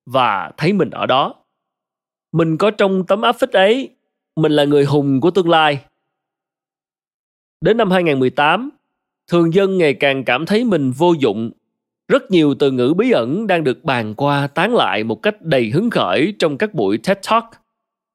và 0.06 0.50
thấy 0.56 0.72
mình 0.72 0.90
ở 0.90 1.06
đó. 1.06 1.34
Mình 2.32 2.56
có 2.56 2.70
trong 2.70 3.06
tấm 3.06 3.22
áp 3.22 3.32
phích 3.32 3.52
ấy, 3.52 3.90
mình 4.36 4.52
là 4.52 4.64
người 4.64 4.84
hùng 4.84 5.20
của 5.20 5.30
tương 5.30 5.48
lai. 5.48 5.84
Đến 7.60 7.76
năm 7.76 7.90
2018, 7.90 8.70
thường 9.28 9.54
dân 9.54 9.78
ngày 9.78 9.94
càng 9.94 10.24
cảm 10.24 10.46
thấy 10.46 10.64
mình 10.64 10.90
vô 10.90 11.12
dụng. 11.18 11.50
Rất 12.08 12.30
nhiều 12.30 12.54
từ 12.54 12.70
ngữ 12.70 12.94
bí 12.96 13.10
ẩn 13.10 13.46
đang 13.46 13.64
được 13.64 13.84
bàn 13.84 14.14
qua 14.14 14.46
tán 14.46 14.74
lại 14.74 15.04
một 15.04 15.22
cách 15.22 15.42
đầy 15.42 15.70
hứng 15.70 15.90
khởi 15.90 16.34
trong 16.38 16.58
các 16.58 16.74
buổi 16.74 16.98
TED 16.98 17.18
Talk, 17.30 17.44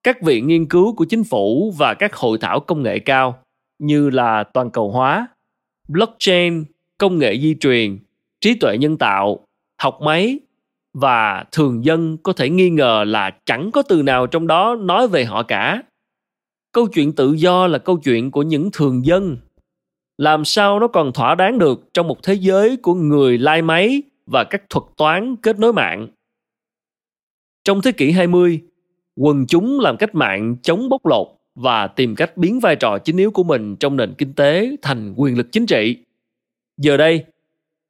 các 0.03 0.21
viện 0.21 0.47
nghiên 0.47 0.65
cứu 0.65 0.95
của 0.95 1.05
chính 1.05 1.23
phủ 1.23 1.73
và 1.77 1.93
các 1.93 2.15
hội 2.15 2.37
thảo 2.41 2.59
công 2.59 2.83
nghệ 2.83 2.99
cao 2.99 3.39
như 3.79 4.09
là 4.09 4.43
toàn 4.43 4.71
cầu 4.71 4.91
hóa, 4.91 5.27
blockchain, 5.87 6.65
công 6.97 7.17
nghệ 7.17 7.39
di 7.39 7.55
truyền, 7.59 7.99
trí 8.41 8.55
tuệ 8.55 8.77
nhân 8.77 8.97
tạo, 8.97 9.45
học 9.81 9.99
máy 10.01 10.39
và 10.93 11.45
thường 11.51 11.85
dân 11.85 12.17
có 12.17 12.33
thể 12.33 12.49
nghi 12.49 12.69
ngờ 12.69 13.03
là 13.07 13.31
chẳng 13.45 13.71
có 13.71 13.81
từ 13.81 14.03
nào 14.03 14.27
trong 14.27 14.47
đó 14.47 14.75
nói 14.75 15.07
về 15.07 15.25
họ 15.25 15.43
cả. 15.43 15.83
Câu 16.71 16.87
chuyện 16.87 17.15
tự 17.15 17.33
do 17.33 17.67
là 17.67 17.77
câu 17.77 17.97
chuyện 17.97 18.31
của 18.31 18.41
những 18.41 18.69
thường 18.73 19.05
dân 19.05 19.37
làm 20.19 20.45
sao 20.45 20.79
nó 20.79 20.87
còn 20.87 21.13
thỏa 21.13 21.35
đáng 21.35 21.59
được 21.59 21.93
trong 21.93 22.07
một 22.07 22.23
thế 22.23 22.33
giới 22.33 22.77
của 22.77 22.93
người 22.93 23.37
lai 23.37 23.61
máy 23.61 24.01
và 24.25 24.43
các 24.43 24.69
thuật 24.69 24.83
toán 24.97 25.35
kết 25.35 25.59
nối 25.59 25.73
mạng. 25.73 26.07
Trong 27.63 27.81
thế 27.81 27.91
kỷ 27.91 28.11
20, 28.11 28.61
quần 29.15 29.45
chúng 29.47 29.79
làm 29.79 29.97
cách 29.97 30.15
mạng 30.15 30.55
chống 30.61 30.89
bóc 30.89 31.05
lột 31.05 31.27
và 31.55 31.87
tìm 31.87 32.15
cách 32.15 32.37
biến 32.37 32.59
vai 32.59 32.75
trò 32.75 32.97
chính 32.97 33.17
yếu 33.17 33.31
của 33.31 33.43
mình 33.43 33.75
trong 33.75 33.95
nền 33.95 34.13
kinh 34.17 34.33
tế 34.33 34.75
thành 34.81 35.13
quyền 35.17 35.37
lực 35.37 35.51
chính 35.51 35.65
trị. 35.65 35.97
Giờ 36.77 36.97
đây, 36.97 37.25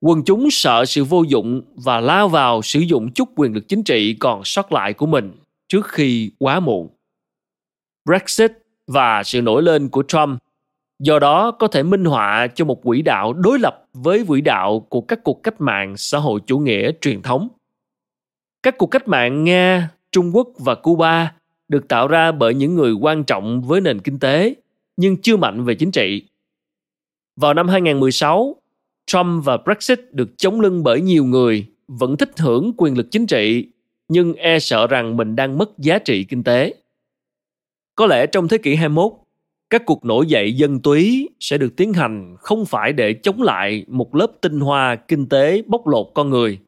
quần 0.02 0.24
chúng 0.26 0.52
sợ 0.52 0.86
sự 0.86 1.04
vô 1.04 1.24
dụng 1.24 1.62
và 1.76 2.00
lao 2.00 2.30
vào 2.30 2.62
sử 2.62 2.80
dụng 2.80 3.12
chút 3.12 3.30
quyền 3.36 3.54
lực 3.54 3.68
chính 3.68 3.84
trị 3.84 4.14
còn 4.20 4.44
sót 4.44 4.72
lại 4.72 4.94
của 4.94 5.06
mình 5.06 5.32
trước 5.68 5.88
khi 5.88 6.32
quá 6.40 6.60
muộn. 6.60 6.90
Brexit 8.06 8.52
và 8.88 9.24
sự 9.24 9.42
nổi 9.42 9.64
lên 9.64 9.90
của 9.90 10.04
Trump 10.08 10.40
do 11.00 11.20
đó 11.20 11.52
có 11.52 11.68
thể 11.68 11.84
minh 11.84 12.06
họa 12.06 12.48
cho 12.56 12.66
một 12.66 12.84
quỹ 12.84 13.02
đạo 13.02 13.34
đối 13.34 13.60
lập 13.60 13.86
với 13.94 14.26
quỹ 14.28 14.42
đạo 14.42 14.80
của 14.80 15.02
các 15.02 15.20
cuộc 15.24 15.44
cách 15.44 15.62
mạng 15.62 15.98
xã 15.98 16.18
hội 16.18 16.40
chủ 16.46 16.60
nghĩa 16.60 16.92
truyền 17.02 17.22
thống 17.22 17.48
các 18.64 18.76
cuộc 18.78 18.88
cách 18.88 19.08
mạng 19.08 19.44
nga 19.44 19.90
trung 20.12 20.36
quốc 20.36 20.48
và 20.60 20.76
cuba 20.76 21.34
được 21.68 21.88
tạo 21.88 22.08
ra 22.08 22.32
bởi 22.32 22.54
những 22.54 22.76
người 22.76 22.94
quan 22.94 23.24
trọng 23.24 23.62
với 23.62 23.82
nền 23.82 24.00
kinh 24.00 24.20
tế 24.20 24.56
nhưng 24.98 25.18
chưa 25.22 25.38
mạnh 25.38 25.64
về 25.64 25.76
chính 25.76 25.92
trị 25.92 26.30
vào 27.40 27.54
năm 27.54 27.68
2016, 27.68 28.56
Trump 29.06 29.46
và 29.46 29.58
Brexit 29.58 30.00
được 30.12 30.30
chống 30.38 30.62
lưng 30.62 30.84
bởi 30.84 31.02
nhiều 31.02 31.26
người 31.26 31.66
vẫn 31.88 32.18
thích 32.18 32.32
hưởng 32.38 32.74
quyền 32.78 32.98
lực 32.98 33.08
chính 33.12 33.28
trị 33.28 33.68
nhưng 34.08 34.34
e 34.34 34.60
sợ 34.60 34.88
rằng 34.88 35.18
mình 35.18 35.36
đang 35.36 35.58
mất 35.58 35.78
giá 35.78 36.00
trị 36.00 36.24
kinh 36.24 36.44
tế. 36.44 36.74
Có 37.96 38.06
lẽ 38.06 38.26
trong 38.26 38.48
thế 38.48 38.58
kỷ 38.58 38.76
21, 38.76 39.12
các 39.70 39.84
cuộc 39.86 40.06
nổi 40.06 40.28
dậy 40.28 40.54
dân 40.54 40.80
túy 40.80 41.30
sẽ 41.40 41.58
được 41.58 41.74
tiến 41.78 41.94
hành 41.94 42.36
không 42.40 42.66
phải 42.66 42.94
để 42.94 43.14
chống 43.14 43.42
lại 43.42 43.86
một 43.88 44.16
lớp 44.16 44.28
tinh 44.42 44.60
hoa 44.60 44.96
kinh 44.96 45.30
tế 45.30 45.62
bóc 45.68 45.88
lột 45.88 46.12
con 46.14 46.30
người, 46.30 46.60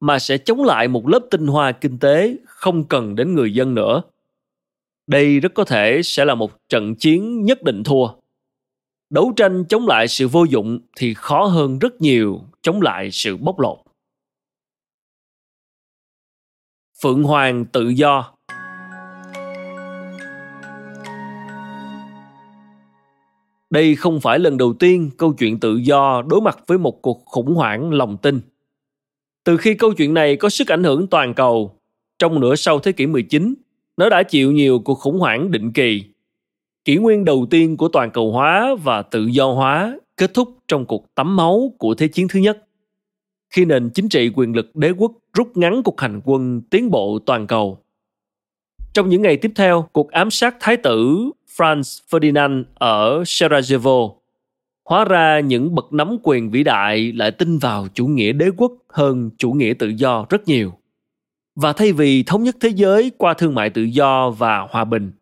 mà 0.00 0.18
sẽ 0.18 0.38
chống 0.38 0.64
lại 0.64 0.88
một 0.88 1.08
lớp 1.08 1.20
tinh 1.30 1.46
hoa 1.46 1.72
kinh 1.72 1.98
tế 1.98 2.36
không 2.46 2.84
cần 2.84 3.14
đến 3.14 3.34
người 3.34 3.54
dân 3.54 3.74
nữa. 3.74 4.02
Đây 5.06 5.40
rất 5.40 5.54
có 5.54 5.64
thể 5.64 6.00
sẽ 6.04 6.24
là 6.24 6.34
một 6.34 6.68
trận 6.68 6.94
chiến 6.94 7.44
nhất 7.44 7.62
định 7.62 7.84
thua. 7.84 8.08
Đấu 9.10 9.32
tranh 9.36 9.64
chống 9.68 9.86
lại 9.86 10.08
sự 10.08 10.28
vô 10.28 10.44
dụng 10.44 10.78
thì 10.96 11.14
khó 11.14 11.44
hơn 11.44 11.78
rất 11.78 12.00
nhiều 12.00 12.40
chống 12.62 12.82
lại 12.82 13.10
sự 13.10 13.36
bóc 13.36 13.60
lột. 13.60 13.78
Phượng 17.02 17.22
hoàng 17.22 17.64
tự 17.64 17.88
do. 17.88 18.31
Đây 23.72 23.94
không 23.94 24.20
phải 24.20 24.38
lần 24.38 24.58
đầu 24.58 24.72
tiên 24.72 25.10
câu 25.16 25.32
chuyện 25.32 25.60
tự 25.60 25.76
do 25.76 26.22
đối 26.22 26.40
mặt 26.40 26.58
với 26.66 26.78
một 26.78 27.02
cuộc 27.02 27.22
khủng 27.24 27.54
hoảng 27.54 27.90
lòng 27.92 28.16
tin. 28.16 28.40
Từ 29.44 29.56
khi 29.56 29.74
câu 29.74 29.92
chuyện 29.92 30.14
này 30.14 30.36
có 30.36 30.48
sức 30.48 30.68
ảnh 30.68 30.84
hưởng 30.84 31.06
toàn 31.06 31.34
cầu, 31.34 31.78
trong 32.18 32.40
nửa 32.40 32.54
sau 32.54 32.78
thế 32.78 32.92
kỷ 32.92 33.06
19, 33.06 33.54
nó 33.96 34.08
đã 34.08 34.22
chịu 34.22 34.52
nhiều 34.52 34.78
cuộc 34.78 34.94
khủng 34.94 35.18
hoảng 35.18 35.50
định 35.50 35.72
kỳ. 35.72 36.04
Kỷ 36.84 36.96
nguyên 36.96 37.24
đầu 37.24 37.46
tiên 37.50 37.76
của 37.76 37.88
toàn 37.88 38.10
cầu 38.10 38.32
hóa 38.32 38.74
và 38.82 39.02
tự 39.02 39.26
do 39.26 39.52
hóa 39.52 39.98
kết 40.16 40.34
thúc 40.34 40.48
trong 40.68 40.86
cuộc 40.86 41.14
tắm 41.14 41.36
máu 41.36 41.72
của 41.78 41.94
Thế 41.94 42.08
chiến 42.08 42.26
thứ 42.28 42.40
nhất. 42.40 42.66
Khi 43.50 43.64
nền 43.64 43.90
chính 43.90 44.08
trị 44.08 44.30
quyền 44.34 44.56
lực 44.56 44.76
đế 44.76 44.90
quốc 44.90 45.12
rút 45.32 45.56
ngắn 45.56 45.82
cuộc 45.82 46.00
hành 46.00 46.20
quân 46.24 46.60
tiến 46.70 46.90
bộ 46.90 47.18
toàn 47.26 47.46
cầu. 47.46 47.81
Trong 48.94 49.08
những 49.08 49.22
ngày 49.22 49.36
tiếp 49.36 49.52
theo, 49.54 49.88
cuộc 49.92 50.10
ám 50.10 50.30
sát 50.30 50.56
thái 50.60 50.76
tử 50.76 51.30
Franz 51.56 52.00
Ferdinand 52.10 52.64
ở 52.74 53.22
Sarajevo. 53.22 54.14
Hóa 54.84 55.04
ra 55.04 55.40
những 55.40 55.74
bậc 55.74 55.92
nắm 55.92 56.16
quyền 56.22 56.50
vĩ 56.50 56.62
đại 56.62 57.12
lại 57.12 57.30
tin 57.30 57.58
vào 57.58 57.86
chủ 57.94 58.06
nghĩa 58.06 58.32
đế 58.32 58.46
quốc 58.56 58.72
hơn 58.88 59.30
chủ 59.38 59.52
nghĩa 59.52 59.74
tự 59.78 59.88
do 59.88 60.26
rất 60.30 60.48
nhiều. 60.48 60.72
Và 61.54 61.72
thay 61.72 61.92
vì 61.92 62.22
thống 62.22 62.42
nhất 62.42 62.56
thế 62.60 62.68
giới 62.68 63.10
qua 63.18 63.34
thương 63.34 63.54
mại 63.54 63.70
tự 63.70 63.82
do 63.82 64.30
và 64.30 64.66
hòa 64.70 64.84
bình, 64.84 65.12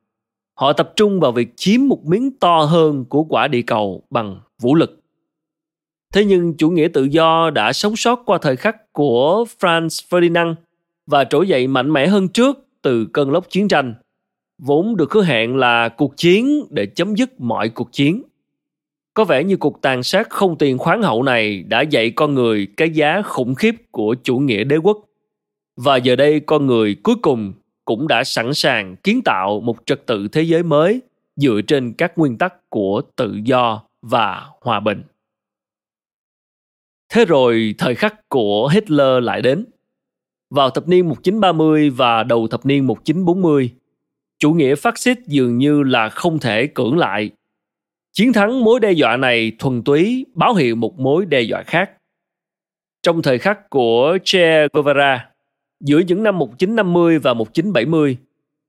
Họ 0.60 0.72
tập 0.72 0.92
trung 0.96 1.20
vào 1.20 1.32
việc 1.32 1.56
chiếm 1.56 1.88
một 1.88 2.04
miếng 2.04 2.30
to 2.40 2.62
hơn 2.62 3.04
của 3.04 3.22
quả 3.22 3.48
địa 3.48 3.62
cầu 3.62 4.02
bằng 4.10 4.40
vũ 4.60 4.74
lực. 4.74 5.00
Thế 6.12 6.24
nhưng 6.24 6.56
chủ 6.56 6.70
nghĩa 6.70 6.88
tự 6.88 7.04
do 7.04 7.50
đã 7.50 7.72
sống 7.72 7.96
sót 7.96 8.22
qua 8.26 8.38
thời 8.42 8.56
khắc 8.56 8.92
của 8.92 9.44
Franz 9.60 9.88
Ferdinand 10.10 10.54
và 11.06 11.24
trỗi 11.24 11.48
dậy 11.48 11.66
mạnh 11.66 11.92
mẽ 11.92 12.06
hơn 12.06 12.28
trước 12.28 12.66
từ 12.82 13.06
cơn 13.12 13.30
lốc 13.30 13.50
chiến 13.50 13.68
tranh, 13.68 13.94
vốn 14.58 14.96
được 14.96 15.12
hứa 15.12 15.22
hẹn 15.22 15.56
là 15.56 15.88
cuộc 15.88 16.16
chiến 16.16 16.64
để 16.70 16.86
chấm 16.86 17.14
dứt 17.14 17.40
mọi 17.40 17.68
cuộc 17.68 17.92
chiến. 17.92 18.22
Có 19.14 19.24
vẻ 19.24 19.44
như 19.44 19.56
cuộc 19.56 19.82
tàn 19.82 20.02
sát 20.02 20.30
không 20.30 20.58
tiền 20.58 20.78
khoáng 20.78 21.02
hậu 21.02 21.22
này 21.22 21.62
đã 21.62 21.80
dạy 21.80 22.10
con 22.10 22.34
người 22.34 22.66
cái 22.76 22.90
giá 22.90 23.22
khủng 23.22 23.54
khiếp 23.54 23.74
của 23.90 24.14
chủ 24.22 24.38
nghĩa 24.38 24.64
đế 24.64 24.76
quốc. 24.76 24.98
Và 25.76 25.96
giờ 25.96 26.16
đây 26.16 26.40
con 26.40 26.66
người 26.66 26.96
cuối 27.02 27.16
cùng 27.22 27.52
cũng 27.84 28.08
đã 28.08 28.24
sẵn 28.24 28.54
sàng 28.54 28.96
kiến 28.96 29.20
tạo 29.24 29.60
một 29.60 29.76
trật 29.86 30.06
tự 30.06 30.28
thế 30.28 30.42
giới 30.42 30.62
mới 30.62 31.00
dựa 31.36 31.60
trên 31.66 31.92
các 31.92 32.18
nguyên 32.18 32.38
tắc 32.38 32.70
của 32.70 33.02
tự 33.16 33.40
do 33.44 33.82
và 34.02 34.46
hòa 34.60 34.80
bình. 34.80 35.02
Thế 37.12 37.24
rồi 37.24 37.74
thời 37.78 37.94
khắc 37.94 38.28
của 38.28 38.68
Hitler 38.68 39.24
lại 39.24 39.42
đến. 39.42 39.64
Vào 40.50 40.70
thập 40.70 40.88
niên 40.88 41.08
1930 41.08 41.90
và 41.90 42.22
đầu 42.22 42.48
thập 42.48 42.66
niên 42.66 42.86
1940, 42.86 43.70
chủ 44.38 44.52
nghĩa 44.52 44.74
phát 44.74 44.98
xít 44.98 45.18
dường 45.26 45.58
như 45.58 45.82
là 45.82 46.08
không 46.08 46.38
thể 46.38 46.66
cưỡng 46.66 46.98
lại. 46.98 47.30
Chiến 48.12 48.32
thắng 48.32 48.64
mối 48.64 48.80
đe 48.80 48.92
dọa 48.92 49.16
này 49.16 49.52
thuần 49.58 49.82
túy 49.82 50.26
báo 50.34 50.54
hiệu 50.54 50.76
một 50.76 50.98
mối 50.98 51.26
đe 51.26 51.40
dọa 51.40 51.62
khác. 51.62 51.90
Trong 53.02 53.22
thời 53.22 53.38
khắc 53.38 53.70
của 53.70 54.18
Che 54.24 54.68
Guevara, 54.72 55.28
giữa 55.80 55.98
những 55.98 56.22
năm 56.22 56.38
1950 56.38 57.18
và 57.18 57.34
1970, 57.34 58.16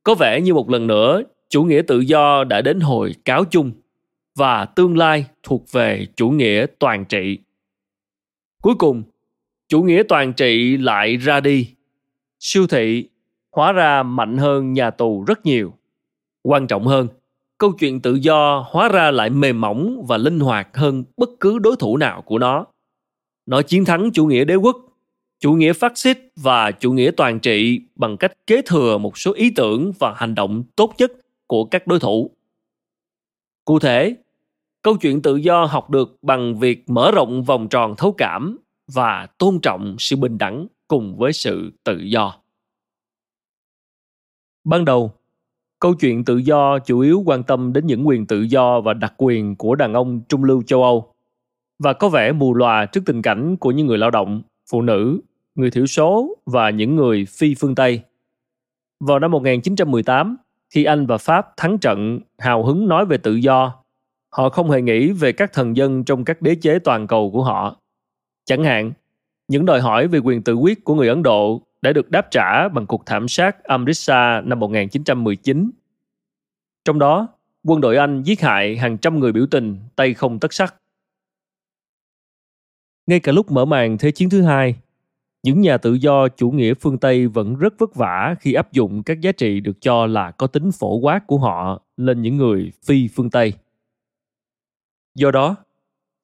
có 0.03 0.15
vẻ 0.15 0.41
như 0.41 0.53
một 0.53 0.69
lần 0.69 0.87
nữa 0.87 1.23
chủ 1.49 1.63
nghĩa 1.63 1.81
tự 1.87 1.99
do 1.99 2.43
đã 2.43 2.61
đến 2.61 2.79
hồi 2.79 3.15
cáo 3.25 3.45
chung 3.45 3.71
và 4.35 4.65
tương 4.65 4.97
lai 4.97 5.25
thuộc 5.43 5.71
về 5.71 6.07
chủ 6.15 6.29
nghĩa 6.29 6.65
toàn 6.79 7.05
trị. 7.05 7.37
Cuối 8.61 8.75
cùng, 8.75 9.03
chủ 9.71 9.83
nghĩa 9.83 10.03
toàn 10.09 10.33
trị 10.33 10.77
lại 10.77 11.17
ra 11.17 11.39
đi. 11.39 11.67
Siêu 12.39 12.67
thị 12.67 13.09
hóa 13.51 13.71
ra 13.71 14.03
mạnh 14.03 14.37
hơn 14.37 14.73
nhà 14.73 14.91
tù 14.91 15.23
rất 15.23 15.45
nhiều. 15.45 15.73
Quan 16.43 16.67
trọng 16.67 16.87
hơn, 16.87 17.07
câu 17.57 17.71
chuyện 17.79 18.01
tự 18.01 18.15
do 18.15 18.65
hóa 18.69 18.89
ra 18.89 19.11
lại 19.11 19.29
mềm 19.29 19.61
mỏng 19.61 20.05
và 20.07 20.17
linh 20.17 20.39
hoạt 20.39 20.77
hơn 20.77 21.03
bất 21.17 21.29
cứ 21.39 21.59
đối 21.59 21.75
thủ 21.75 21.97
nào 21.97 22.21
của 22.21 22.37
nó. 22.37 22.65
Nó 23.45 23.61
chiến 23.61 23.85
thắng 23.85 24.11
chủ 24.13 24.25
nghĩa 24.25 24.45
đế 24.45 24.55
quốc, 24.55 24.77
chủ 25.39 25.53
nghĩa 25.53 25.73
phát 25.73 25.97
xít 25.97 26.17
và 26.35 26.71
chủ 26.71 26.93
nghĩa 26.93 27.11
toàn 27.17 27.39
trị 27.39 27.81
bằng 27.95 28.17
cách 28.17 28.47
kế 28.47 28.61
thừa 28.65 28.97
một 28.97 29.17
số 29.17 29.33
ý 29.33 29.51
tưởng 29.55 29.91
và 29.99 30.13
hành 30.17 30.35
động 30.35 30.63
tốt 30.75 30.93
nhất 30.97 31.11
của 31.47 31.65
các 31.65 31.87
đối 31.87 31.99
thủ. 31.99 32.31
Cụ 33.65 33.79
thể, 33.79 34.15
câu 34.81 34.97
chuyện 34.97 35.21
tự 35.21 35.35
do 35.35 35.65
học 35.65 35.89
được 35.89 36.17
bằng 36.21 36.59
việc 36.59 36.89
mở 36.89 37.11
rộng 37.11 37.43
vòng 37.43 37.67
tròn 37.69 37.95
thấu 37.97 38.11
cảm 38.17 38.57
và 38.93 39.27
tôn 39.37 39.59
trọng 39.59 39.95
sự 39.99 40.15
bình 40.15 40.37
đẳng 40.37 40.67
cùng 40.87 41.17
với 41.17 41.33
sự 41.33 41.71
tự 41.83 41.97
do 41.97 42.33
ban 44.63 44.85
đầu 44.85 45.11
câu 45.79 45.93
chuyện 45.93 46.25
tự 46.25 46.37
do 46.37 46.79
chủ 46.79 46.99
yếu 46.99 47.23
quan 47.25 47.43
tâm 47.43 47.73
đến 47.73 47.87
những 47.87 48.07
quyền 48.07 48.25
tự 48.25 48.41
do 48.41 48.81
và 48.81 48.93
đặc 48.93 49.13
quyền 49.17 49.55
của 49.55 49.75
đàn 49.75 49.93
ông 49.93 50.21
trung 50.29 50.43
lưu 50.43 50.63
châu 50.63 50.83
âu 50.83 51.13
và 51.79 51.93
có 51.93 52.09
vẻ 52.09 52.31
mù 52.31 52.53
lòa 52.53 52.85
trước 52.85 53.01
tình 53.05 53.21
cảnh 53.21 53.57
của 53.57 53.71
những 53.71 53.87
người 53.87 53.97
lao 53.97 54.11
động 54.11 54.41
phụ 54.69 54.81
nữ 54.81 55.21
người 55.55 55.71
thiểu 55.71 55.85
số 55.85 56.37
và 56.45 56.69
những 56.69 56.95
người 56.95 57.25
phi 57.25 57.55
phương 57.55 57.75
Tây. 57.75 58.01
Vào 58.99 59.19
năm 59.19 59.31
1918, 59.31 60.37
khi 60.69 60.83
Anh 60.83 61.05
và 61.05 61.17
Pháp 61.17 61.47
thắng 61.57 61.77
trận 61.77 62.19
hào 62.37 62.63
hứng 62.63 62.87
nói 62.87 63.05
về 63.05 63.17
tự 63.17 63.35
do, 63.35 63.83
họ 64.29 64.49
không 64.49 64.71
hề 64.71 64.81
nghĩ 64.81 65.11
về 65.11 65.31
các 65.31 65.53
thần 65.53 65.77
dân 65.77 66.03
trong 66.03 66.25
các 66.25 66.41
đế 66.41 66.55
chế 66.55 66.79
toàn 66.79 67.07
cầu 67.07 67.31
của 67.31 67.43
họ. 67.43 67.80
Chẳng 68.45 68.63
hạn, 68.63 68.91
những 69.47 69.65
đòi 69.65 69.81
hỏi 69.81 70.07
về 70.07 70.19
quyền 70.19 70.43
tự 70.43 70.55
quyết 70.55 70.83
của 70.83 70.95
người 70.95 71.07
Ấn 71.07 71.23
Độ 71.23 71.61
đã 71.81 71.93
được 71.93 72.11
đáp 72.11 72.27
trả 72.31 72.67
bằng 72.67 72.87
cuộc 72.87 73.05
thảm 73.05 73.27
sát 73.27 73.63
Amritsar 73.63 74.45
năm 74.45 74.59
1919. 74.59 75.71
Trong 76.85 76.99
đó, 76.99 77.27
quân 77.63 77.81
đội 77.81 77.97
Anh 77.97 78.23
giết 78.23 78.41
hại 78.41 78.77
hàng 78.77 78.97
trăm 78.97 79.19
người 79.19 79.31
biểu 79.31 79.45
tình 79.51 79.77
tay 79.95 80.13
không 80.13 80.39
tất 80.39 80.53
sắt. 80.53 80.75
Ngay 83.07 83.19
cả 83.19 83.31
lúc 83.31 83.51
mở 83.51 83.65
màn 83.65 83.97
Thế 83.97 84.11
chiến 84.11 84.29
thứ 84.29 84.41
hai, 84.41 84.75
những 85.43 85.61
nhà 85.61 85.77
tự 85.77 85.93
do 85.93 86.27
chủ 86.27 86.51
nghĩa 86.51 86.73
phương 86.73 86.97
Tây 86.97 87.27
vẫn 87.27 87.55
rất 87.55 87.73
vất 87.77 87.95
vả 87.95 88.35
khi 88.39 88.53
áp 88.53 88.71
dụng 88.71 89.03
các 89.03 89.21
giá 89.21 89.31
trị 89.31 89.59
được 89.59 89.81
cho 89.81 90.05
là 90.05 90.31
có 90.31 90.47
tính 90.47 90.71
phổ 90.71 90.95
quát 90.95 91.27
của 91.27 91.37
họ 91.37 91.81
lên 91.97 92.21
những 92.21 92.37
người 92.37 92.71
phi 92.85 93.07
phương 93.07 93.29
Tây. 93.29 93.53
Do 95.15 95.31
đó, 95.31 95.55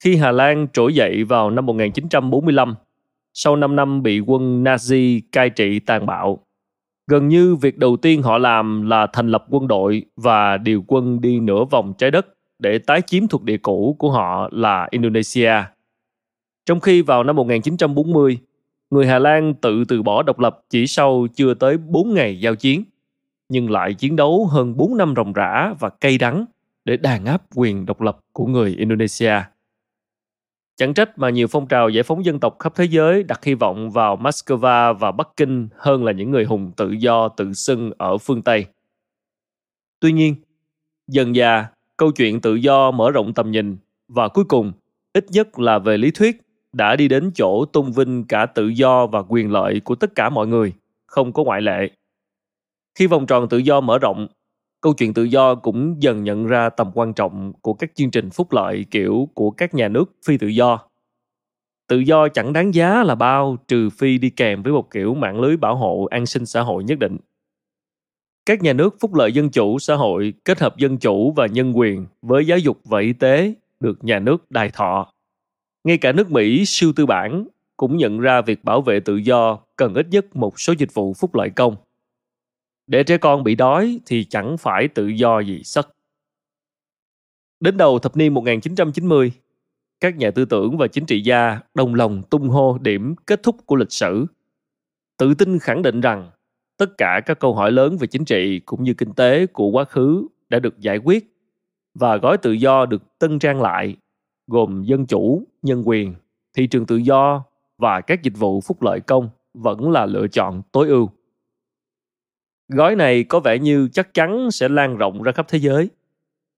khi 0.04 0.16
Hà 0.16 0.32
Lan 0.32 0.68
trỗi 0.74 0.94
dậy 0.94 1.24
vào 1.24 1.50
năm 1.50 1.66
1945, 1.66 2.76
sau 3.34 3.56
5 3.56 3.76
năm 3.76 4.04
bị 4.04 4.20
quân 4.20 4.64
Nazi 4.64 5.22
cai 5.32 5.50
trị 5.50 5.80
tàn 5.80 6.06
bạo, 6.06 6.40
gần 7.08 7.28
như 7.28 7.56
việc 7.56 7.78
đầu 7.78 7.98
tiên 7.98 8.22
họ 8.22 8.38
làm 8.38 8.90
là 8.90 9.08
thành 9.14 9.28
lập 9.28 9.46
quân 9.50 9.68
đội 9.68 10.06
và 10.16 10.58
điều 10.58 10.84
quân 10.88 11.22
đi 11.22 11.40
nửa 11.40 11.66
vòng 11.66 11.94
trái 11.98 12.12
đất 12.12 12.28
để 12.60 12.78
tái 12.80 13.02
chiếm 13.02 13.28
thuộc 13.28 13.44
địa 13.44 13.58
cũ 13.58 13.96
của 14.00 14.12
họ 14.12 14.50
là 14.52 14.88
Indonesia. 14.92 15.54
Trong 16.66 16.80
khi 16.80 17.02
vào 17.02 17.24
năm 17.24 17.36
1940, 17.36 18.38
người 18.90 19.08
Hà 19.08 19.20
Lan 19.20 19.54
tự 19.54 19.84
từ 19.88 20.04
bỏ 20.04 20.24
độc 20.24 20.40
lập 20.40 20.60
chỉ 20.70 20.88
sau 20.88 21.28
chưa 21.36 21.54
tới 21.54 21.78
4 21.78 22.14
ngày 22.14 22.40
giao 22.40 22.56
chiến, 22.56 22.84
nhưng 23.50 23.72
lại 23.72 23.94
chiến 23.94 24.16
đấu 24.16 24.46
hơn 24.46 24.78
4 24.78 24.98
năm 24.98 25.14
ròng 25.16 25.34
rã 25.34 25.74
và 25.80 25.90
cay 25.90 26.18
đắng 26.18 26.46
để 26.86 26.98
đàn 26.98 27.26
áp 27.26 27.42
quyền 27.56 27.86
độc 27.86 28.02
lập 28.02 28.20
của 28.34 28.46
người 28.46 28.76
Indonesia. 28.78 29.34
Chẳng 30.78 30.94
trách 30.94 31.18
mà 31.18 31.30
nhiều 31.30 31.48
phong 31.48 31.68
trào 31.68 31.90
giải 31.90 32.04
phóng 32.04 32.26
dân 32.26 32.40
tộc 32.40 32.60
khắp 32.60 32.74
thế 32.76 32.86
giới 32.86 33.24
đặt 33.24 33.44
hy 33.44 33.54
vọng 33.54 33.92
vào 33.92 34.18
Moscow 34.18 34.94
và 34.94 35.12
Bắc 35.12 35.28
Kinh 35.38 35.70
hơn 35.78 36.04
là 36.04 36.12
những 36.12 36.32
người 36.32 36.46
hùng 36.46 36.72
tự 36.78 36.92
do 36.92 37.28
tự 37.28 37.54
xưng 37.54 37.92
ở 37.98 38.18
phương 38.18 38.42
Tây. 38.42 38.66
Tuy 40.00 40.12
nhiên, 40.12 40.36
dần 41.08 41.36
dà, 41.36 41.70
câu 41.98 42.12
chuyện 42.12 42.42
tự 42.42 42.56
do 42.56 42.92
mở 42.92 43.12
rộng 43.12 43.34
tầm 43.34 43.52
nhìn 43.52 43.78
và 44.08 44.28
cuối 44.28 44.46
cùng, 44.46 44.72
ít 45.14 45.26
nhất 45.30 45.60
là 45.60 45.80
về 45.80 45.98
lý 45.98 46.12
thuyết, 46.12 46.42
đã 46.74 46.96
đi 46.96 47.08
đến 47.08 47.32
chỗ 47.36 47.66
tôn 47.66 47.92
vinh 47.92 48.24
cả 48.24 48.46
tự 48.46 48.68
do 48.68 49.08
và 49.08 49.24
quyền 49.28 49.52
lợi 49.52 49.80
của 49.80 49.96
tất 49.96 50.16
cả 50.16 50.30
mọi 50.30 50.48
người, 50.48 50.74
không 51.06 51.34
có 51.34 51.44
ngoại 51.44 51.62
lệ. 51.62 51.90
Khi 52.96 53.08
vòng 53.08 53.26
tròn 53.26 53.50
tự 53.50 53.58
do 53.58 53.82
mở 53.82 54.00
rộng, 54.00 54.28
câu 54.82 54.94
chuyện 54.94 55.14
tự 55.14 55.24
do 55.24 55.56
cũng 55.56 55.96
dần 56.00 56.24
nhận 56.24 56.48
ra 56.48 56.70
tầm 56.70 56.92
quan 56.94 57.14
trọng 57.14 57.54
của 57.62 57.74
các 57.74 57.92
chương 57.96 58.12
trình 58.12 58.30
phúc 58.30 58.52
lợi, 58.52 58.86
kiểu, 58.92 59.30
của 59.34 59.52
các 59.52 59.74
nhà 59.74 59.88
nước 59.88 60.12
phi 60.26 60.38
tự 60.38 60.48
do. 60.48 60.80
Tự 61.88 62.00
do 62.00 62.28
chẳng 62.28 62.54
đáng 62.54 62.74
giá 62.74 63.04
là 63.04 63.16
bao, 63.16 63.58
trừ 63.68 63.90
phi 63.90 64.18
đi 64.18 64.30
kèm 64.30 64.64
với 64.64 64.74
một 64.74 64.92
kiểu 64.92 65.14
mạng 65.14 65.40
lưới 65.40 65.58
bảo 65.58 65.76
hộ 65.76 66.08
an 66.12 66.26
sinh 66.26 66.46
xã 66.46 66.62
hội 66.62 66.84
nhất 66.84 67.00
định. 67.00 67.18
Các 68.46 68.62
nhà 68.62 68.74
nước 68.74 68.96
phúc 69.00 69.14
lợi 69.14 69.32
dân 69.32 69.50
chủ 69.50 69.80
xã 69.80 69.96
hội 69.96 70.34
kết 70.46 70.60
hợp 70.60 70.78
dân 70.78 70.98
chủ 70.98 71.32
và 71.32 71.48
nhân 71.48 71.78
quyền 71.78 72.06
với 72.22 72.46
giáo 72.46 72.58
dục 72.58 72.80
và 72.84 73.00
y 73.00 73.14
tế 73.14 73.54
được 73.80 74.04
nhà 74.04 74.20
nước 74.20 74.52
đài 74.52 74.70
thọ. 74.70 75.14
Ngay 75.84 75.98
cả 75.98 76.12
nước 76.12 76.32
Mỹ, 76.32 76.64
siêu 76.66 76.94
tư 76.96 77.06
bản 77.06 77.48
cũng 77.78 77.98
nhận 77.98 78.20
ra 78.20 78.42
việc 78.42 78.64
bảo 78.64 78.82
vệ 78.82 79.00
tự 79.00 79.16
do 79.16 79.60
cần 79.76 79.94
ít 79.94 80.08
nhất 80.12 80.36
một 80.36 80.60
số 80.60 80.74
dịch 80.78 80.94
vụ 80.94 81.14
phúc 81.14 81.36
lợi 81.36 81.50
công 81.50 81.76
để 82.88 83.04
trẻ 83.04 83.18
con 83.18 83.44
bị 83.44 83.56
đói 83.56 84.00
thì 84.06 84.24
chẳng 84.24 84.58
phải 84.58 84.88
tự 84.88 85.08
do 85.08 85.40
gì 85.40 85.62
sất. 85.64 85.88
Đến 87.60 87.78
đầu 87.78 88.00
thập 88.00 88.18
niên 88.18 88.34
1990, 88.34 89.32
các 90.00 90.18
nhà 90.18 90.32
tư 90.32 90.46
tưởng 90.46 90.78
và 90.78 90.88
chính 90.88 91.06
trị 91.06 91.22
gia 91.22 91.60
đồng 91.74 91.96
lòng 91.96 92.24
tung 92.24 92.50
hô 92.50 92.78
điểm 92.78 93.16
kết 93.26 93.44
thúc 93.44 93.56
của 93.66 93.76
lịch 93.76 93.92
sử. 93.92 94.26
Tự 95.18 95.34
tin 95.34 95.60
khẳng 95.60 95.82
định 95.82 96.02
rằng 96.02 96.30
tất 96.78 96.98
cả 96.98 97.22
các 97.26 97.40
câu 97.40 97.54
hỏi 97.54 97.72
lớn 97.72 97.98
về 97.98 98.08
chính 98.08 98.26
trị 98.26 98.60
cũng 98.60 98.84
như 98.84 98.94
kinh 98.94 99.14
tế 99.14 99.46
của 99.46 99.70
quá 99.70 99.84
khứ 99.84 100.28
đã 100.50 100.60
được 100.60 100.80
giải 100.80 100.98
quyết 100.98 101.34
và 101.94 102.18
gói 102.18 102.38
tự 102.38 102.52
do 102.52 102.86
được 102.86 103.20
tân 103.20 103.40
trang 103.40 103.62
lại 103.62 103.96
gồm 104.48 104.84
dân 104.84 105.06
chủ, 105.06 105.44
nhân 105.62 105.84
quyền, 105.86 106.16
thị 106.54 106.68
trường 106.68 106.86
tự 106.86 106.96
do 106.96 107.44
và 107.78 108.02
các 108.02 108.24
dịch 108.24 108.38
vụ 108.38 108.62
phúc 108.62 108.82
lợi 108.82 109.00
công 109.00 109.30
vẫn 109.54 109.92
là 109.92 110.06
lựa 110.06 110.28
chọn 110.28 110.62
tối 110.72 110.88
ưu. 110.88 111.10
Gói 112.68 112.96
này 112.96 113.24
có 113.24 113.40
vẻ 113.40 113.60
như 113.60 113.90
chắc 113.94 114.14
chắn 114.14 114.52
sẽ 114.52 114.70
lan 114.70 114.98
rộng 114.98 115.24
ra 115.24 115.32
khắp 115.32 115.46
thế 115.50 115.60
giới, 115.60 115.90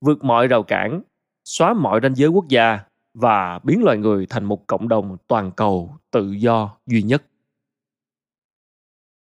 vượt 0.02 0.24
mọi 0.24 0.48
rào 0.48 0.64
cản, 0.64 1.02
xóa 1.46 1.74
mọi 1.74 2.00
ranh 2.04 2.16
giới 2.16 2.30
quốc 2.30 2.48
gia 2.48 2.80
và 3.14 3.60
biến 3.64 3.84
loài 3.84 3.98
người 3.98 4.26
thành 4.30 4.46
một 4.46 4.68
cộng 4.68 4.88
đồng 4.88 5.18
toàn 5.28 5.52
cầu 5.52 5.96
tự 6.12 6.32
do 6.32 6.78
duy 6.86 7.02
nhất. 7.02 7.24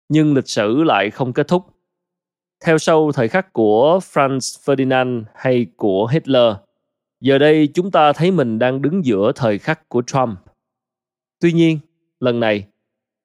Nhưng 0.09 0.35
lịch 0.35 0.49
sử 0.49 0.83
lại 0.83 1.11
không 1.11 1.33
kết 1.33 1.49
thúc. 1.49 1.67
Theo 2.65 2.79
sau 2.79 3.13
thời 3.13 3.29
khắc 3.29 3.53
của 3.53 4.01
Franz 4.03 4.39
Ferdinand 4.39 5.25
hay 5.35 5.67
của 5.77 6.07
Hitler, 6.07 6.55
giờ 7.21 7.39
đây 7.39 7.69
chúng 7.75 7.91
ta 7.91 8.13
thấy 8.13 8.31
mình 8.31 8.59
đang 8.59 8.83
đứng 8.83 9.05
giữa 9.05 9.33
thời 9.37 9.59
khắc 9.59 9.89
của 9.89 10.03
Trump. 10.03 10.39
Tuy 11.41 11.53
nhiên, 11.53 11.79
lần 12.21 12.41
này 12.41 12.67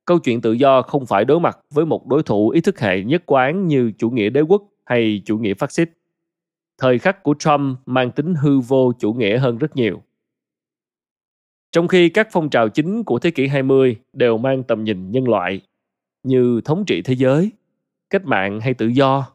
câu 0.09 0.19
chuyện 0.19 0.41
tự 0.41 0.51
do 0.51 0.81
không 0.81 1.05
phải 1.05 1.25
đối 1.25 1.39
mặt 1.39 1.59
với 1.73 1.85
một 1.85 2.07
đối 2.07 2.23
thủ 2.23 2.49
ý 2.49 2.61
thức 2.61 2.79
hệ 2.79 3.03
nhất 3.03 3.23
quán 3.25 3.67
như 3.67 3.91
chủ 3.97 4.09
nghĩa 4.09 4.29
đế 4.29 4.41
quốc 4.41 4.63
hay 4.85 5.21
chủ 5.25 5.37
nghĩa 5.37 5.53
phát 5.53 5.71
xít. 5.71 5.89
thời 6.77 6.99
khắc 6.99 7.23
của 7.23 7.35
Trump 7.39 7.77
mang 7.85 8.11
tính 8.11 8.33
hư 8.35 8.59
vô 8.59 8.93
chủ 8.99 9.13
nghĩa 9.13 9.37
hơn 9.37 9.57
rất 9.57 9.75
nhiều. 9.75 10.03
Trong 11.71 11.87
khi 11.87 12.09
các 12.09 12.27
phong 12.31 12.49
trào 12.49 12.69
chính 12.69 13.03
của 13.03 13.19
thế 13.19 13.31
kỷ 13.31 13.47
20 13.47 13.95
đều 14.13 14.37
mang 14.37 14.63
tầm 14.63 14.83
nhìn 14.83 15.11
nhân 15.11 15.27
loại 15.27 15.61
như 16.23 16.61
thống 16.65 16.83
trị 16.87 17.01
thế 17.01 17.15
giới, 17.15 17.51
cách 18.09 18.25
mạng 18.25 18.59
hay 18.59 18.73
tự 18.73 18.87
do, 18.87 19.27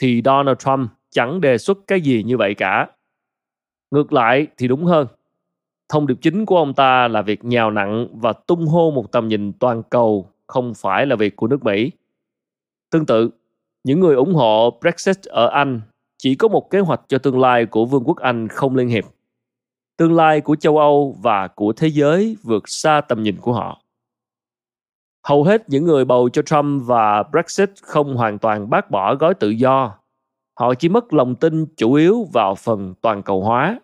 thì 0.00 0.22
Donald 0.24 0.58
Trump 0.58 0.90
chẳng 1.10 1.40
đề 1.40 1.58
xuất 1.58 1.78
cái 1.86 2.00
gì 2.00 2.22
như 2.22 2.36
vậy 2.36 2.54
cả. 2.54 2.90
Ngược 3.90 4.12
lại 4.12 4.46
thì 4.56 4.68
đúng 4.68 4.84
hơn. 4.84 5.06
Thông 5.88 6.06
điệp 6.06 6.18
chính 6.22 6.46
của 6.46 6.56
ông 6.56 6.74
ta 6.74 7.08
là 7.08 7.22
việc 7.22 7.44
nhào 7.44 7.70
nặng 7.70 8.08
và 8.12 8.32
tung 8.32 8.66
hô 8.66 8.90
một 8.90 9.12
tầm 9.12 9.28
nhìn 9.28 9.52
toàn 9.52 9.82
cầu 9.82 10.30
không 10.46 10.74
phải 10.74 11.06
là 11.06 11.16
việc 11.16 11.36
của 11.36 11.46
nước 11.46 11.64
Mỹ. 11.64 11.90
Tương 12.90 13.06
tự, 13.06 13.30
những 13.84 14.00
người 14.00 14.14
ủng 14.14 14.34
hộ 14.34 14.78
Brexit 14.80 15.24
ở 15.24 15.48
Anh 15.48 15.80
chỉ 16.18 16.34
có 16.34 16.48
một 16.48 16.70
kế 16.70 16.80
hoạch 16.80 17.00
cho 17.08 17.18
tương 17.18 17.40
lai 17.40 17.66
của 17.66 17.84
Vương 17.84 18.04
quốc 18.04 18.16
Anh 18.16 18.48
không 18.48 18.76
liên 18.76 18.88
hiệp. 18.88 19.04
Tương 19.96 20.16
lai 20.16 20.40
của 20.40 20.56
châu 20.56 20.78
Âu 20.78 21.16
và 21.22 21.48
của 21.48 21.72
thế 21.72 21.88
giới 21.88 22.36
vượt 22.42 22.68
xa 22.68 23.00
tầm 23.00 23.22
nhìn 23.22 23.36
của 23.40 23.52
họ. 23.52 23.82
Hầu 25.26 25.44
hết 25.44 25.68
những 25.68 25.84
người 25.84 26.04
bầu 26.04 26.28
cho 26.28 26.42
Trump 26.42 26.82
và 26.86 27.22
Brexit 27.22 27.70
không 27.82 28.16
hoàn 28.16 28.38
toàn 28.38 28.70
bác 28.70 28.90
bỏ 28.90 29.14
gói 29.14 29.34
tự 29.34 29.48
do. 29.48 29.98
Họ 30.60 30.74
chỉ 30.74 30.88
mất 30.88 31.12
lòng 31.12 31.34
tin 31.34 31.66
chủ 31.76 31.92
yếu 31.92 32.26
vào 32.32 32.54
phần 32.54 32.94
toàn 33.00 33.22
cầu 33.22 33.42
hóa. 33.44 33.80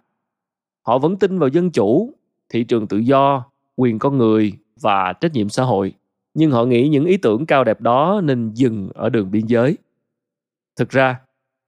Họ 0.87 0.99
vẫn 0.99 1.17
tin 1.17 1.39
vào 1.39 1.49
dân 1.49 1.71
chủ, 1.71 2.15
thị 2.49 2.65
trường 2.65 2.87
tự 2.87 2.97
do, 2.97 3.45
quyền 3.77 3.99
con 3.99 4.19
người 4.19 4.53
và 4.81 5.13
trách 5.13 5.33
nhiệm 5.33 5.49
xã 5.49 5.63
hội. 5.63 5.95
Nhưng 6.35 6.51
họ 6.51 6.65
nghĩ 6.65 6.89
những 6.89 7.05
ý 7.05 7.17
tưởng 7.17 7.47
cao 7.47 7.65
đẹp 7.65 7.81
đó 7.81 8.21
nên 8.25 8.51
dừng 8.55 8.91
ở 8.95 9.09
đường 9.09 9.31
biên 9.31 9.47
giới. 9.47 9.77
Thực 10.77 10.91
ra, 10.91 11.21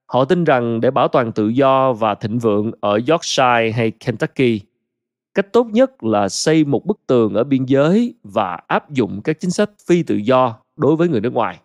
họ 0.07 0.25
tin 0.25 0.45
rằng 0.45 0.81
để 0.81 0.91
bảo 0.91 1.09
toàn 1.09 1.33
tự 1.33 1.49
do 1.49 1.93
và 1.93 2.15
thịnh 2.15 2.39
vượng 2.39 2.73
ở 2.81 3.01
Yorkshire 3.09 3.73
hay 3.77 3.91
Kentucky, 3.91 4.61
cách 5.35 5.53
tốt 5.53 5.67
nhất 5.67 6.05
là 6.05 6.29
xây 6.29 6.65
một 6.65 6.87
bức 6.87 7.01
tường 7.07 7.35
ở 7.35 7.45
biên 7.45 7.65
giới 7.65 8.15
và 8.23 8.59
áp 8.67 8.91
dụng 8.91 9.21
các 9.25 9.41
chính 9.41 9.51
sách 9.51 9.71
phi 9.87 10.03
tự 10.03 10.17
do 10.17 10.57
đối 10.77 10.97
với 10.97 11.09
người 11.09 11.21
nước 11.21 11.33
ngoài. 11.33 11.61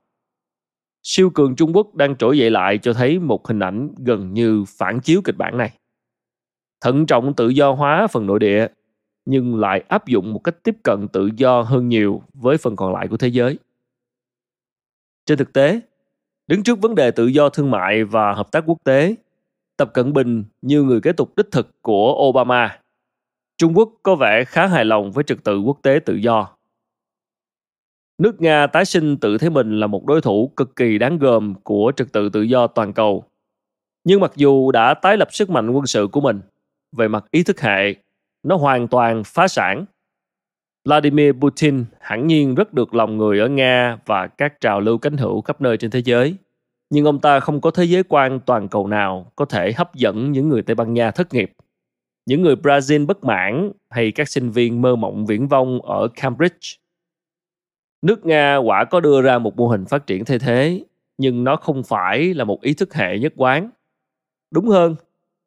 Siêu 1.04 1.30
cường 1.30 1.56
Trung 1.56 1.76
Quốc 1.76 1.96
đang 1.96 2.16
trỗi 2.16 2.38
dậy 2.38 2.52
lại 2.52 2.78
cho 2.78 2.94
thấy 2.94 3.20
một 3.20 3.48
hình 3.48 3.60
ảnh 3.60 3.90
gần 3.98 4.34
như 4.34 4.64
phản 4.68 5.00
chiếu 5.00 5.22
kịch 5.22 5.38
bản 5.38 5.58
này. 5.58 5.72
Thận 6.82 7.06
trọng 7.06 7.34
tự 7.34 7.50
do 7.50 7.72
hóa 7.72 8.08
phần 8.08 8.28
nội 8.28 8.40
địa, 8.40 8.68
nhưng 9.26 9.60
lại 9.60 9.84
áp 9.88 10.08
dụng 10.08 10.34
một 10.34 10.40
cách 10.40 10.56
tiếp 10.64 10.76
cận 10.84 11.08
tự 11.08 11.30
do 11.36 11.62
hơn 11.62 11.90
nhiều 11.90 12.22
với 12.34 12.58
phần 12.58 12.76
còn 12.76 12.94
lại 12.94 13.08
của 13.08 13.18
thế 13.18 13.28
giới. 13.28 13.60
Trên 15.26 15.38
thực 15.38 15.54
tế, 15.54 15.80
đứng 16.48 16.64
trước 16.64 16.82
vấn 16.82 16.96
đề 16.96 17.12
tự 17.12 17.28
do 17.28 17.50
thương 17.50 17.72
mại 17.72 18.04
và 18.04 18.34
hợp 18.34 18.52
tác 18.52 18.64
quốc 18.66 18.78
tế, 18.84 19.16
Tập 19.78 19.92
Cận 19.94 20.14
Bình 20.14 20.44
như 20.62 20.84
người 20.84 21.02
kế 21.02 21.12
tục 21.12 21.34
đích 21.38 21.52
thực 21.52 21.82
của 21.82 22.28
Obama 22.30 22.80
Trung 23.58 23.78
Quốc 23.78 23.92
có 24.04 24.16
vẻ 24.16 24.44
khá 24.44 24.68
hài 24.68 24.86
lòng 24.86 25.12
với 25.12 25.24
trật 25.24 25.44
tự 25.44 25.60
quốc 25.60 25.80
tế 25.84 26.00
tự 26.06 26.16
do. 26.16 26.50
Nước 28.18 28.42
Nga 28.42 28.68
tái 28.68 28.86
sinh 28.86 29.18
tự 29.18 29.38
thấy 29.38 29.50
mình 29.50 29.80
là 29.80 29.88
một 29.88 30.06
đối 30.06 30.22
thủ 30.22 30.52
cực 30.56 30.76
kỳ 30.76 30.98
đáng 30.98 31.18
gờm 31.18 31.56
của 31.64 31.92
trật 31.96 32.12
tự 32.14 32.30
tự 32.30 32.42
do 32.42 32.68
toàn 32.68 32.94
cầu. 32.94 33.24
Nhưng 34.04 34.20
mặc 34.20 34.32
dù 34.36 34.72
đã 34.72 34.94
tái 34.94 35.18
lập 35.18 35.28
sức 35.32 35.50
mạnh 35.50 35.70
quân 35.70 35.86
sự 35.86 36.08
của 36.12 36.22
mình, 36.22 36.42
về 36.92 37.08
mặt 37.08 37.26
ý 37.32 37.44
thức 37.44 37.62
hệ, 37.62 37.96
nó 38.44 38.56
hoàn 38.56 38.88
toàn 38.88 39.24
phá 39.26 39.48
sản. 39.48 39.86
Vladimir 40.86 41.34
Putin 41.34 41.86
hẳn 42.00 42.28
nhiên 42.28 42.56
rất 42.56 42.74
được 42.74 42.94
lòng 42.94 43.18
người 43.18 43.40
ở 43.40 43.48
Nga 43.48 43.98
và 44.06 44.28
các 44.28 44.62
trào 44.62 44.80
lưu 44.80 44.98
cánh 44.98 45.18
hữu 45.18 45.42
khắp 45.42 45.62
nơi 45.62 45.78
trên 45.78 45.92
thế 45.92 46.02
giới. 46.02 46.36
Nhưng 46.90 47.06
ông 47.06 47.20
ta 47.20 47.40
không 47.40 47.62
có 47.62 47.72
thế 47.72 47.84
giới 47.84 48.04
quan 48.04 48.40
toàn 48.40 48.68
cầu 48.68 48.88
nào 48.88 49.32
có 49.36 49.46
thể 49.46 49.74
hấp 49.74 49.96
dẫn 49.96 50.32
những 50.32 50.50
người 50.50 50.62
Tây 50.62 50.76
Ban 50.76 50.94
Nha 50.94 51.12
thất 51.12 51.34
nghiệp 51.34 51.52
những 52.26 52.42
người 52.42 52.56
Brazil 52.56 53.06
bất 53.06 53.24
mãn 53.24 53.72
hay 53.90 54.12
các 54.12 54.30
sinh 54.30 54.50
viên 54.50 54.82
mơ 54.82 54.96
mộng 54.96 55.26
viễn 55.26 55.48
vông 55.48 55.82
ở 55.82 56.08
Cambridge. 56.16 56.78
Nước 58.02 58.26
Nga 58.26 58.58
quả 58.58 58.86
có 58.86 59.00
đưa 59.00 59.22
ra 59.22 59.38
một 59.38 59.56
mô 59.58 59.68
hình 59.68 59.86
phát 59.86 60.08
triển 60.08 60.26
thay 60.26 60.40
thế, 60.40 60.84
nhưng 61.18 61.44
nó 61.44 61.56
không 61.56 61.84
phải 61.84 62.34
là 62.34 62.44
một 62.44 62.62
ý 62.62 62.74
thức 62.74 62.94
hệ 62.94 63.20
nhất 63.20 63.34
quán. 63.36 63.70
Đúng 64.52 64.68
hơn, 64.68 64.96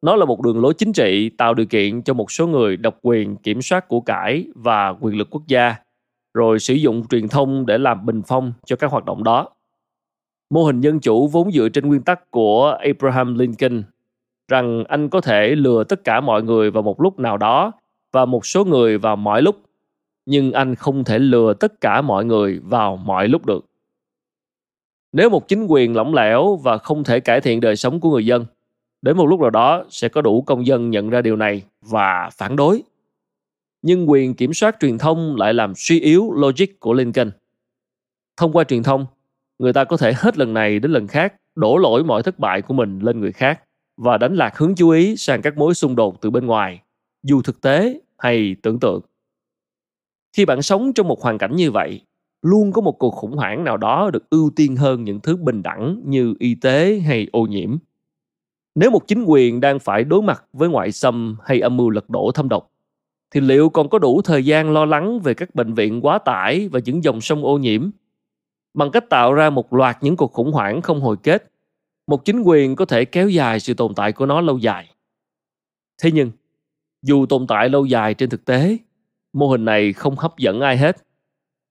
nó 0.05 0.16
là 0.16 0.24
một 0.24 0.40
đường 0.40 0.61
lối 0.61 0.74
chính 0.74 0.92
trị 0.92 1.28
tạo 1.28 1.55
điều 1.55 1.66
kiện 1.66 2.02
cho 2.02 2.14
một 2.14 2.32
số 2.32 2.46
người 2.46 2.76
độc 2.76 2.98
quyền 3.02 3.36
kiểm 3.36 3.62
soát 3.62 3.88
của 3.88 4.00
cải 4.00 4.46
và 4.55 4.88
quyền 5.00 5.18
lực 5.18 5.28
quốc 5.30 5.42
gia, 5.46 5.76
rồi 6.34 6.59
sử 6.59 6.74
dụng 6.74 7.09
truyền 7.09 7.28
thông 7.28 7.66
để 7.66 7.78
làm 7.78 8.07
bình 8.07 8.22
phong 8.26 8.52
cho 8.66 8.76
các 8.76 8.90
hoạt 8.90 9.05
động 9.05 9.24
đó. 9.24 9.48
Mô 10.50 10.64
hình 10.64 10.80
dân 10.80 11.00
chủ 11.00 11.26
vốn 11.26 11.52
dựa 11.52 11.68
trên 11.68 11.86
nguyên 11.86 12.02
tắc 12.02 12.30
của 12.30 12.70
Abraham 12.70 13.38
Lincoln 13.38 13.82
rằng 14.48 14.84
anh 14.84 15.09
có 15.09 15.20
thể 15.20 15.55
lừa 15.55 15.84
tất 15.84 16.05
cả 16.05 16.20
mọi 16.20 16.42
người 16.42 16.70
vào 16.70 16.82
một 16.82 17.00
lúc 17.00 17.18
nào 17.18 17.36
đó 17.36 17.72
và 18.12 18.24
một 18.24 18.46
số 18.46 18.64
người 18.64 18.98
vào 18.98 19.16
mọi 19.16 19.42
lúc 19.42 19.57
nhưng 20.26 20.52
anh 20.52 20.74
không 20.74 21.05
thể 21.05 21.18
lừa 21.18 21.55
tất 21.55 21.80
cả 21.80 22.02
mọi 22.02 22.24
người 22.24 22.61
vào 22.64 22.96
mọi 22.96 23.28
lúc 23.28 23.46
được 23.46 23.66
nếu 25.12 25.30
một 25.30 25.48
chính 25.48 25.66
quyền 25.68 25.96
lỏng 25.96 26.14
lẻo 26.14 26.57
và 26.57 26.78
không 26.78 27.05
thể 27.05 27.20
cải 27.20 27.40
thiện 27.40 27.61
đời 27.61 27.76
sống 27.76 28.00
của 28.00 28.11
người 28.11 28.26
dân 28.26 28.44
đến 29.05 29.16
một 29.16 29.26
lúc 29.26 29.40
nào 29.40 29.50
đó 29.50 29.84
sẽ 29.90 30.09
có 30.09 30.22
đủ 30.22 30.42
công 30.42 30.66
dân 30.66 30.90
nhận 30.90 31.11
ra 31.11 31.22
điều 31.22 31.36
này 31.36 31.62
và 31.80 32.30
phản 32.32 32.57
đối 32.57 32.82
nhưng 33.82 34.11
quyền 34.11 34.34
kiểm 34.34 34.55
soát 34.55 34.76
truyền 34.80 34.98
thông 34.98 35.36
lại 35.36 35.55
làm 35.55 35.72
suy 35.76 36.00
yếu 36.00 36.32
logic 36.32 36.80
của 36.80 36.92
lincoln 36.92 37.30
thông 38.36 38.52
qua 38.52 38.64
truyền 38.64 38.82
thông 38.82 39.07
người 39.59 39.72
ta 39.72 39.84
có 39.84 39.96
thể 39.96 40.12
hết 40.16 40.38
lần 40.38 40.55
này 40.55 40.78
đến 40.78 40.90
lần 40.90 41.07
khác 41.07 41.34
đổ 41.55 41.76
lỗi 41.76 42.05
mọi 42.05 42.22
thất 42.22 42.38
bại 42.38 42.62
của 42.62 42.74
mình 42.74 42.98
lên 42.98 43.20
người 43.20 43.32
khác 43.32 43.61
và 43.96 44.18
đánh 44.18 44.36
lạc 44.36 44.59
hướng 44.59 44.74
chú 44.74 44.88
ý 44.88 45.16
sang 45.16 45.42
các 45.42 45.57
mối 45.57 45.74
xung 45.74 45.96
đột 45.96 46.20
từ 46.20 46.30
bên 46.30 46.46
ngoài, 46.46 46.80
dù 47.22 47.42
thực 47.42 47.61
tế 47.61 48.00
hay 48.18 48.57
tưởng 48.62 48.80
tượng. 48.80 49.00
Khi 50.36 50.44
bạn 50.44 50.62
sống 50.62 50.92
trong 50.92 51.09
một 51.09 51.22
hoàn 51.22 51.38
cảnh 51.38 51.57
như 51.57 51.70
vậy, 51.70 52.00
luôn 52.42 52.72
có 52.72 52.80
một 52.80 52.92
cuộc 52.98 53.11
khủng 53.11 53.36
hoảng 53.36 53.64
nào 53.64 53.76
đó 53.76 54.11
được 54.12 54.30
ưu 54.30 54.50
tiên 54.57 54.76
hơn 54.76 55.05
những 55.05 55.20
thứ 55.20 55.36
bình 55.36 55.62
đẳng 55.62 56.02
như 56.05 56.34
y 56.38 56.55
tế 56.55 57.00
hay 57.07 57.28
ô 57.32 57.46
nhiễm. 57.46 57.76
Nếu 58.75 58.91
một 58.91 59.09
chính 59.09 59.25
quyền 59.25 59.61
đang 59.61 59.79
phải 59.79 60.05
đối 60.05 60.22
mặt 60.22 60.45
với 60.53 60.68
ngoại 60.68 60.93
xâm 60.93 61.37
hay 61.45 61.61
âm 61.61 61.77
mưu 61.77 61.91
lật 61.91 62.11
đổ 62.11 62.31
thâm 62.35 62.49
độc, 62.49 62.70
thì 63.31 63.41
liệu 63.41 63.68
còn 63.68 63.89
có 63.89 63.99
đủ 63.99 64.22
thời 64.22 64.45
gian 64.45 64.72
lo 64.72 64.85
lắng 64.85 65.20
về 65.20 65.35
các 65.35 65.55
bệnh 65.55 65.75
viện 65.75 66.01
quá 66.01 66.18
tải 66.18 66.68
và 66.68 66.81
những 66.85 67.05
dòng 67.05 67.20
sông 67.20 67.45
ô 67.45 67.59
nhiễm? 67.59 67.91
Bằng 68.75 68.91
cách 68.91 69.05
tạo 69.11 69.35
ra 69.35 69.51
một 69.51 69.72
loạt 69.72 69.97
những 70.01 70.16
cuộc 70.16 70.33
khủng 70.33 70.53
hoảng 70.53 70.83
không 70.83 71.01
hồi 71.01 71.16
kết, 71.22 71.53
một 72.07 72.25
chính 72.25 72.43
quyền 72.43 72.77
có 72.77 72.85
thể 72.85 73.05
kéo 73.05 73.29
dài 73.29 73.61
sự 73.61 73.75
tồn 73.75 73.95
tại 73.95 74.12
của 74.12 74.27
nó 74.27 74.41
lâu 74.41 74.59
dài. 74.59 74.95
Thế 76.03 76.11
nhưng, 76.12 76.31
dù 77.03 77.27
tồn 77.27 77.47
tại 77.47 77.68
lâu 77.68 77.87
dài 77.87 78.14
trên 78.14 78.31
thực 78.31 78.45
tế, 78.45 78.79
mô 79.33 79.49
hình 79.49 79.64
này 79.64 79.93
không 79.93 80.16
hấp 80.16 80.39
dẫn 80.39 80.61
ai 80.61 80.77
hết. 80.77 80.97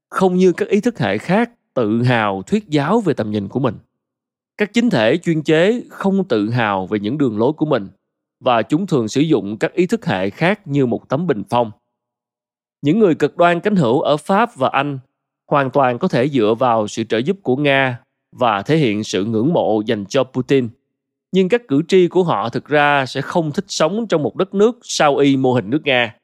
Không 0.10 0.36
như 0.36 0.54
các 0.54 0.68
ý 0.68 0.82
thức 0.82 1.00
hệ 1.00 1.18
khác 1.18 1.52
tự 1.74 2.04
hào 2.04 2.42
thuyết 2.42 2.70
giáo 2.70 3.00
về 3.00 3.14
tầm 3.14 3.32
nhìn 3.32 3.48
của 3.48 3.60
mình. 3.60 3.76
Các 4.58 4.74
chính 4.74 4.90
thể 4.90 5.18
chuyên 5.18 5.44
chế 5.44 5.84
không 5.90 6.28
tự 6.28 6.50
hào 6.50 6.88
về 6.88 7.00
những 7.00 7.18
đường 7.18 7.38
lối 7.38 7.54
của 7.54 7.66
mình 7.66 7.88
và 8.40 8.62
chúng 8.62 8.88
thường 8.88 9.08
sử 9.08 9.22
dụng 9.22 9.58
các 9.58 9.74
ý 9.74 9.86
thức 9.86 10.06
hệ 10.06 10.30
khác 10.30 10.68
như 10.68 10.86
một 10.86 11.10
tấm 11.10 11.28
bình 11.28 11.44
phong. 11.50 11.72
Những 12.82 13.00
người 13.00 13.16
cực 13.16 13.38
đoan 13.38 13.60
cánh 13.60 13.76
hữu 13.76 14.02
ở 14.02 14.18
Pháp 14.18 14.56
và 14.56 14.70
Anh 14.70 15.00
hoàn 15.48 15.72
toàn 15.72 16.00
có 16.00 16.08
thể 16.08 16.30
dựa 16.30 16.56
vào 16.60 16.88
sự 16.88 17.04
trợ 17.04 17.18
giúp 17.18 17.38
của 17.44 17.56
Nga 17.56 18.00
và 18.32 18.62
thể 18.62 18.78
hiện 18.78 19.04
sự 19.04 19.26
ngưỡng 19.26 19.54
mộ 19.54 19.82
dành 19.82 20.06
cho 20.06 20.24
Putin. 20.24 20.70
Nhưng 21.32 21.50
các 21.50 21.62
cử 21.68 21.82
tri 21.88 22.08
của 22.08 22.24
họ 22.24 22.50
thực 22.50 22.66
ra 22.66 23.06
sẽ 23.06 23.22
không 23.22 23.52
thích 23.52 23.66
sống 23.68 24.08
trong 24.08 24.24
một 24.24 24.36
đất 24.36 24.54
nước 24.54 24.80
sao 24.84 25.18
y 25.18 25.38
mô 25.38 25.54
hình 25.54 25.70
nước 25.70 25.82
Nga. 25.86 26.16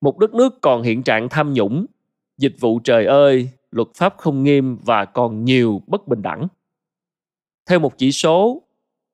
Một 0.00 0.18
đất 0.18 0.34
nước 0.34 0.60
còn 0.60 0.82
hiện 0.82 1.02
trạng 1.02 1.28
tham 1.28 1.52
nhũng, 1.52 1.86
dịch 2.38 2.56
vụ 2.60 2.80
trời 2.84 3.06
ơi, 3.06 3.48
luật 3.70 3.88
pháp 3.94 4.14
không 4.18 4.42
nghiêm 4.42 4.78
và 4.84 5.04
còn 5.04 5.44
nhiều 5.44 5.82
bất 5.86 6.08
bình 6.08 6.22
đẳng. 6.22 6.48
Theo 7.66 7.78
một 7.78 7.98
chỉ 7.98 8.12
số, 8.12 8.62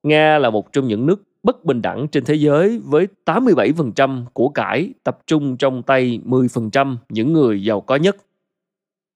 Nga 0.03 0.39
là 0.39 0.51
một 0.51 0.73
trong 0.73 0.89
những 0.89 1.07
nước 1.07 1.23
bất 1.43 1.65
bình 1.65 1.83
đẳng 1.83 2.07
trên 2.13 2.25
thế 2.25 2.35
giới 2.35 2.79
với 2.79 3.07
87% 3.25 4.25
của 4.33 4.49
cải 4.49 4.93
tập 5.03 5.19
trung 5.27 5.57
trong 5.57 5.83
tay 5.83 6.21
10% 6.25 6.97
những 7.09 7.33
người 7.33 7.65
giàu 7.65 7.81
có 7.81 7.97
nhất. 7.97 8.17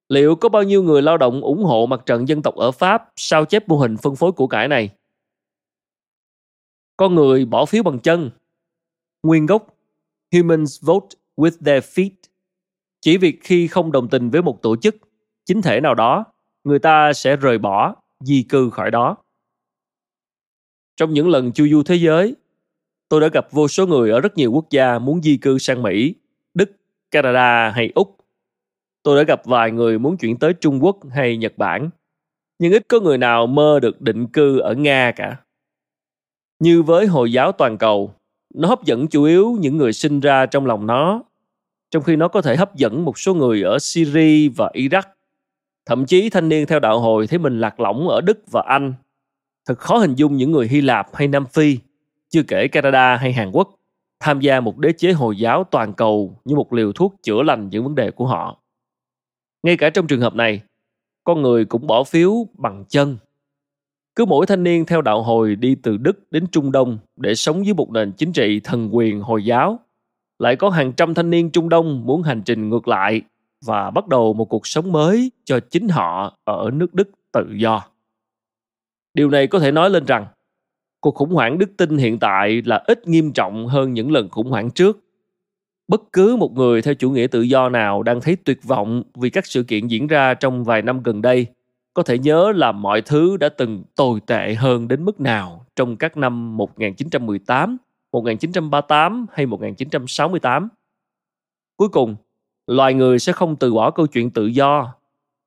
Liệu 0.09 0.37
có 0.37 0.49
bao 0.49 0.63
nhiêu 0.63 0.83
người 0.83 1.03
lao 1.03 1.19
động 1.19 1.41
ủng 1.41 1.65
hộ 1.65 1.87
mặt 1.87 2.03
trận 2.07 2.29
dân 2.29 2.43
tộc 2.43 2.55
ở 2.55 2.71
Pháp 2.71 3.11
sao 3.17 3.45
chép 3.45 3.69
mô 3.69 3.77
hình 3.77 3.97
phân 3.97 4.17
phối 4.17 4.33
của 4.33 4.47
cải 4.47 4.69
này? 4.69 4.91
Con 6.97 7.15
người 7.15 7.45
bỏ 7.45 7.65
phiếu 7.65 7.83
bằng 7.83 7.99
chân. 7.99 8.31
Nguyên 9.23 9.47
gốc 9.47 9.67
Humans 10.33 10.85
vote 10.85 11.09
with 11.37 11.65
their 11.65 11.85
feet. 11.85 12.11
Chỉ 13.01 13.17
việc 13.17 13.39
khi 13.43 13.67
không 13.67 13.93
đồng 13.93 14.09
tình 14.09 14.31
với 14.31 14.43
một 14.43 14.63
tổ 14.63 14.77
chức, 14.77 14.97
chính 15.45 15.63
thể 15.63 15.81
nào 15.81 15.95
đó, 15.95 16.25
người 16.65 16.79
ta 16.79 17.13
sẽ 17.13 17.37
rời 17.37 17.59
bỏ, 17.59 17.95
di 18.21 18.43
cư 18.49 18.71
khỏi 18.71 18.91
đó. 18.91 19.17
Trong 20.97 21.13
những 21.13 21.29
lần 21.29 21.53
chu 21.53 21.69
du 21.69 21.83
thế 21.83 21.95
giới, 21.95 22.37
tôi 23.09 23.21
đã 23.21 23.29
gặp 23.29 23.47
vô 23.51 23.69
số 23.69 23.87
người 23.87 24.11
ở 24.11 24.21
rất 24.21 24.37
nhiều 24.37 24.53
quốc 24.53 24.71
gia 24.71 24.99
muốn 24.99 25.23
di 25.23 25.37
cư 25.37 25.59
sang 25.59 25.83
Mỹ, 25.83 26.15
Đức, 26.55 26.71
Canada 27.11 27.71
hay 27.71 27.93
Úc 27.95 28.17
Tôi 29.03 29.17
đã 29.17 29.23
gặp 29.23 29.43
vài 29.45 29.71
người 29.71 29.99
muốn 29.99 30.17
chuyển 30.17 30.39
tới 30.39 30.53
Trung 30.53 30.85
Quốc 30.85 30.99
hay 31.11 31.37
Nhật 31.37 31.59
Bản, 31.59 31.91
nhưng 32.59 32.73
ít 32.73 32.89
có 32.89 33.01
người 33.01 33.19
nào 33.19 33.47
mơ 33.47 33.81
được 33.81 34.01
định 34.01 34.27
cư 34.27 34.59
ở 34.59 34.75
Nga 34.75 35.13
cả. 35.17 35.37
Như 36.59 36.83
với 36.83 37.07
Hồi 37.07 37.33
giáo 37.33 37.53
toàn 37.53 37.79
cầu, 37.79 38.15
nó 38.55 38.69
hấp 38.69 38.85
dẫn 38.85 39.09
chủ 39.09 39.25
yếu 39.25 39.57
những 39.61 39.77
người 39.77 39.93
sinh 39.93 40.21
ra 40.21 40.47
trong 40.47 40.67
lòng 40.67 40.87
nó, 40.87 41.23
trong 41.91 42.03
khi 42.03 42.17
nó 42.17 42.29
có 42.29 42.43
thể 42.43 42.57
hấp 42.57 42.77
dẫn 42.77 43.05
một 43.05 43.19
số 43.19 43.35
người 43.35 43.63
ở 43.63 43.79
Syria 43.79 44.49
và 44.49 44.71
Iraq. 44.75 45.03
Thậm 45.87 46.07
chí 46.07 46.31
thanh 46.31 46.49
niên 46.49 46.67
theo 46.67 46.81
đạo 46.81 47.01
hồi 47.01 47.27
thấy 47.27 47.39
mình 47.39 47.61
lạc 47.61 47.81
lõng 47.81 48.09
ở 48.09 48.21
Đức 48.21 48.39
và 48.51 48.63
Anh. 48.67 48.95
Thật 49.67 49.79
khó 49.79 49.99
hình 49.99 50.15
dung 50.15 50.37
những 50.37 50.53
người 50.53 50.69
Hy 50.69 50.81
Lạp 50.81 51.07
hay 51.15 51.29
Nam 51.29 51.47
Phi, 51.47 51.79
chưa 52.29 52.43
kể 52.43 52.69
Canada 52.69 53.17
hay 53.17 53.33
Hàn 53.33 53.51
Quốc, 53.53 53.71
tham 54.21 54.41
gia 54.41 54.61
một 54.61 54.79
đế 54.79 54.93
chế 54.93 55.13
Hồi 55.13 55.37
giáo 55.37 55.65
toàn 55.65 55.93
cầu 55.95 56.37
như 56.45 56.57
một 56.57 56.73
liều 56.73 56.93
thuốc 56.93 57.15
chữa 57.23 57.43
lành 57.43 57.69
những 57.69 57.85
vấn 57.85 57.95
đề 57.95 58.11
của 58.11 58.27
họ. 58.27 58.59
Ngay 59.63 59.77
cả 59.77 59.91
trong 59.91 60.07
trường 60.07 60.21
hợp 60.21 60.35
này, 60.35 60.61
con 61.25 61.43
người 61.43 61.65
cũng 61.65 61.87
bỏ 61.87 62.05
phiếu 62.05 62.47
bằng 62.59 62.85
chân. 62.89 63.17
Cứ 64.15 64.25
mỗi 64.25 64.47
thanh 64.47 64.63
niên 64.63 64.85
theo 64.87 65.03
đạo 65.03 65.23
hồi 65.23 65.57
đi 65.57 65.75
từ 65.75 65.97
Đức 65.97 66.31
đến 66.31 66.47
Trung 66.53 66.73
Đông 66.73 66.99
để 67.17 67.35
sống 67.35 67.67
dưới 67.67 67.75
một 67.75 67.91
nền 67.91 68.13
chính 68.13 68.33
trị 68.33 68.61
thần 68.65 68.97
quyền 68.97 69.21
Hồi 69.21 69.45
giáo, 69.45 69.79
lại 70.39 70.57
có 70.57 70.71
hàng 70.71 70.93
trăm 70.93 71.15
thanh 71.15 71.31
niên 71.31 71.51
Trung 71.51 71.69
Đông 71.69 72.07
muốn 72.07 72.23
hành 72.23 72.43
trình 72.45 72.69
ngược 72.69 72.89
lại 72.89 73.23
và 73.67 73.91
bắt 73.91 74.09
đầu 74.09 74.33
một 74.33 74.45
cuộc 74.45 74.67
sống 74.67 74.93
mới 74.93 75.31
cho 75.45 75.61
chính 75.61 75.89
họ 75.89 76.39
ở 76.45 76.71
nước 76.73 76.95
Đức 76.95 77.11
tự 77.33 77.47
do. 77.57 77.92
Điều 79.15 79.31
này 79.31 79.47
có 79.47 79.59
thể 79.59 79.73
nói 79.73 79.91
lên 79.91 80.05
rằng 80.05 80.27
cuộc 81.01 81.15
khủng 81.15 81.35
hoảng 81.35 81.59
đức 81.59 81.71
tin 81.77 81.97
hiện 81.97 82.19
tại 82.19 82.63
là 82.65 82.85
ít 82.87 83.09
nghiêm 83.09 83.33
trọng 83.33 83.67
hơn 83.67 83.93
những 83.93 84.13
lần 84.13 84.29
khủng 84.29 84.51
hoảng 84.51 84.71
trước 84.71 84.99
bất 85.89 86.03
cứ 86.13 86.37
một 86.37 86.53
người 86.53 86.83
theo 86.83 86.95
chủ 86.95 87.11
nghĩa 87.11 87.27
tự 87.27 87.43
do 87.43 87.69
nào 87.69 88.03
đang 88.03 88.21
thấy 88.21 88.37
tuyệt 88.37 88.65
vọng 88.65 89.03
vì 89.15 89.31
các 89.31 89.47
sự 89.47 89.63
kiện 89.63 89.87
diễn 89.87 90.07
ra 90.07 90.35
trong 90.35 90.65
vài 90.65 90.83
năm 90.83 91.03
gần 91.03 91.23
đây 91.23 91.47
có 91.95 92.03
thể 92.03 92.19
nhớ 92.19 92.53
là 92.57 92.73
mọi 92.73 93.03
thứ 93.03 93.37
đã 93.37 93.49
từng 93.49 93.85
tồi 93.97 94.21
tệ 94.27 94.55
hơn 94.55 94.89
đến 94.89 95.05
mức 95.05 95.21
nào 95.21 95.67
trong 95.77 95.97
các 95.97 96.17
năm 96.17 96.57
1918, 96.57 97.77
1938 98.13 99.27
hay 99.33 99.47
1968. 99.47 100.69
Cuối 101.77 101.89
cùng, 101.89 102.17
loài 102.67 102.95
người 102.95 103.19
sẽ 103.19 103.33
không 103.33 103.57
từ 103.57 103.75
bỏ 103.75 103.91
câu 103.91 104.07
chuyện 104.07 104.31
tự 104.31 104.47
do. 104.47 104.95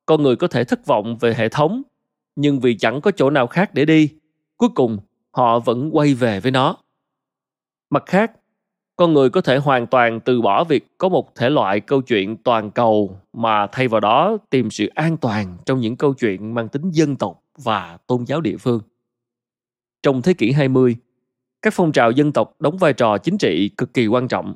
Con 0.05 0.24
người 0.24 0.36
có 0.36 0.47
thể 0.47 0.63
thất 0.63 0.86
vọng 0.86 1.18
về 1.18 1.34
hệ 1.34 1.49
thống, 1.49 1.82
nhưng 2.36 2.59
vì 2.59 2.77
chẳng 2.77 3.01
có 3.01 3.11
chỗ 3.11 3.29
nào 3.29 3.47
khác 3.47 3.73
để 3.73 3.86
đi, 3.86 4.09
cuối 4.57 4.69
cùng 4.75 4.97
họ 5.31 5.59
vẫn 5.59 5.89
quay 5.93 6.13
về 6.13 6.39
với 6.39 6.51
nó. 6.51 6.77
Mặt 7.89 8.03
khác, 8.05 8.31
con 8.95 9.13
người 9.13 9.29
có 9.29 9.41
thể 9.41 9.57
hoàn 9.57 9.88
toàn 9.88 10.19
từ 10.19 10.41
bỏ 10.41 10.63
việc 10.63 10.97
có 10.97 11.09
một 11.09 11.36
thể 11.36 11.49
loại 11.49 11.79
câu 11.79 12.01
chuyện 12.01 12.38
toàn 12.38 12.71
cầu 12.71 13.19
mà 13.33 13.67
thay 13.67 13.88
vào 13.88 14.01
đó 14.01 14.38
tìm 14.49 14.71
sự 14.71 14.88
an 14.88 15.17
toàn 15.17 15.57
trong 15.65 15.79
những 15.79 15.95
câu 15.95 16.13
chuyện 16.13 16.53
mang 16.53 16.69
tính 16.69 16.89
dân 16.91 17.15
tộc 17.15 17.43
và 17.57 17.97
tôn 18.07 18.23
giáo 18.23 18.41
địa 18.41 18.57
phương. 18.57 18.81
Trong 20.03 20.21
thế 20.21 20.33
kỷ 20.33 20.51
20, 20.51 20.95
các 21.61 21.73
phong 21.73 21.91
trào 21.91 22.11
dân 22.11 22.31
tộc 22.31 22.55
đóng 22.59 22.77
vai 22.77 22.93
trò 22.93 23.17
chính 23.17 23.38
trị 23.38 23.69
cực 23.77 23.93
kỳ 23.93 24.07
quan 24.07 24.27
trọng, 24.27 24.53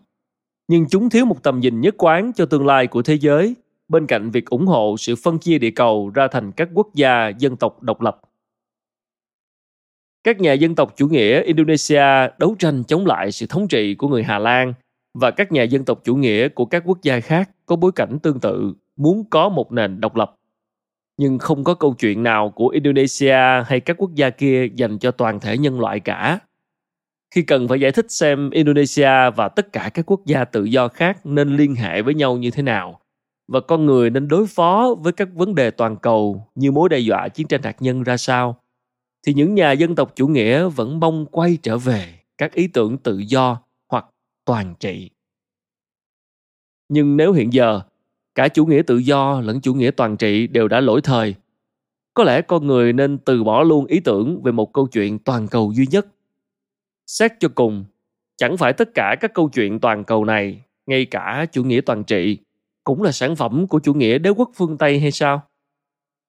nhưng 0.68 0.86
chúng 0.90 1.10
thiếu 1.10 1.26
một 1.26 1.44
tầm 1.44 1.60
nhìn 1.60 1.82
nhất 1.82 1.96
quán 1.98 2.32
cho 2.36 2.46
tương 2.46 2.66
lai 2.66 2.88
của 2.88 3.02
thế 3.02 3.14
giới 3.14 3.56
bên 3.90 4.08
cạnh 4.08 4.32
việc 4.32 4.46
ủng 4.50 4.66
hộ 4.66 4.96
sự 5.00 5.16
phân 5.16 5.40
chia 5.40 5.58
địa 5.58 5.72
cầu 5.72 6.12
ra 6.14 6.28
thành 6.28 6.52
các 6.52 6.70
quốc 6.74 6.88
gia 6.96 7.28
dân 7.28 7.58
tộc 7.58 7.84
độc 7.84 8.02
lập. 8.02 8.22
Các 10.24 10.40
nhà 10.40 10.54
dân 10.54 10.76
tộc 10.76 10.94
chủ 10.98 11.08
nghĩa 11.08 11.44
Indonesia 11.44 12.28
đấu 12.38 12.56
tranh 12.60 12.84
chống 12.84 13.06
lại 13.06 13.32
sự 13.32 13.46
thống 13.46 13.68
trị 13.68 13.96
của 13.96 14.08
người 14.08 14.24
Hà 14.24 14.40
Lan 14.40 14.74
và 15.14 15.32
các 15.32 15.52
nhà 15.52 15.64
dân 15.64 15.86
tộc 15.86 16.02
chủ 16.04 16.16
nghĩa 16.16 16.50
của 16.50 16.66
các 16.66 16.84
quốc 16.86 16.98
gia 17.02 17.20
khác 17.20 17.50
có 17.66 17.76
bối 17.76 17.92
cảnh 17.92 18.20
tương 18.24 18.40
tự, 18.40 18.74
muốn 18.96 19.24
có 19.30 19.50
một 19.50 19.72
nền 19.72 20.02
độc 20.02 20.16
lập. 20.16 20.36
Nhưng 21.18 21.40
không 21.40 21.64
có 21.64 21.74
câu 21.74 21.94
chuyện 21.94 22.24
nào 22.24 22.50
của 22.50 22.68
Indonesia 22.68 23.64
hay 23.66 23.80
các 23.80 23.98
quốc 23.98 24.12
gia 24.16 24.30
kia 24.30 24.68
dành 24.76 25.00
cho 25.00 25.12
toàn 25.12 25.40
thể 25.40 25.58
nhân 25.58 25.80
loại 25.80 26.00
cả. 26.00 26.40
Khi 27.36 27.42
cần 27.42 27.68
phải 27.68 27.80
giải 27.80 27.92
thích 27.92 28.12
xem 28.12 28.50
Indonesia 28.50 29.30
và 29.36 29.50
tất 29.50 29.74
cả 29.74 29.92
các 29.94 30.12
quốc 30.12 30.22
gia 30.26 30.46
tự 30.46 30.64
do 30.64 30.88
khác 30.88 31.26
nên 31.26 31.58
liên 31.58 31.76
hệ 31.76 32.02
với 32.02 32.14
nhau 32.14 32.38
như 32.38 32.52
thế 32.52 32.64
nào 32.64 32.99
và 33.50 33.60
con 33.60 33.86
người 33.86 34.10
nên 34.10 34.28
đối 34.28 34.48
phó 34.48 34.96
với 35.00 35.14
các 35.14 35.30
vấn 35.34 35.56
đề 35.56 35.72
toàn 35.72 35.98
cầu 35.98 36.48
như 36.56 36.72
mối 36.72 36.90
đe 36.90 37.00
dọa 37.00 37.28
chiến 37.28 37.48
tranh 37.48 37.64
hạt 37.64 37.76
nhân 37.80 38.04
ra 38.04 38.18
sao 38.18 38.62
thì 39.28 39.34
những 39.34 39.56
nhà 39.56 39.72
dân 39.72 39.96
tộc 39.96 40.12
chủ 40.16 40.28
nghĩa 40.28 40.68
vẫn 40.68 41.00
mong 41.00 41.26
quay 41.26 41.58
trở 41.64 41.78
về 41.78 42.20
các 42.38 42.54
ý 42.54 42.68
tưởng 42.68 42.98
tự 42.98 43.18
do 43.18 43.62
hoặc 43.90 44.06
toàn 44.46 44.76
trị. 44.80 45.10
Nhưng 46.90 47.18
nếu 47.18 47.34
hiện 47.34 47.54
giờ 47.54 47.82
cả 48.36 48.48
chủ 48.48 48.66
nghĩa 48.66 48.82
tự 48.88 48.98
do 48.98 49.42
lẫn 49.42 49.62
chủ 49.62 49.74
nghĩa 49.74 49.92
toàn 49.92 50.18
trị 50.18 50.48
đều 50.48 50.68
đã 50.68 50.80
lỗi 50.80 51.02
thời, 51.02 51.36
có 52.14 52.24
lẽ 52.24 52.42
con 52.42 52.68
người 52.68 52.94
nên 52.94 53.18
từ 53.18 53.44
bỏ 53.44 53.64
luôn 53.64 53.86
ý 53.86 54.00
tưởng 54.00 54.42
về 54.44 54.52
một 54.52 54.74
câu 54.74 54.88
chuyện 54.88 55.20
toàn 55.20 55.48
cầu 55.48 55.72
duy 55.76 55.86
nhất. 55.92 56.08
Xét 57.08 57.32
cho 57.40 57.50
cùng, 57.56 57.86
chẳng 58.38 58.58
phải 58.58 58.74
tất 58.74 58.90
cả 58.96 59.16
các 59.20 59.34
câu 59.34 59.50
chuyện 59.50 59.80
toàn 59.80 60.04
cầu 60.04 60.26
này, 60.26 60.62
ngay 60.86 61.06
cả 61.06 61.46
chủ 61.52 61.64
nghĩa 61.64 61.82
toàn 61.82 62.04
trị, 62.04 62.38
cũng 62.84 63.04
là 63.04 63.12
sản 63.12 63.36
phẩm 63.36 63.68
của 63.68 63.80
chủ 63.80 63.94
nghĩa 63.94 64.18
đế 64.18 64.30
quốc 64.30 64.52
phương 64.56 64.78
Tây 64.78 65.00
hay 65.00 65.12
sao? 65.12 65.42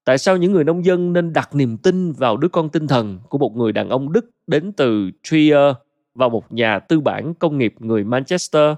tại 0.04 0.18
sao 0.18 0.36
những 0.36 0.52
người 0.52 0.64
nông 0.64 0.84
dân 0.84 1.12
nên 1.12 1.32
đặt 1.32 1.54
niềm 1.54 1.76
tin 1.76 2.12
vào 2.12 2.36
đứa 2.36 2.48
con 2.48 2.68
tinh 2.68 2.86
thần 2.86 3.18
của 3.28 3.38
một 3.38 3.56
người 3.56 3.72
đàn 3.72 3.88
ông 3.88 4.12
Đức 4.12 4.30
đến 4.46 4.72
từ 4.72 5.10
Trier 5.22 5.74
và 6.14 6.28
một 6.28 6.52
nhà 6.52 6.78
tư 6.78 7.00
bản 7.00 7.34
công 7.34 7.58
nghiệp 7.58 7.74
người 7.78 8.04
Manchester? 8.04 8.74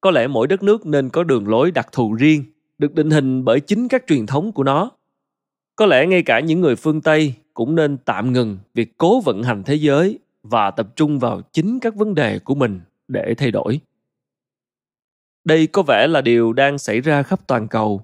Có 0.00 0.10
lẽ 0.10 0.26
mỗi 0.26 0.46
đất 0.46 0.62
nước 0.62 0.86
nên 0.86 1.08
có 1.08 1.24
đường 1.24 1.48
lối 1.48 1.70
đặc 1.70 1.88
thù 1.92 2.14
riêng, 2.14 2.44
được 2.78 2.94
định 2.94 3.10
hình 3.10 3.44
bởi 3.44 3.60
chính 3.60 3.88
các 3.88 4.04
truyền 4.06 4.26
thống 4.26 4.52
của 4.52 4.62
nó. 4.62 4.90
Có 5.76 5.86
lẽ 5.86 6.06
ngay 6.06 6.22
cả 6.22 6.40
những 6.40 6.60
người 6.60 6.76
phương 6.76 7.00
Tây 7.00 7.34
cũng 7.54 7.74
nên 7.74 7.98
tạm 7.98 8.32
ngừng 8.32 8.58
việc 8.74 8.98
cố 8.98 9.20
vận 9.20 9.42
hành 9.42 9.62
thế 9.62 9.74
giới 9.74 10.18
và 10.42 10.70
tập 10.70 10.96
trung 10.96 11.18
vào 11.18 11.40
chính 11.52 11.80
các 11.80 11.94
vấn 11.94 12.14
đề 12.14 12.38
của 12.38 12.54
mình 12.54 12.80
để 13.08 13.34
thay 13.38 13.50
đổi. 13.50 13.80
Đây 15.44 15.66
có 15.66 15.82
vẻ 15.82 16.06
là 16.06 16.20
điều 16.20 16.52
đang 16.52 16.78
xảy 16.78 17.00
ra 17.00 17.22
khắp 17.22 17.40
toàn 17.46 17.68
cầu 17.68 18.02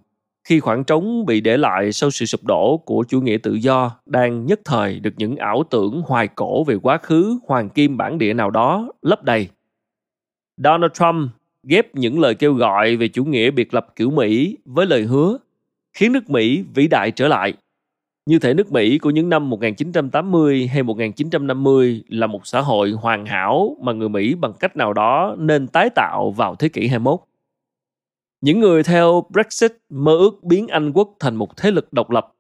khi 0.49 0.61
khoảng 0.61 0.85
trống 0.85 1.27
bị 1.27 1.41
để 1.41 1.57
lại 1.57 1.93
sau 1.93 2.11
sự 2.11 2.27
sụp 2.27 2.45
đổ 2.45 2.77
của 2.77 3.05
chủ 3.09 3.21
nghĩa 3.21 3.39
tự 3.43 3.55
do 3.55 3.91
đang 4.07 4.47
nhất 4.47 4.61
thời 4.65 5.01
được 5.01 5.15
những 5.17 5.37
ảo 5.37 5.63
tưởng 5.71 6.03
hoài 6.07 6.29
cổ 6.29 6.65
về 6.65 6.77
quá 6.83 6.99
khứ 6.99 7.39
hoàng 7.47 7.69
kim 7.69 7.97
bản 7.97 8.19
địa 8.19 8.35
nào 8.35 8.51
đó 8.51 8.93
lấp 9.03 9.25
đầy. 9.25 9.49
Donald 10.57 10.93
Trump 10.93 11.31
ghép 11.63 11.95
những 11.95 12.21
lời 12.21 12.35
kêu 12.35 12.55
gọi 12.55 12.97
về 12.97 13.09
chủ 13.09 13.25
nghĩa 13.25 13.51
biệt 13.51 13.75
lập 13.75 13.87
kiểu 13.97 14.11
Mỹ 14.11 14.57
với 14.65 14.87
lời 14.87 15.03
hứa, 15.03 15.39
khiến 15.93 16.13
nước 16.13 16.31
Mỹ 16.31 16.65
vĩ 16.75 16.89
đại 16.89 17.11
trở 17.11 17.29
lại. 17.29 17.55
Như 18.27 18.39
thể 18.39 18.55
nước 18.55 18.73
Mỹ 18.73 18.99
của 18.99 19.11
những 19.11 19.29
năm 19.29 19.51
1980 19.51 20.67
hay 20.67 20.83
1950 20.83 22.03
là 22.09 22.27
một 22.27 22.47
xã 22.47 22.61
hội 22.61 22.91
hoàn 22.91 23.27
hảo 23.27 23.77
mà 23.83 23.93
người 23.93 24.09
Mỹ 24.09 24.35
bằng 24.35 24.53
cách 24.61 24.77
nào 24.77 24.93
đó 24.93 25.35
nên 25.39 25.67
tái 25.67 25.91
tạo 25.91 26.31
vào 26.31 26.55
thế 26.55 26.69
kỷ 26.69 26.87
21. 26.87 27.21
Những 28.41 28.61
người 28.61 28.83
theo 28.83 29.27
Brexit 29.31 29.73
mơ 29.89 30.13
ước 30.13 30.45
biến 30.45 30.69
Anh 30.69 30.93
quốc 30.93 31.17
thành 31.21 31.37
một 31.37 31.57
thế 31.57 31.71
lực 31.71 31.93
độc 31.93 32.11
lập, 32.11 32.35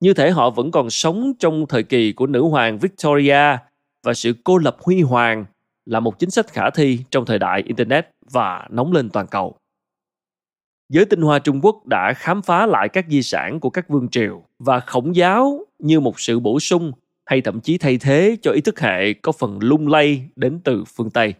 như 0.00 0.14
thể 0.14 0.30
họ 0.30 0.50
vẫn 0.50 0.70
còn 0.70 0.90
sống 0.90 1.32
trong 1.38 1.66
thời 1.68 1.82
kỳ 1.82 2.12
của 2.12 2.26
nữ 2.26 2.42
hoàng 2.42 2.78
Victoria 2.78 3.56
và 4.02 4.14
sự 4.14 4.34
cô 4.44 4.58
lập 4.58 4.76
huy 4.80 5.02
hoàng 5.02 5.44
là 5.86 6.00
một 6.00 6.18
chính 6.18 6.30
sách 6.30 6.48
khả 6.48 6.70
thi 6.70 6.98
trong 7.10 7.26
thời 7.26 7.38
đại 7.38 7.62
Internet 7.62 8.08
và 8.30 8.66
nóng 8.70 8.92
lên 8.92 9.10
toàn 9.10 9.26
cầu. 9.26 9.56
Giới 10.88 11.04
tinh 11.04 11.20
hoa 11.20 11.38
Trung 11.38 11.60
Quốc 11.62 11.86
đã 11.86 12.12
khám 12.12 12.42
phá 12.42 12.66
lại 12.66 12.88
các 12.88 13.06
di 13.08 13.22
sản 13.22 13.60
của 13.60 13.70
các 13.70 13.88
vương 13.88 14.08
triều 14.08 14.42
và 14.58 14.80
khổng 14.80 15.16
giáo 15.16 15.66
như 15.78 16.00
một 16.00 16.20
sự 16.20 16.40
bổ 16.40 16.60
sung 16.60 16.92
hay 17.24 17.40
thậm 17.40 17.60
chí 17.60 17.78
thay 17.78 17.98
thế 17.98 18.36
cho 18.42 18.52
ý 18.52 18.60
thức 18.60 18.80
hệ 18.80 19.12
có 19.12 19.32
phần 19.32 19.58
lung 19.62 19.88
lay 19.88 20.28
đến 20.36 20.60
từ 20.64 20.84
phương 20.96 21.10
Tây. 21.10 21.34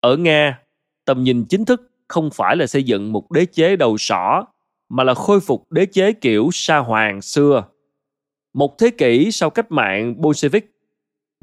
Ở 0.00 0.16
Nga, 0.16 0.60
tầm 1.04 1.24
nhìn 1.24 1.44
chính 1.48 1.64
thức 1.64 1.89
không 2.10 2.30
phải 2.30 2.56
là 2.56 2.66
xây 2.66 2.82
dựng 2.82 3.12
một 3.12 3.30
đế 3.30 3.44
chế 3.44 3.76
đầu 3.76 3.96
sỏ 3.98 4.44
mà 4.88 5.04
là 5.04 5.14
khôi 5.14 5.40
phục 5.40 5.72
đế 5.72 5.86
chế 5.86 6.12
kiểu 6.12 6.48
sa 6.52 6.78
hoàng 6.78 7.22
xưa. 7.22 7.64
Một 8.54 8.78
thế 8.78 8.90
kỷ 8.90 9.30
sau 9.32 9.50
cách 9.50 9.72
mạng 9.72 10.20
Bolshevik, 10.20 10.72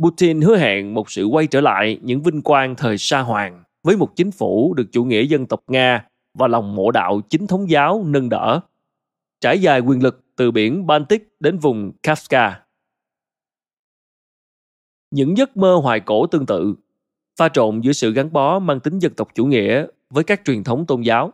Putin 0.03 0.41
hứa 0.41 0.57
hẹn 0.57 0.93
một 0.93 1.11
sự 1.11 1.26
quay 1.26 1.47
trở 1.47 1.61
lại 1.61 1.99
những 2.01 2.22
vinh 2.22 2.41
quang 2.41 2.76
thời 2.76 2.97
sa 2.97 3.20
hoàng 3.20 3.63
với 3.84 3.97
một 3.97 4.15
chính 4.15 4.32
phủ 4.32 4.74
được 4.74 4.84
chủ 4.91 5.03
nghĩa 5.03 5.24
dân 5.24 5.45
tộc 5.45 5.63
Nga 5.68 6.05
và 6.34 6.47
lòng 6.47 6.76
mộ 6.76 6.91
đạo 6.91 7.22
chính 7.30 7.47
thống 7.47 7.70
giáo 7.70 8.03
nâng 8.05 8.30
đỡ. 8.30 8.59
Trải 9.41 9.59
dài 9.59 9.80
quyền 9.80 10.03
lực 10.03 10.26
từ 10.36 10.51
biển 10.51 10.88
Baltic 10.88 11.36
đến 11.39 11.57
vùng 11.57 11.91
Kafka. 12.03 12.51
Những 15.11 15.38
giấc 15.38 15.57
mơ 15.57 15.80
hoài 15.84 15.99
cổ 15.99 16.28
tương 16.28 16.45
tự 16.45 16.76
pha 17.38 17.49
trộn 17.49 17.82
giữa 17.82 17.91
sự 17.91 18.11
gắn 18.11 18.34
bó 18.34 18.59
mang 18.59 18.80
tính 18.80 18.99
dân 18.99 19.13
tộc 19.13 19.28
chủ 19.36 19.45
nghĩa 19.45 19.86
với 20.10 20.24
các 20.24 20.41
truyền 20.45 20.64
thống 20.64 20.86
tôn 20.86 21.01
giáo 21.01 21.34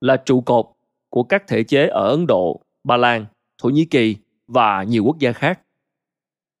là 0.00 0.16
trụ 0.16 0.40
cột 0.40 0.66
của 1.10 1.22
các 1.22 1.46
thể 1.48 1.62
chế 1.62 1.86
ở 1.86 2.08
Ấn 2.08 2.26
Độ, 2.26 2.60
Ba 2.84 2.96
Lan, 2.96 3.26
Thổ 3.62 3.68
Nhĩ 3.68 3.84
Kỳ 3.84 4.16
và 4.46 4.82
nhiều 4.82 5.04
quốc 5.04 5.18
gia 5.18 5.32
khác. 5.32 5.60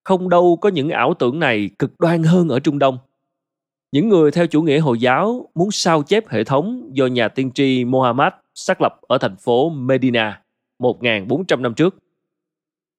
Không 0.04 0.28
đâu 0.28 0.58
có 0.60 0.68
những 0.68 0.90
ảo 0.90 1.14
tưởng 1.14 1.38
này 1.38 1.70
cực 1.78 2.00
đoan 2.00 2.22
hơn 2.22 2.48
ở 2.48 2.60
Trung 2.60 2.78
Đông. 2.78 2.98
Những 3.92 4.08
người 4.08 4.30
theo 4.30 4.46
chủ 4.46 4.62
nghĩa 4.62 4.78
Hồi 4.78 4.98
giáo 4.98 5.48
muốn 5.54 5.70
sao 5.70 6.02
chép 6.02 6.28
hệ 6.28 6.44
thống 6.44 6.90
do 6.92 7.06
nhà 7.06 7.28
tiên 7.28 7.50
tri 7.52 7.84
Muhammad 7.84 8.32
xác 8.54 8.80
lập 8.80 9.00
ở 9.00 9.18
thành 9.18 9.36
phố 9.36 9.70
Medina 9.70 10.42
1.400 10.78 11.60
năm 11.60 11.74
trước. 11.74 11.96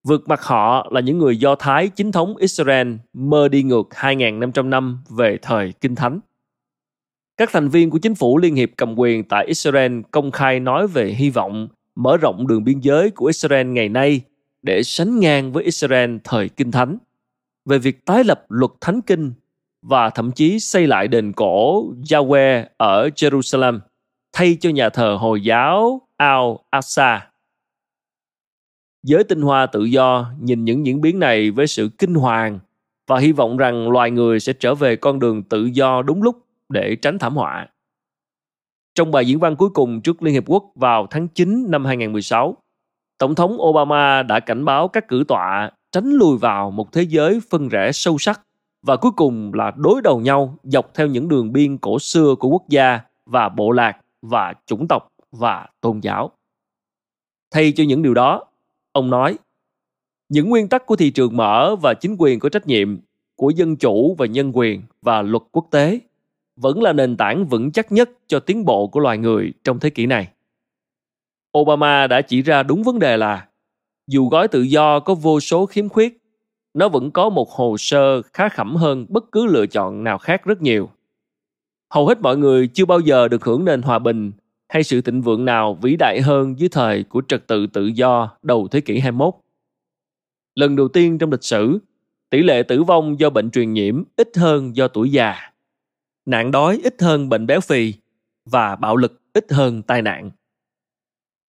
Vượt 0.03 0.29
mặt 0.29 0.41
họ 0.43 0.87
là 0.91 1.01
những 1.01 1.17
người 1.17 1.37
Do 1.37 1.55
Thái 1.55 1.89
chính 1.89 2.11
thống 2.11 2.37
Israel 2.37 2.95
mơ 3.13 3.47
đi 3.47 3.63
ngược 3.63 3.87
2.500 3.89 4.69
năm 4.69 5.03
về 5.09 5.37
thời 5.41 5.73
Kinh 5.81 5.95
Thánh. 5.95 6.19
Các 7.37 7.49
thành 7.51 7.69
viên 7.69 7.89
của 7.89 7.97
chính 7.97 8.15
phủ 8.15 8.37
Liên 8.37 8.55
hiệp 8.55 8.69
cầm 8.77 8.99
quyền 8.99 9.23
tại 9.23 9.45
Israel 9.45 9.99
công 10.11 10.31
khai 10.31 10.59
nói 10.59 10.87
về 10.87 11.05
hy 11.05 11.29
vọng 11.29 11.67
mở 11.95 12.17
rộng 12.17 12.47
đường 12.47 12.63
biên 12.63 12.79
giới 12.79 13.11
của 13.11 13.25
Israel 13.25 13.67
ngày 13.67 13.89
nay 13.89 14.21
để 14.61 14.83
sánh 14.83 15.19
ngang 15.19 15.51
với 15.51 15.63
Israel 15.63 16.17
thời 16.23 16.49
Kinh 16.49 16.71
Thánh, 16.71 16.97
về 17.65 17.77
việc 17.77 18.05
tái 18.05 18.23
lập 18.23 18.45
luật 18.49 18.71
Thánh 18.81 19.01
Kinh 19.01 19.33
và 19.81 20.09
thậm 20.09 20.31
chí 20.31 20.59
xây 20.59 20.87
lại 20.87 21.07
đền 21.07 21.33
cổ 21.33 21.85
Yahweh 21.93 22.65
ở 22.77 23.09
Jerusalem 23.15 23.79
thay 24.33 24.57
cho 24.59 24.69
nhà 24.69 24.89
thờ 24.89 25.17
Hồi 25.19 25.41
giáo 25.41 26.01
Al-Aqsa. 26.17 27.19
Giới 29.03 29.23
tinh 29.23 29.41
hoa 29.41 29.65
tự 29.65 29.83
do 29.83 30.31
nhìn 30.39 30.65
những 30.65 30.85
diễn 30.85 31.01
biến 31.01 31.19
này 31.19 31.51
với 31.51 31.67
sự 31.67 31.89
kinh 31.97 32.13
hoàng 32.13 32.59
và 33.07 33.19
hy 33.19 33.31
vọng 33.31 33.57
rằng 33.57 33.89
loài 33.91 34.11
người 34.11 34.39
sẽ 34.39 34.53
trở 34.53 34.75
về 34.75 34.95
con 34.95 35.19
đường 35.19 35.43
tự 35.43 35.65
do 35.65 36.01
đúng 36.01 36.23
lúc 36.23 36.42
để 36.73 36.95
tránh 37.01 37.19
thảm 37.19 37.35
họa. 37.35 37.67
Trong 38.95 39.11
bài 39.11 39.25
diễn 39.25 39.39
văn 39.39 39.55
cuối 39.55 39.69
cùng 39.69 40.01
trước 40.01 40.23
Liên 40.23 40.33
Hiệp 40.33 40.43
Quốc 40.47 40.63
vào 40.75 41.07
tháng 41.09 41.27
9 41.27 41.71
năm 41.71 41.85
2016, 41.85 42.57
Tổng 43.17 43.35
thống 43.35 43.57
Obama 43.61 44.23
đã 44.23 44.39
cảnh 44.39 44.65
báo 44.65 44.87
các 44.87 45.07
cử 45.07 45.23
tọa 45.27 45.71
tránh 45.91 46.09
lùi 46.11 46.37
vào 46.37 46.71
một 46.71 46.93
thế 46.93 47.01
giới 47.01 47.39
phân 47.49 47.69
rẽ 47.69 47.91
sâu 47.91 48.17
sắc 48.17 48.41
và 48.81 48.97
cuối 48.97 49.11
cùng 49.11 49.53
là 49.53 49.71
đối 49.75 50.01
đầu 50.01 50.19
nhau 50.19 50.57
dọc 50.63 50.93
theo 50.93 51.07
những 51.07 51.27
đường 51.27 51.53
biên 51.53 51.77
cổ 51.77 51.99
xưa 51.99 52.35
của 52.39 52.49
quốc 52.49 52.69
gia 52.69 52.99
và 53.25 53.49
bộ 53.49 53.71
lạc 53.71 53.97
và 54.21 54.53
chủng 54.65 54.87
tộc 54.87 55.07
và 55.31 55.67
tôn 55.81 55.99
giáo. 55.99 56.31
Thay 57.51 57.73
cho 57.75 57.83
những 57.83 58.01
điều 58.01 58.13
đó, 58.13 58.45
ông 58.91 59.09
nói, 59.09 59.37
những 60.29 60.49
nguyên 60.49 60.69
tắc 60.69 60.85
của 60.85 60.95
thị 60.95 61.11
trường 61.11 61.37
mở 61.37 61.75
và 61.75 61.93
chính 61.93 62.15
quyền 62.19 62.39
có 62.39 62.49
trách 62.49 62.67
nhiệm, 62.67 62.97
của 63.35 63.49
dân 63.49 63.75
chủ 63.75 64.15
và 64.17 64.25
nhân 64.25 64.51
quyền 64.53 64.81
và 65.01 65.21
luật 65.21 65.43
quốc 65.51 65.67
tế 65.71 65.99
vẫn 66.55 66.81
là 66.81 66.93
nền 66.93 67.17
tảng 67.17 67.45
vững 67.45 67.71
chắc 67.71 67.91
nhất 67.91 68.09
cho 68.27 68.39
tiến 68.39 68.65
bộ 68.65 68.87
của 68.87 68.99
loài 68.99 69.17
người 69.17 69.53
trong 69.63 69.79
thế 69.79 69.89
kỷ 69.89 70.05
này. 70.05 70.27
Obama 71.57 72.07
đã 72.07 72.21
chỉ 72.21 72.41
ra 72.41 72.63
đúng 72.63 72.83
vấn 72.83 72.99
đề 72.99 73.17
là 73.17 73.47
dù 74.07 74.29
gói 74.29 74.47
tự 74.47 74.61
do 74.61 74.99
có 74.99 75.15
vô 75.15 75.39
số 75.39 75.65
khiếm 75.65 75.89
khuyết, 75.89 76.21
nó 76.73 76.89
vẫn 76.89 77.11
có 77.11 77.29
một 77.29 77.49
hồ 77.49 77.75
sơ 77.77 78.21
khá 78.21 78.49
khẩm 78.49 78.75
hơn 78.75 79.05
bất 79.09 79.31
cứ 79.31 79.45
lựa 79.45 79.65
chọn 79.67 80.03
nào 80.03 80.17
khác 80.17 80.45
rất 80.45 80.61
nhiều. 80.61 80.89
Hầu 81.93 82.07
hết 82.07 82.21
mọi 82.21 82.37
người 82.37 82.67
chưa 82.67 82.85
bao 82.85 82.99
giờ 82.99 83.27
được 83.27 83.45
hưởng 83.45 83.65
nền 83.65 83.81
hòa 83.81 83.99
bình 83.99 84.31
hay 84.67 84.83
sự 84.83 85.01
thịnh 85.01 85.21
vượng 85.21 85.45
nào 85.45 85.77
vĩ 85.81 85.95
đại 85.95 86.21
hơn 86.21 86.59
dưới 86.59 86.69
thời 86.69 87.03
của 87.03 87.21
trật 87.27 87.47
tự 87.47 87.67
tự 87.67 87.85
do 87.85 88.37
đầu 88.41 88.67
thế 88.67 88.81
kỷ 88.81 88.99
21. 88.99 89.33
Lần 90.55 90.75
đầu 90.75 90.87
tiên 90.87 91.17
trong 91.17 91.31
lịch 91.31 91.43
sử, 91.43 91.79
tỷ 92.29 92.43
lệ 92.43 92.63
tử 92.63 92.83
vong 92.83 93.19
do 93.19 93.29
bệnh 93.29 93.51
truyền 93.51 93.73
nhiễm 93.73 94.03
ít 94.15 94.29
hơn 94.37 94.75
do 94.75 94.87
tuổi 94.87 95.11
già. 95.11 95.52
Nạn 96.25 96.51
đói 96.51 96.79
ít 96.83 97.01
hơn 97.01 97.29
bệnh 97.29 97.47
béo 97.47 97.61
phì 97.61 97.93
và 98.45 98.75
bạo 98.75 98.95
lực 98.95 99.21
ít 99.33 99.51
hơn 99.51 99.81
tai 99.81 100.01
nạn. 100.01 100.31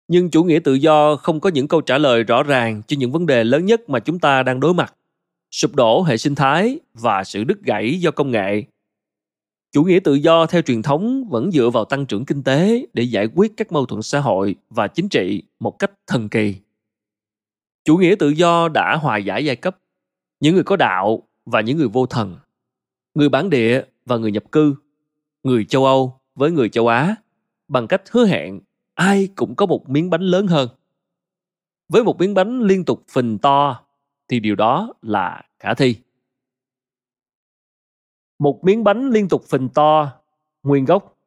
Nhưng 0.08 0.30
chủ 0.30 0.44
nghĩa 0.44 0.58
tự 0.58 0.74
do 0.74 1.16
không 1.16 1.40
có 1.40 1.50
những 1.50 1.68
câu 1.68 1.80
trả 1.80 1.98
lời 1.98 2.22
rõ 2.22 2.42
ràng 2.42 2.82
cho 2.86 2.96
những 2.98 3.12
vấn 3.12 3.26
đề 3.26 3.44
lớn 3.44 3.64
nhất 3.64 3.90
mà 3.90 4.00
chúng 4.00 4.18
ta 4.18 4.42
đang 4.42 4.60
đối 4.60 4.74
mặt. 4.74 4.94
Sụp 5.50 5.74
đổ 5.74 6.02
hệ 6.02 6.16
sinh 6.16 6.34
thái 6.34 6.78
và 6.94 7.24
sự 7.24 7.44
đứt 7.44 7.62
gãy 7.62 8.00
do 8.00 8.10
công 8.10 8.30
nghệ. 8.30 8.64
Chủ 9.72 9.84
nghĩa 9.84 10.00
tự 10.04 10.14
do 10.14 10.46
theo 10.46 10.62
truyền 10.62 10.82
thống 10.82 11.28
vẫn 11.28 11.50
dựa 11.52 11.70
vào 11.70 11.84
tăng 11.84 12.06
trưởng 12.06 12.24
kinh 12.24 12.42
tế 12.42 12.86
để 12.92 13.02
giải 13.02 13.28
quyết 13.34 13.52
các 13.56 13.72
mâu 13.72 13.86
thuẫn 13.86 14.02
xã 14.02 14.20
hội 14.20 14.54
và 14.70 14.88
chính 14.88 15.08
trị 15.08 15.42
một 15.60 15.78
cách 15.78 15.92
thần 16.06 16.28
kỳ. 16.28 16.54
Chủ 17.84 17.96
nghĩa 17.96 18.14
tự 18.18 18.28
do 18.28 18.68
đã 18.68 18.96
hòa 18.96 19.16
giải 19.16 19.44
giai 19.44 19.56
cấp, 19.56 19.78
những 20.40 20.54
người 20.54 20.64
có 20.64 20.76
đạo 20.76 21.22
và 21.46 21.60
những 21.60 21.78
người 21.78 21.88
vô 21.88 22.06
thần, 22.06 22.36
người 23.14 23.28
bản 23.28 23.50
địa 23.50 23.82
và 24.04 24.16
người 24.16 24.32
nhập 24.32 24.52
cư, 24.52 24.74
người 25.42 25.64
châu 25.64 25.84
Âu 25.84 26.20
với 26.34 26.50
người 26.50 26.68
châu 26.68 26.88
Á 26.88 27.16
bằng 27.68 27.86
cách 27.86 28.02
hứa 28.10 28.26
hẹn 28.26 28.60
ai 28.94 29.28
cũng 29.36 29.56
có 29.56 29.66
một 29.66 29.88
miếng 29.88 30.10
bánh 30.10 30.22
lớn 30.22 30.46
hơn. 30.46 30.68
Với 31.88 32.04
một 32.04 32.18
miếng 32.18 32.34
bánh 32.34 32.60
liên 32.60 32.84
tục 32.84 33.04
phình 33.08 33.38
to 33.38 33.84
thì 34.28 34.40
điều 34.40 34.54
đó 34.54 34.94
là 35.02 35.42
khả 35.58 35.74
thi. 35.74 35.96
Một 38.38 38.64
miếng 38.64 38.84
bánh 38.84 39.10
liên 39.10 39.28
tục 39.28 39.44
phình 39.44 39.68
to, 39.68 40.12
nguyên 40.62 40.84
gốc 40.84 41.18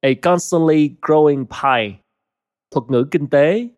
a 0.00 0.08
constantly 0.22 0.90
growing 1.02 1.44
pie. 1.44 1.98
Thuật 2.70 2.90
ngữ 2.90 3.06
kinh 3.10 3.26
tế 3.26 3.68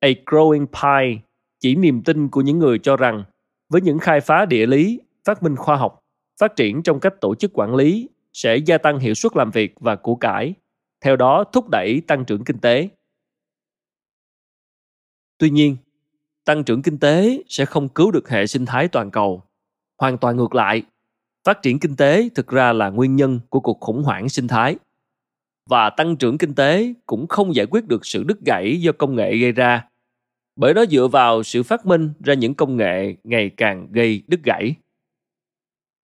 a 0.00 0.08
growing 0.26 0.66
pie 0.66 1.20
chỉ 1.58 1.74
niềm 1.74 2.02
tin 2.02 2.28
của 2.28 2.40
những 2.40 2.58
người 2.58 2.78
cho 2.78 2.96
rằng 2.96 3.24
với 3.68 3.80
những 3.80 3.98
khai 3.98 4.20
phá 4.20 4.44
địa 4.44 4.66
lý, 4.66 5.00
phát 5.24 5.42
minh 5.42 5.56
khoa 5.56 5.76
học, 5.76 5.99
phát 6.40 6.56
triển 6.56 6.82
trong 6.82 7.00
cách 7.00 7.14
tổ 7.20 7.34
chức 7.34 7.50
quản 7.54 7.74
lý 7.74 8.08
sẽ 8.32 8.56
gia 8.56 8.78
tăng 8.78 8.98
hiệu 8.98 9.14
suất 9.14 9.36
làm 9.36 9.50
việc 9.50 9.74
và 9.80 9.96
của 9.96 10.14
cải 10.14 10.54
theo 11.00 11.16
đó 11.16 11.44
thúc 11.52 11.68
đẩy 11.68 12.02
tăng 12.06 12.24
trưởng 12.24 12.44
kinh 12.44 12.58
tế. 12.58 12.88
Tuy 15.38 15.50
nhiên, 15.50 15.76
tăng 16.44 16.64
trưởng 16.64 16.82
kinh 16.82 16.98
tế 16.98 17.42
sẽ 17.48 17.64
không 17.64 17.88
cứu 17.88 18.10
được 18.10 18.28
hệ 18.28 18.46
sinh 18.46 18.66
thái 18.66 18.88
toàn 18.88 19.10
cầu. 19.10 19.42
Hoàn 19.98 20.18
toàn 20.18 20.36
ngược 20.36 20.54
lại, 20.54 20.82
phát 21.44 21.62
triển 21.62 21.78
kinh 21.78 21.96
tế 21.96 22.28
thực 22.34 22.48
ra 22.48 22.72
là 22.72 22.90
nguyên 22.90 23.16
nhân 23.16 23.40
của 23.48 23.60
cuộc 23.60 23.80
khủng 23.80 24.02
hoảng 24.02 24.28
sinh 24.28 24.48
thái. 24.48 24.76
Và 25.70 25.90
tăng 25.90 26.16
trưởng 26.16 26.38
kinh 26.38 26.54
tế 26.54 26.94
cũng 27.06 27.26
không 27.28 27.54
giải 27.54 27.66
quyết 27.70 27.86
được 27.86 28.06
sự 28.06 28.24
đứt 28.24 28.40
gãy 28.46 28.80
do 28.80 28.92
công 28.92 29.16
nghệ 29.16 29.36
gây 29.36 29.52
ra, 29.52 29.88
bởi 30.56 30.74
nó 30.74 30.86
dựa 30.86 31.08
vào 31.08 31.42
sự 31.42 31.62
phát 31.62 31.86
minh 31.86 32.12
ra 32.24 32.34
những 32.34 32.54
công 32.54 32.76
nghệ 32.76 33.16
ngày 33.24 33.50
càng 33.56 33.88
gây 33.92 34.22
đứt 34.26 34.40
gãy. 34.44 34.74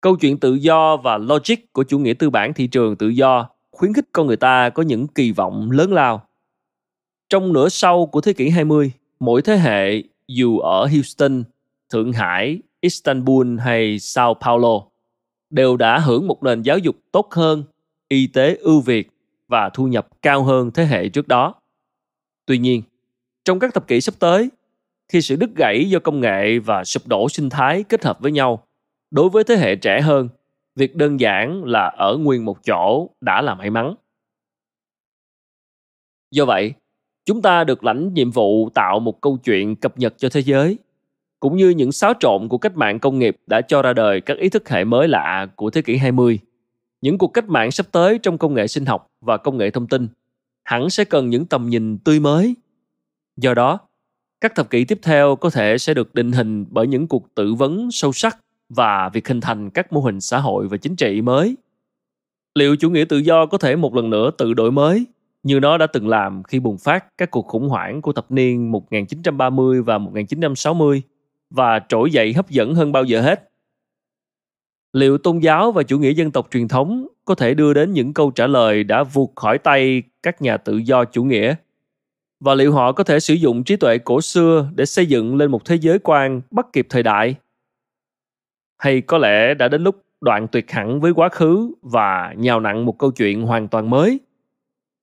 Câu 0.01 0.17
chuyện 0.17 0.41
tự 0.41 0.55
do 0.55 0.97
và 0.97 1.19
logic 1.19 1.73
của 1.73 1.85
chủ 1.85 1.99
nghĩa 1.99 2.15
tư 2.15 2.31
bản 2.31 2.55
thị 2.55 2.67
trường 2.67 2.97
tự 2.97 3.09
do 3.09 3.49
khuyến 3.71 3.93
khích 3.93 4.09
con 4.13 4.27
người 4.27 4.37
ta 4.37 4.71
có 4.71 4.83
những 4.83 5.07
kỳ 5.07 5.33
vọng 5.33 5.71
lớn 5.71 5.93
lao. 5.93 6.23
Trong 7.29 7.53
nửa 7.53 7.69
sau 7.69 8.07
của 8.07 8.21
thế 8.21 8.33
kỷ 8.33 8.49
20, 8.49 8.93
mỗi 9.21 9.43
thế 9.43 9.57
hệ 9.57 10.03
dù 10.29 10.59
ở 10.59 10.87
Houston, 10.87 11.45
Thượng 11.91 12.13
Hải, 12.13 12.59
Istanbul 12.81 13.59
hay 13.59 13.99
Sao 13.99 14.35
Paulo 14.35 14.83
đều 15.51 15.77
đã 15.77 15.99
hưởng 15.99 16.27
một 16.27 16.43
nền 16.43 16.63
giáo 16.63 16.79
dục 16.79 16.97
tốt 17.13 17.35
hơn, 17.35 17.65
y 18.09 18.27
tế 18.27 18.55
ưu 18.55 18.81
việt 18.81 19.11
và 19.49 19.71
thu 19.75 19.87
nhập 19.87 20.09
cao 20.23 20.43
hơn 20.43 20.71
thế 20.71 20.85
hệ 20.87 21.09
trước 21.09 21.29
đó. 21.29 21.55
Tuy 22.47 22.59
nhiên, 22.59 22.83
trong 23.45 23.59
các 23.59 23.75
thập 23.75 23.89
kỷ 23.89 24.01
sắp 24.01 24.15
tới, 24.19 24.49
khi 25.09 25.21
sự 25.21 25.37
đứt 25.37 25.51
gãy 25.57 25.91
do 25.91 25.99
công 25.99 26.21
nghệ 26.21 26.59
và 26.59 26.85
sụp 26.85 27.07
đổ 27.07 27.29
sinh 27.29 27.51
thái 27.51 27.83
kết 27.83 28.05
hợp 28.05 28.21
với 28.21 28.33
nhau, 28.33 28.66
đối 29.11 29.29
với 29.29 29.45
thế 29.45 29.57
hệ 29.57 29.77
trẻ 29.77 30.01
hơn 30.01 30.29
việc 30.75 30.97
đơn 30.97 31.21
giản 31.21 31.65
là 31.65 31.87
ở 31.97 32.17
nguyên 32.17 32.45
một 32.45 32.65
chỗ 32.67 33.11
đã 33.21 33.43
là 33.43 33.55
may 33.55 33.71
mắn 33.71 33.95
do 36.31 36.45
vậy 36.45 36.73
chúng 37.25 37.43
ta 37.43 37.65
được 37.65 37.85
lãnh 37.85 38.15
nhiệm 38.15 38.31
vụ 38.31 38.71
tạo 38.71 39.01
một 39.01 39.21
câu 39.21 39.39
chuyện 39.45 39.77
cập 39.77 39.99
nhật 39.99 40.15
cho 40.19 40.29
thế 40.29 40.41
giới 40.41 40.79
cũng 41.41 41.57
như 41.57 41.69
những 41.71 41.93
xáo 41.93 42.13
trộn 42.21 42.49
của 42.49 42.59
cách 42.59 42.77
mạng 42.77 42.99
công 42.99 43.19
nghiệp 43.19 43.37
đã 43.47 43.61
cho 43.61 43.83
ra 43.83 43.93
đời 43.93 44.21
các 44.21 44.39
ý 44.39 44.49
thức 44.49 44.69
hệ 44.69 44.85
mới 44.85 45.09
lạ 45.09 45.47
của 45.57 45.71
thế 45.71 45.83
kỷ 45.83 45.97
20. 45.97 46.39
Những 47.01 47.19
cuộc 47.19 47.29
cách 47.29 47.49
mạng 47.49 47.71
sắp 47.71 47.87
tới 47.93 48.19
trong 48.19 48.39
công 48.39 48.55
nghệ 48.55 48.67
sinh 48.67 48.87
học 48.87 49.07
và 49.21 49.37
công 49.37 49.57
nghệ 49.57 49.71
thông 49.71 49.87
tin 49.87 50.09
hẳn 50.65 50.91
sẽ 50.91 51.05
cần 51.05 51.31
những 51.31 51.47
tầm 51.47 51.69
nhìn 51.69 51.99
tươi 51.99 52.21
mới. 52.21 52.55
Do 53.37 53.55
đó, 53.55 53.79
các 54.41 54.55
thập 54.55 54.71
kỷ 54.71 54.85
tiếp 54.85 54.99
theo 55.03 55.37
có 55.37 55.51
thể 55.51 55.79
sẽ 55.79 55.95
được 55.95 56.15
định 56.15 56.33
hình 56.33 56.65
bởi 56.71 56.87
những 56.87 57.09
cuộc 57.09 57.35
tự 57.35 57.55
vấn 57.55 57.91
sâu 57.91 58.13
sắc 58.13 58.39
và 58.69 59.09
việc 59.09 59.29
hình 59.29 59.41
thành 59.41 59.71
các 59.71 59.93
mô 59.93 60.01
hình 60.01 60.21
xã 60.21 60.39
hội 60.39 60.69
và 60.69 60.77
chính 60.77 60.97
trị 60.97 61.21
mới. 61.21 61.57
Liệu 62.55 62.77
chủ 62.77 62.91
nghĩa 62.91 63.05
tự 63.05 63.19
do 63.19 63.47
có 63.47 63.59
thể 63.59 63.77
một 63.77 63.95
lần 63.95 64.11
nữa 64.11 64.31
tự 64.39 64.55
đổi 64.55 64.73
mới 64.73 65.07
như 65.43 65.61
nó 65.61 65.79
đã 65.79 65.87
từng 65.87 66.09
làm 66.09 66.43
khi 66.43 66.61
bùng 66.61 66.79
phát 66.79 67.19
các 67.19 67.31
cuộc 67.31 67.47
khủng 67.47 67.69
hoảng 67.69 68.03
của 68.03 68.13
thập 68.13 68.31
niên 68.31 68.73
1930 68.73 69.83
và 69.83 69.99
1960 69.99 71.03
và 71.51 71.81
trỗi 71.89 72.11
dậy 72.11 72.33
hấp 72.33 72.51
dẫn 72.51 72.75
hơn 72.75 72.93
bao 72.93 73.05
giờ 73.05 73.21
hết? 73.21 73.51
Liệu 74.93 75.19
tôn 75.19 75.39
giáo 75.39 75.73
và 75.73 75.83
chủ 75.83 75.99
nghĩa 75.99 76.11
dân 76.11 76.31
tộc 76.31 76.49
truyền 76.51 76.69
thống 76.69 77.07
có 77.25 77.35
thể 77.35 77.55
đưa 77.55 77.75
đến 77.75 77.93
những 77.93 78.15
câu 78.15 78.31
trả 78.31 78.47
lời 78.47 78.85
đã 78.85 79.03
vụt 79.03 79.31
khỏi 79.37 79.59
tay 79.59 80.03
các 80.23 80.43
nhà 80.43 80.57
tự 80.57 80.77
do 80.77 81.05
chủ 81.05 81.25
nghĩa? 81.25 81.55
Và 82.41 82.55
liệu 82.55 82.73
họ 82.73 82.93
có 82.93 83.05
thể 83.05 83.21
sử 83.21 83.35
dụng 83.35 83.65
trí 83.65 83.77
tuệ 83.77 83.99
cổ 83.99 84.21
xưa 84.21 84.69
để 84.75 84.87
xây 84.87 85.07
dựng 85.07 85.37
lên 85.37 85.51
một 85.51 85.65
thế 85.65 85.77
giới 85.81 85.99
quan 85.99 86.41
bắt 86.51 86.67
kịp 86.73 86.87
thời 86.91 87.03
đại? 87.03 87.35
Hay 88.79 89.01
có 89.01 89.19
lẽ 89.19 89.55
đã 89.55 89.69
đến 89.69 89.83
lúc 89.83 90.05
đoạn 90.21 90.49
tuyệt 90.49 90.71
hẳn 90.71 91.01
với 91.01 91.13
quá 91.15 91.29
khứ 91.29 91.75
và 91.83 92.35
nhào 92.37 92.61
nặng 92.61 92.85
một 92.85 92.99
câu 92.99 93.11
chuyện 93.11 93.43
hoàn 93.43 93.69
toàn 93.69 93.91
mới. 93.91 94.21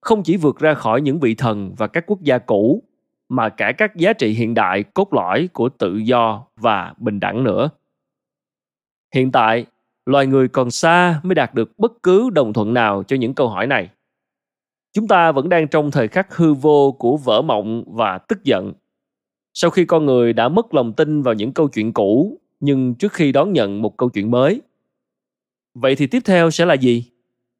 Không 0.02 0.24
chỉ 0.24 0.38
vượt 0.38 0.60
ra 0.60 0.74
khỏi 0.74 1.02
những 1.02 1.20
vị 1.20 1.36
thần 1.36 1.76
và 1.78 1.88
các 1.88 2.04
quốc 2.08 2.22
gia 2.22 2.38
cũ, 2.38 2.84
mà 3.30 3.50
cả 3.50 3.72
các 3.72 3.96
giá 3.96 4.14
trị 4.14 4.34
hiện 4.34 4.54
đại, 4.54 4.84
cốt 4.84 5.14
lõi 5.14 5.50
của 5.54 5.70
tự 5.70 5.96
do 5.96 6.46
và 6.56 6.94
bình 6.98 7.20
đẳng 7.20 7.44
nữa. 7.44 7.70
Hiện 9.16 9.32
tại, 9.32 9.66
loài 10.06 10.28
người 10.28 10.48
còn 10.48 10.72
xa 10.72 11.20
mới 11.24 11.36
đạt 11.36 11.54
được 11.54 11.80
bất 11.80 11.92
cứ 12.04 12.30
đồng 12.30 12.54
thuận 12.54 12.74
nào 12.74 13.04
cho 13.04 13.16
những 13.16 13.34
câu 13.34 13.50
hỏi 13.50 13.68
này. 13.68 13.90
Chúng 14.94 15.08
ta 15.08 15.32
vẫn 15.32 15.50
đang 15.50 15.68
trong 15.68 15.92
thời 15.92 16.08
khắc 16.08 16.36
hư 16.36 16.54
vô 16.54 16.92
của 16.92 17.18
vỡ 17.18 17.42
mộng 17.42 17.84
và 17.88 18.18
tức 18.18 18.44
giận. 18.44 18.74
Sau 19.54 19.72
khi 19.72 19.86
con 19.86 20.06
người 20.06 20.34
đã 20.34 20.50
mất 20.50 20.74
lòng 20.74 20.94
tin 20.94 21.22
vào 21.22 21.34
những 21.34 21.54
câu 21.54 21.68
chuyện 21.68 21.94
cũ 21.94 22.40
nhưng 22.66 22.96
trước 22.96 23.14
khi 23.14 23.32
đón 23.32 23.54
nhận 23.54 23.82
một 23.82 23.98
câu 23.98 24.10
chuyện 24.10 24.32
mới, 24.32 24.62
vậy 25.74 25.96
thì 25.96 26.08
tiếp 26.08 26.20
theo 26.26 26.52
sẽ 26.52 26.66
là 26.66 26.74
gì? 26.74 27.06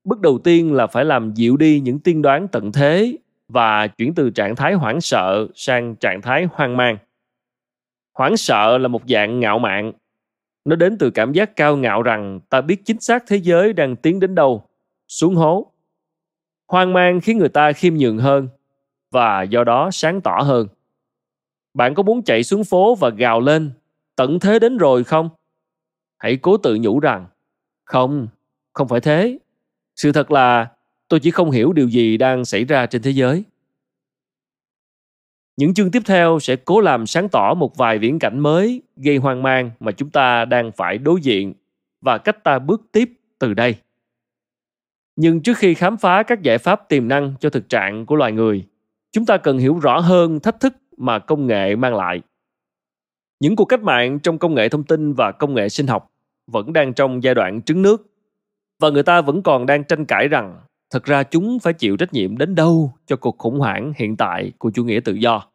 Bước 0.04 0.20
đầu 0.20 0.40
tiên 0.44 0.74
là 0.74 0.88
phải 0.88 1.06
làm 1.06 1.34
dịu 1.34 1.58
đi 1.58 1.80
những 1.80 2.00
tiên 2.00 2.22
đoán 2.22 2.48
tận 2.48 2.72
thế 2.72 3.18
và 3.48 3.88
chuyển 3.88 4.16
từ 4.16 4.30
trạng 4.30 4.56
thái 4.56 4.74
hoảng 4.74 5.02
sợ 5.02 5.48
sang 5.56 5.96
trạng 5.96 6.22
thái 6.22 6.48
hoang 6.52 6.78
mang. 6.78 6.98
Hoảng 8.14 8.38
sợ 8.38 8.78
là 8.78 8.88
một 8.88 9.02
dạng 9.08 9.40
ngạo 9.40 9.60
mạn. 9.60 9.92
Nó 10.66 10.76
đến 10.76 10.98
từ 10.98 11.10
cảm 11.10 11.34
giác 11.34 11.56
cao 11.56 11.78
ngạo 11.78 12.02
rằng 12.02 12.40
ta 12.50 12.62
biết 12.62 12.86
chính 12.86 13.00
xác 13.00 13.24
thế 13.28 13.38
giới 13.38 13.74
đang 13.74 13.96
tiến 13.96 14.20
đến 14.20 14.36
đâu, 14.36 14.64
xuống 15.08 15.36
hố. 15.36 15.72
Hoang 16.68 16.94
mang 16.94 17.22
khiến 17.22 17.38
người 17.38 17.50
ta 17.50 17.74
khiêm 17.74 17.94
nhường 17.94 18.18
hơn 18.18 18.48
và 19.12 19.44
do 19.44 19.64
đó 19.64 19.90
sáng 19.92 20.22
tỏ 20.22 20.42
hơn. 20.44 20.68
Bạn 21.74 21.94
có 21.94 22.04
muốn 22.04 22.24
chạy 22.24 22.44
xuống 22.44 22.64
phố 22.64 22.96
và 22.96 23.10
gào 23.10 23.42
lên 23.42 23.72
tận 24.16 24.40
thế 24.40 24.60
đến 24.60 24.78
rồi 24.78 25.04
không? 25.04 25.30
Hãy 26.18 26.38
cố 26.38 26.58
tự 26.58 26.78
nhủ 26.82 27.00
rằng, 27.00 27.26
không 27.86 28.28
không 28.74 28.88
phải 28.88 29.02
thế. 29.02 29.40
Sự 29.96 30.12
thật 30.12 30.32
là, 30.32 30.72
tôi 31.08 31.20
chỉ 31.20 31.32
không 31.32 31.52
hiểu 31.52 31.74
điều 31.74 31.90
gì 31.90 32.18
đang 32.18 32.46
xảy 32.46 32.66
ra 32.66 32.86
trên 32.86 33.02
thế 33.02 33.12
giới. 33.12 33.44
Những 35.58 35.74
chương 35.74 35.92
tiếp 35.92 36.02
theo 36.06 36.40
sẽ 36.40 36.56
cố 36.56 36.82
làm 36.82 37.08
sáng 37.08 37.30
tỏ 37.30 37.54
một 37.54 37.78
vài 37.78 38.00
viễn 38.00 38.20
cảnh 38.20 38.40
mới 38.40 38.82
gây 38.96 39.18
hoang 39.18 39.44
mang 39.44 39.72
mà 39.80 39.92
chúng 39.92 40.10
ta 40.10 40.46
đang 40.46 40.72
phải 40.72 40.98
đối 40.98 41.22
diện 41.22 41.54
và 42.02 42.18
cách 42.18 42.44
ta 42.44 42.60
bước 42.60 42.82
tiếp 42.92 43.12
từ 43.40 43.54
đây. 43.54 43.76
Nhưng 45.16 45.42
trước 45.42 45.58
khi 45.58 45.74
khám 45.74 45.98
phá 45.98 46.24
các 46.24 46.42
giải 46.42 46.58
pháp 46.58 46.90
tiềm 46.90 47.08
năng 47.08 47.34
cho 47.40 47.50
thực 47.50 47.70
trạng 47.70 48.06
của 48.06 48.16
loài 48.16 48.32
người, 48.32 48.66
chúng 49.12 49.26
ta 49.26 49.38
cần 49.38 49.58
hiểu 49.58 49.80
rõ 49.80 50.00
hơn 50.00 50.40
thách 50.40 50.60
thức 50.60 50.74
mà 50.98 51.20
công 51.20 51.48
nghệ 51.48 51.76
mang 51.76 51.96
lại 51.96 52.22
những 53.40 53.56
cuộc 53.56 53.66
cách 53.66 53.84
mạng 53.84 54.20
trong 54.20 54.38
công 54.38 54.56
nghệ 54.56 54.70
thông 54.70 54.84
tin 54.84 55.14
và 55.14 55.32
công 55.32 55.54
nghệ 55.54 55.70
sinh 55.70 55.88
học 55.88 56.12
vẫn 56.48 56.74
đang 56.74 56.94
trong 56.94 57.24
giai 57.24 57.36
đoạn 57.36 57.62
trứng 57.62 57.82
nước 57.82 58.14
và 58.80 58.90
người 58.90 59.04
ta 59.04 59.22
vẫn 59.22 59.44
còn 59.44 59.66
đang 59.66 59.84
tranh 59.84 60.06
cãi 60.06 60.28
rằng 60.28 60.62
thực 60.90 61.04
ra 61.04 61.24
chúng 61.24 61.60
phải 61.60 61.74
chịu 61.74 61.98
trách 61.98 62.14
nhiệm 62.14 62.38
đến 62.38 62.56
đâu 62.56 62.94
cho 63.06 63.16
cuộc 63.16 63.38
khủng 63.38 63.60
hoảng 63.60 63.94
hiện 63.96 64.18
tại 64.18 64.52
của 64.58 64.72
chủ 64.72 64.84
nghĩa 64.84 65.00
tự 65.00 65.14
do. 65.14 65.48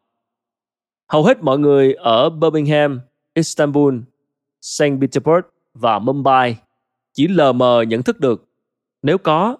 Hầu 1.07 1.23
hết 1.23 1.43
mọi 1.43 1.59
người 1.59 1.93
ở 1.93 2.29
Birmingham, 2.29 3.01
Istanbul, 3.33 3.97
St. 4.61 4.83
Petersburg 5.01 5.45
và 5.73 5.99
Mumbai 5.99 6.57
chỉ 7.13 7.27
lờ 7.27 7.53
mờ 7.53 7.81
nhận 7.81 8.03
thức 8.03 8.19
được, 8.19 8.49
nếu 9.01 9.17
có, 9.17 9.57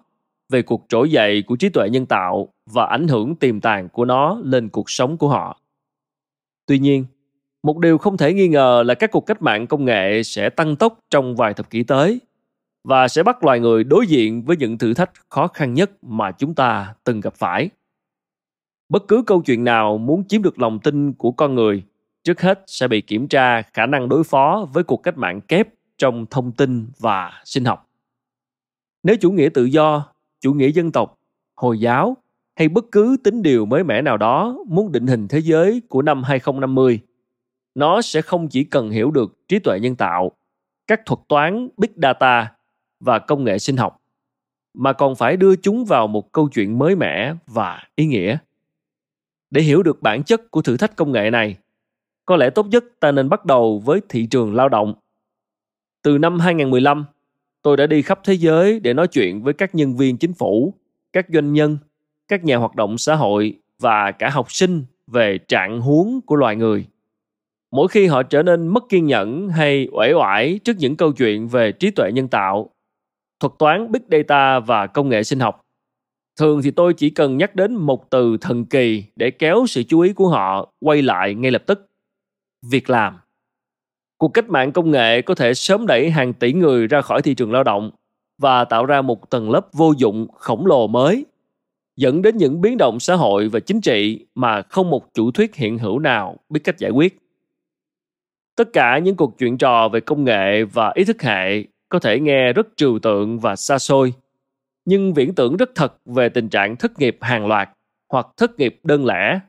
về 0.48 0.62
cuộc 0.62 0.84
trỗi 0.88 1.10
dậy 1.10 1.42
của 1.46 1.56
trí 1.56 1.68
tuệ 1.68 1.88
nhân 1.90 2.06
tạo 2.06 2.48
và 2.66 2.86
ảnh 2.86 3.08
hưởng 3.08 3.36
tiềm 3.36 3.60
tàng 3.60 3.88
của 3.88 4.04
nó 4.04 4.40
lên 4.44 4.68
cuộc 4.68 4.90
sống 4.90 5.16
của 5.16 5.28
họ. 5.28 5.60
Tuy 6.66 6.78
nhiên, 6.78 7.04
một 7.62 7.78
điều 7.78 7.98
không 7.98 8.16
thể 8.16 8.34
nghi 8.34 8.48
ngờ 8.48 8.82
là 8.86 8.94
các 8.94 9.10
cuộc 9.10 9.26
cách 9.26 9.42
mạng 9.42 9.66
công 9.66 9.84
nghệ 9.84 10.22
sẽ 10.22 10.50
tăng 10.50 10.76
tốc 10.76 10.98
trong 11.10 11.36
vài 11.36 11.54
thập 11.54 11.70
kỷ 11.70 11.82
tới 11.82 12.20
và 12.84 13.08
sẽ 13.08 13.22
bắt 13.22 13.44
loài 13.44 13.60
người 13.60 13.84
đối 13.84 14.06
diện 14.06 14.42
với 14.42 14.56
những 14.56 14.78
thử 14.78 14.94
thách 14.94 15.10
khó 15.28 15.46
khăn 15.46 15.74
nhất 15.74 15.90
mà 16.02 16.32
chúng 16.32 16.54
ta 16.54 16.94
từng 17.04 17.20
gặp 17.20 17.34
phải. 17.34 17.70
Bất 18.88 19.08
cứ 19.08 19.22
câu 19.26 19.42
chuyện 19.42 19.64
nào 19.64 19.98
muốn 19.98 20.24
chiếm 20.28 20.42
được 20.42 20.58
lòng 20.58 20.78
tin 20.78 21.12
của 21.12 21.32
con 21.32 21.54
người, 21.54 21.82
trước 22.24 22.40
hết 22.40 22.62
sẽ 22.66 22.88
bị 22.88 23.00
kiểm 23.00 23.28
tra 23.28 23.62
khả 23.62 23.86
năng 23.86 24.08
đối 24.08 24.24
phó 24.24 24.68
với 24.72 24.84
cuộc 24.84 25.02
cách 25.02 25.18
mạng 25.18 25.40
kép 25.40 25.68
trong 25.98 26.26
thông 26.30 26.52
tin 26.52 26.86
và 26.98 27.42
sinh 27.44 27.64
học. 27.64 27.90
Nếu 29.02 29.16
chủ 29.20 29.30
nghĩa 29.30 29.48
tự 29.54 29.64
do, 29.64 30.06
chủ 30.40 30.52
nghĩa 30.52 30.68
dân 30.68 30.92
tộc, 30.92 31.16
Hồi 31.60 31.80
giáo 31.80 32.16
hay 32.56 32.68
bất 32.68 32.84
cứ 32.92 33.16
tính 33.24 33.42
điều 33.42 33.66
mới 33.66 33.84
mẻ 33.84 34.02
nào 34.02 34.16
đó 34.16 34.58
muốn 34.68 34.92
định 34.92 35.06
hình 35.06 35.28
thế 35.28 35.38
giới 35.38 35.82
của 35.88 36.02
năm 36.02 36.22
2050, 36.22 37.00
nó 37.74 38.02
sẽ 38.02 38.22
không 38.22 38.48
chỉ 38.48 38.64
cần 38.64 38.90
hiểu 38.90 39.10
được 39.10 39.48
trí 39.48 39.58
tuệ 39.58 39.80
nhân 39.80 39.96
tạo, 39.96 40.32
các 40.86 41.00
thuật 41.06 41.20
toán 41.28 41.68
big 41.76 41.90
data 42.02 42.52
và 43.00 43.18
công 43.18 43.44
nghệ 43.44 43.58
sinh 43.58 43.76
học 43.76 44.00
mà 44.74 44.92
còn 44.92 45.16
phải 45.16 45.36
đưa 45.36 45.56
chúng 45.56 45.84
vào 45.84 46.06
một 46.06 46.32
câu 46.32 46.48
chuyện 46.48 46.78
mới 46.78 46.96
mẻ 46.96 47.34
và 47.46 47.82
ý 47.94 48.06
nghĩa. 48.06 48.38
Để 49.50 49.62
hiểu 49.62 49.82
được 49.82 50.02
bản 50.02 50.22
chất 50.22 50.50
của 50.50 50.62
thử 50.62 50.76
thách 50.76 50.96
công 50.96 51.12
nghệ 51.12 51.30
này 51.30 51.56
có 52.26 52.36
lẽ 52.36 52.50
tốt 52.50 52.66
nhất 52.66 52.84
ta 53.00 53.12
nên 53.12 53.28
bắt 53.28 53.44
đầu 53.44 53.82
với 53.84 54.00
thị 54.08 54.26
trường 54.26 54.54
lao 54.54 54.68
động. 54.68 54.94
Từ 56.02 56.18
năm 56.18 56.38
2015 56.38 57.04
tôi 57.62 57.76
đã 57.76 57.86
đi 57.86 58.02
khắp 58.02 58.20
thế 58.24 58.34
giới 58.34 58.80
để 58.80 58.94
nói 58.94 59.08
chuyện 59.08 59.42
với 59.42 59.54
các 59.54 59.74
nhân 59.74 59.96
viên 59.96 60.16
chính 60.16 60.34
phủ 60.34 60.74
các 61.12 61.26
doanh 61.28 61.52
nhân 61.52 61.78
các 62.28 62.44
nhà 62.44 62.56
hoạt 62.56 62.74
động 62.74 62.98
xã 62.98 63.14
hội 63.14 63.58
và 63.78 64.12
cả 64.12 64.30
học 64.30 64.52
sinh 64.52 64.84
về 65.06 65.38
trạng 65.38 65.80
huống 65.80 66.20
của 66.26 66.36
loài 66.36 66.56
người 66.56 66.86
mỗi 67.70 67.88
khi 67.88 68.06
họ 68.06 68.22
trở 68.22 68.42
nên 68.42 68.68
mất 68.68 68.84
kiên 68.88 69.06
nhẫn 69.06 69.48
hay 69.48 69.88
uể 69.92 70.12
oải 70.12 70.60
trước 70.64 70.76
những 70.78 70.96
câu 70.96 71.12
chuyện 71.12 71.48
về 71.48 71.72
trí 71.72 71.90
tuệ 71.90 72.12
nhân 72.12 72.28
tạo, 72.28 72.70
thuật 73.40 73.52
toán 73.58 73.92
big 73.92 74.02
data 74.10 74.60
và 74.60 74.86
công 74.86 75.08
nghệ 75.08 75.22
sinh 75.22 75.40
học, 75.40 75.66
thường 76.38 76.62
thì 76.62 76.70
tôi 76.70 76.94
chỉ 76.94 77.10
cần 77.10 77.36
nhắc 77.36 77.56
đến 77.56 77.74
một 77.74 78.10
từ 78.10 78.36
thần 78.40 78.64
kỳ 78.64 79.04
để 79.16 79.30
kéo 79.30 79.64
sự 79.68 79.82
chú 79.82 80.00
ý 80.00 80.12
của 80.12 80.28
họ 80.28 80.72
quay 80.80 81.02
lại 81.02 81.34
ngay 81.34 81.50
lập 81.50 81.62
tức. 81.66 81.88
Việc 82.62 82.90
làm. 82.90 83.18
Cuộc 84.18 84.28
cách 84.28 84.48
mạng 84.48 84.72
công 84.72 84.90
nghệ 84.90 85.22
có 85.22 85.34
thể 85.34 85.54
sớm 85.54 85.86
đẩy 85.86 86.10
hàng 86.10 86.32
tỷ 86.32 86.52
người 86.52 86.86
ra 86.86 87.00
khỏi 87.00 87.22
thị 87.22 87.34
trường 87.34 87.52
lao 87.52 87.64
động 87.64 87.90
và 88.38 88.64
tạo 88.64 88.86
ra 88.86 89.02
một 89.02 89.30
tầng 89.30 89.50
lớp 89.50 89.66
vô 89.72 89.94
dụng, 89.96 90.26
khổng 90.34 90.66
lồ 90.66 90.86
mới, 90.86 91.26
dẫn 91.96 92.22
đến 92.22 92.36
những 92.36 92.60
biến 92.60 92.76
động 92.78 93.00
xã 93.00 93.14
hội 93.14 93.48
và 93.48 93.60
chính 93.60 93.80
trị 93.80 94.26
mà 94.34 94.62
không 94.62 94.90
một 94.90 95.14
chủ 95.14 95.30
thuyết 95.30 95.56
hiện 95.56 95.78
hữu 95.78 95.98
nào 95.98 96.36
biết 96.48 96.60
cách 96.64 96.78
giải 96.78 96.90
quyết 96.90 97.19
tất 98.60 98.72
cả 98.72 98.98
những 98.98 99.16
cuộc 99.16 99.38
chuyện 99.38 99.58
trò 99.58 99.88
về 99.88 100.00
công 100.00 100.24
nghệ 100.24 100.64
và 100.64 100.92
ý 100.94 101.04
thức 101.04 101.22
hệ 101.22 101.64
có 101.88 101.98
thể 101.98 102.20
nghe 102.20 102.52
rất 102.52 102.66
trừu 102.76 102.98
tượng 102.98 103.40
và 103.40 103.56
xa 103.56 103.78
xôi, 103.78 104.12
nhưng 104.84 105.14
viễn 105.14 105.34
tưởng 105.34 105.56
rất 105.56 105.70
thật 105.74 105.94
về 106.06 106.28
tình 106.28 106.48
trạng 106.48 106.76
thất 106.76 106.98
nghiệp 106.98 107.18
hàng 107.20 107.46
loạt 107.46 107.68
hoặc 108.12 108.26
thất 108.36 108.58
nghiệp 108.58 108.80
đơn 108.82 109.06
lẻ, 109.06 109.40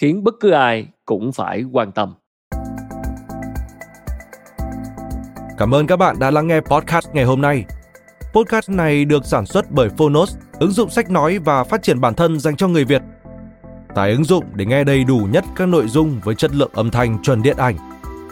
khiến 0.00 0.24
bất 0.24 0.34
cứ 0.40 0.50
ai 0.50 0.86
cũng 1.04 1.32
phải 1.32 1.64
quan 1.72 1.92
tâm. 1.92 2.14
Cảm 5.58 5.74
ơn 5.74 5.86
các 5.86 5.96
bạn 5.96 6.16
đã 6.20 6.30
lắng 6.30 6.46
nghe 6.46 6.60
podcast 6.60 7.08
ngày 7.12 7.24
hôm 7.24 7.40
nay. 7.40 7.64
Podcast 8.32 8.70
này 8.70 9.04
được 9.04 9.24
sản 9.24 9.46
xuất 9.46 9.70
bởi 9.70 9.88
Phonos, 9.88 10.36
ứng 10.58 10.70
dụng 10.70 10.90
sách 10.90 11.10
nói 11.10 11.38
và 11.38 11.64
phát 11.64 11.82
triển 11.82 12.00
bản 12.00 12.14
thân 12.14 12.40
dành 12.40 12.56
cho 12.56 12.68
người 12.68 12.84
Việt. 12.84 13.02
Tải 13.94 14.10
ứng 14.10 14.24
dụng 14.24 14.44
để 14.54 14.64
nghe 14.64 14.84
đầy 14.84 15.04
đủ 15.04 15.28
nhất 15.30 15.44
các 15.56 15.68
nội 15.68 15.88
dung 15.88 16.20
với 16.24 16.34
chất 16.34 16.54
lượng 16.54 16.70
âm 16.72 16.90
thanh 16.90 17.22
chuẩn 17.22 17.42
điện 17.42 17.56
ảnh. 17.56 17.89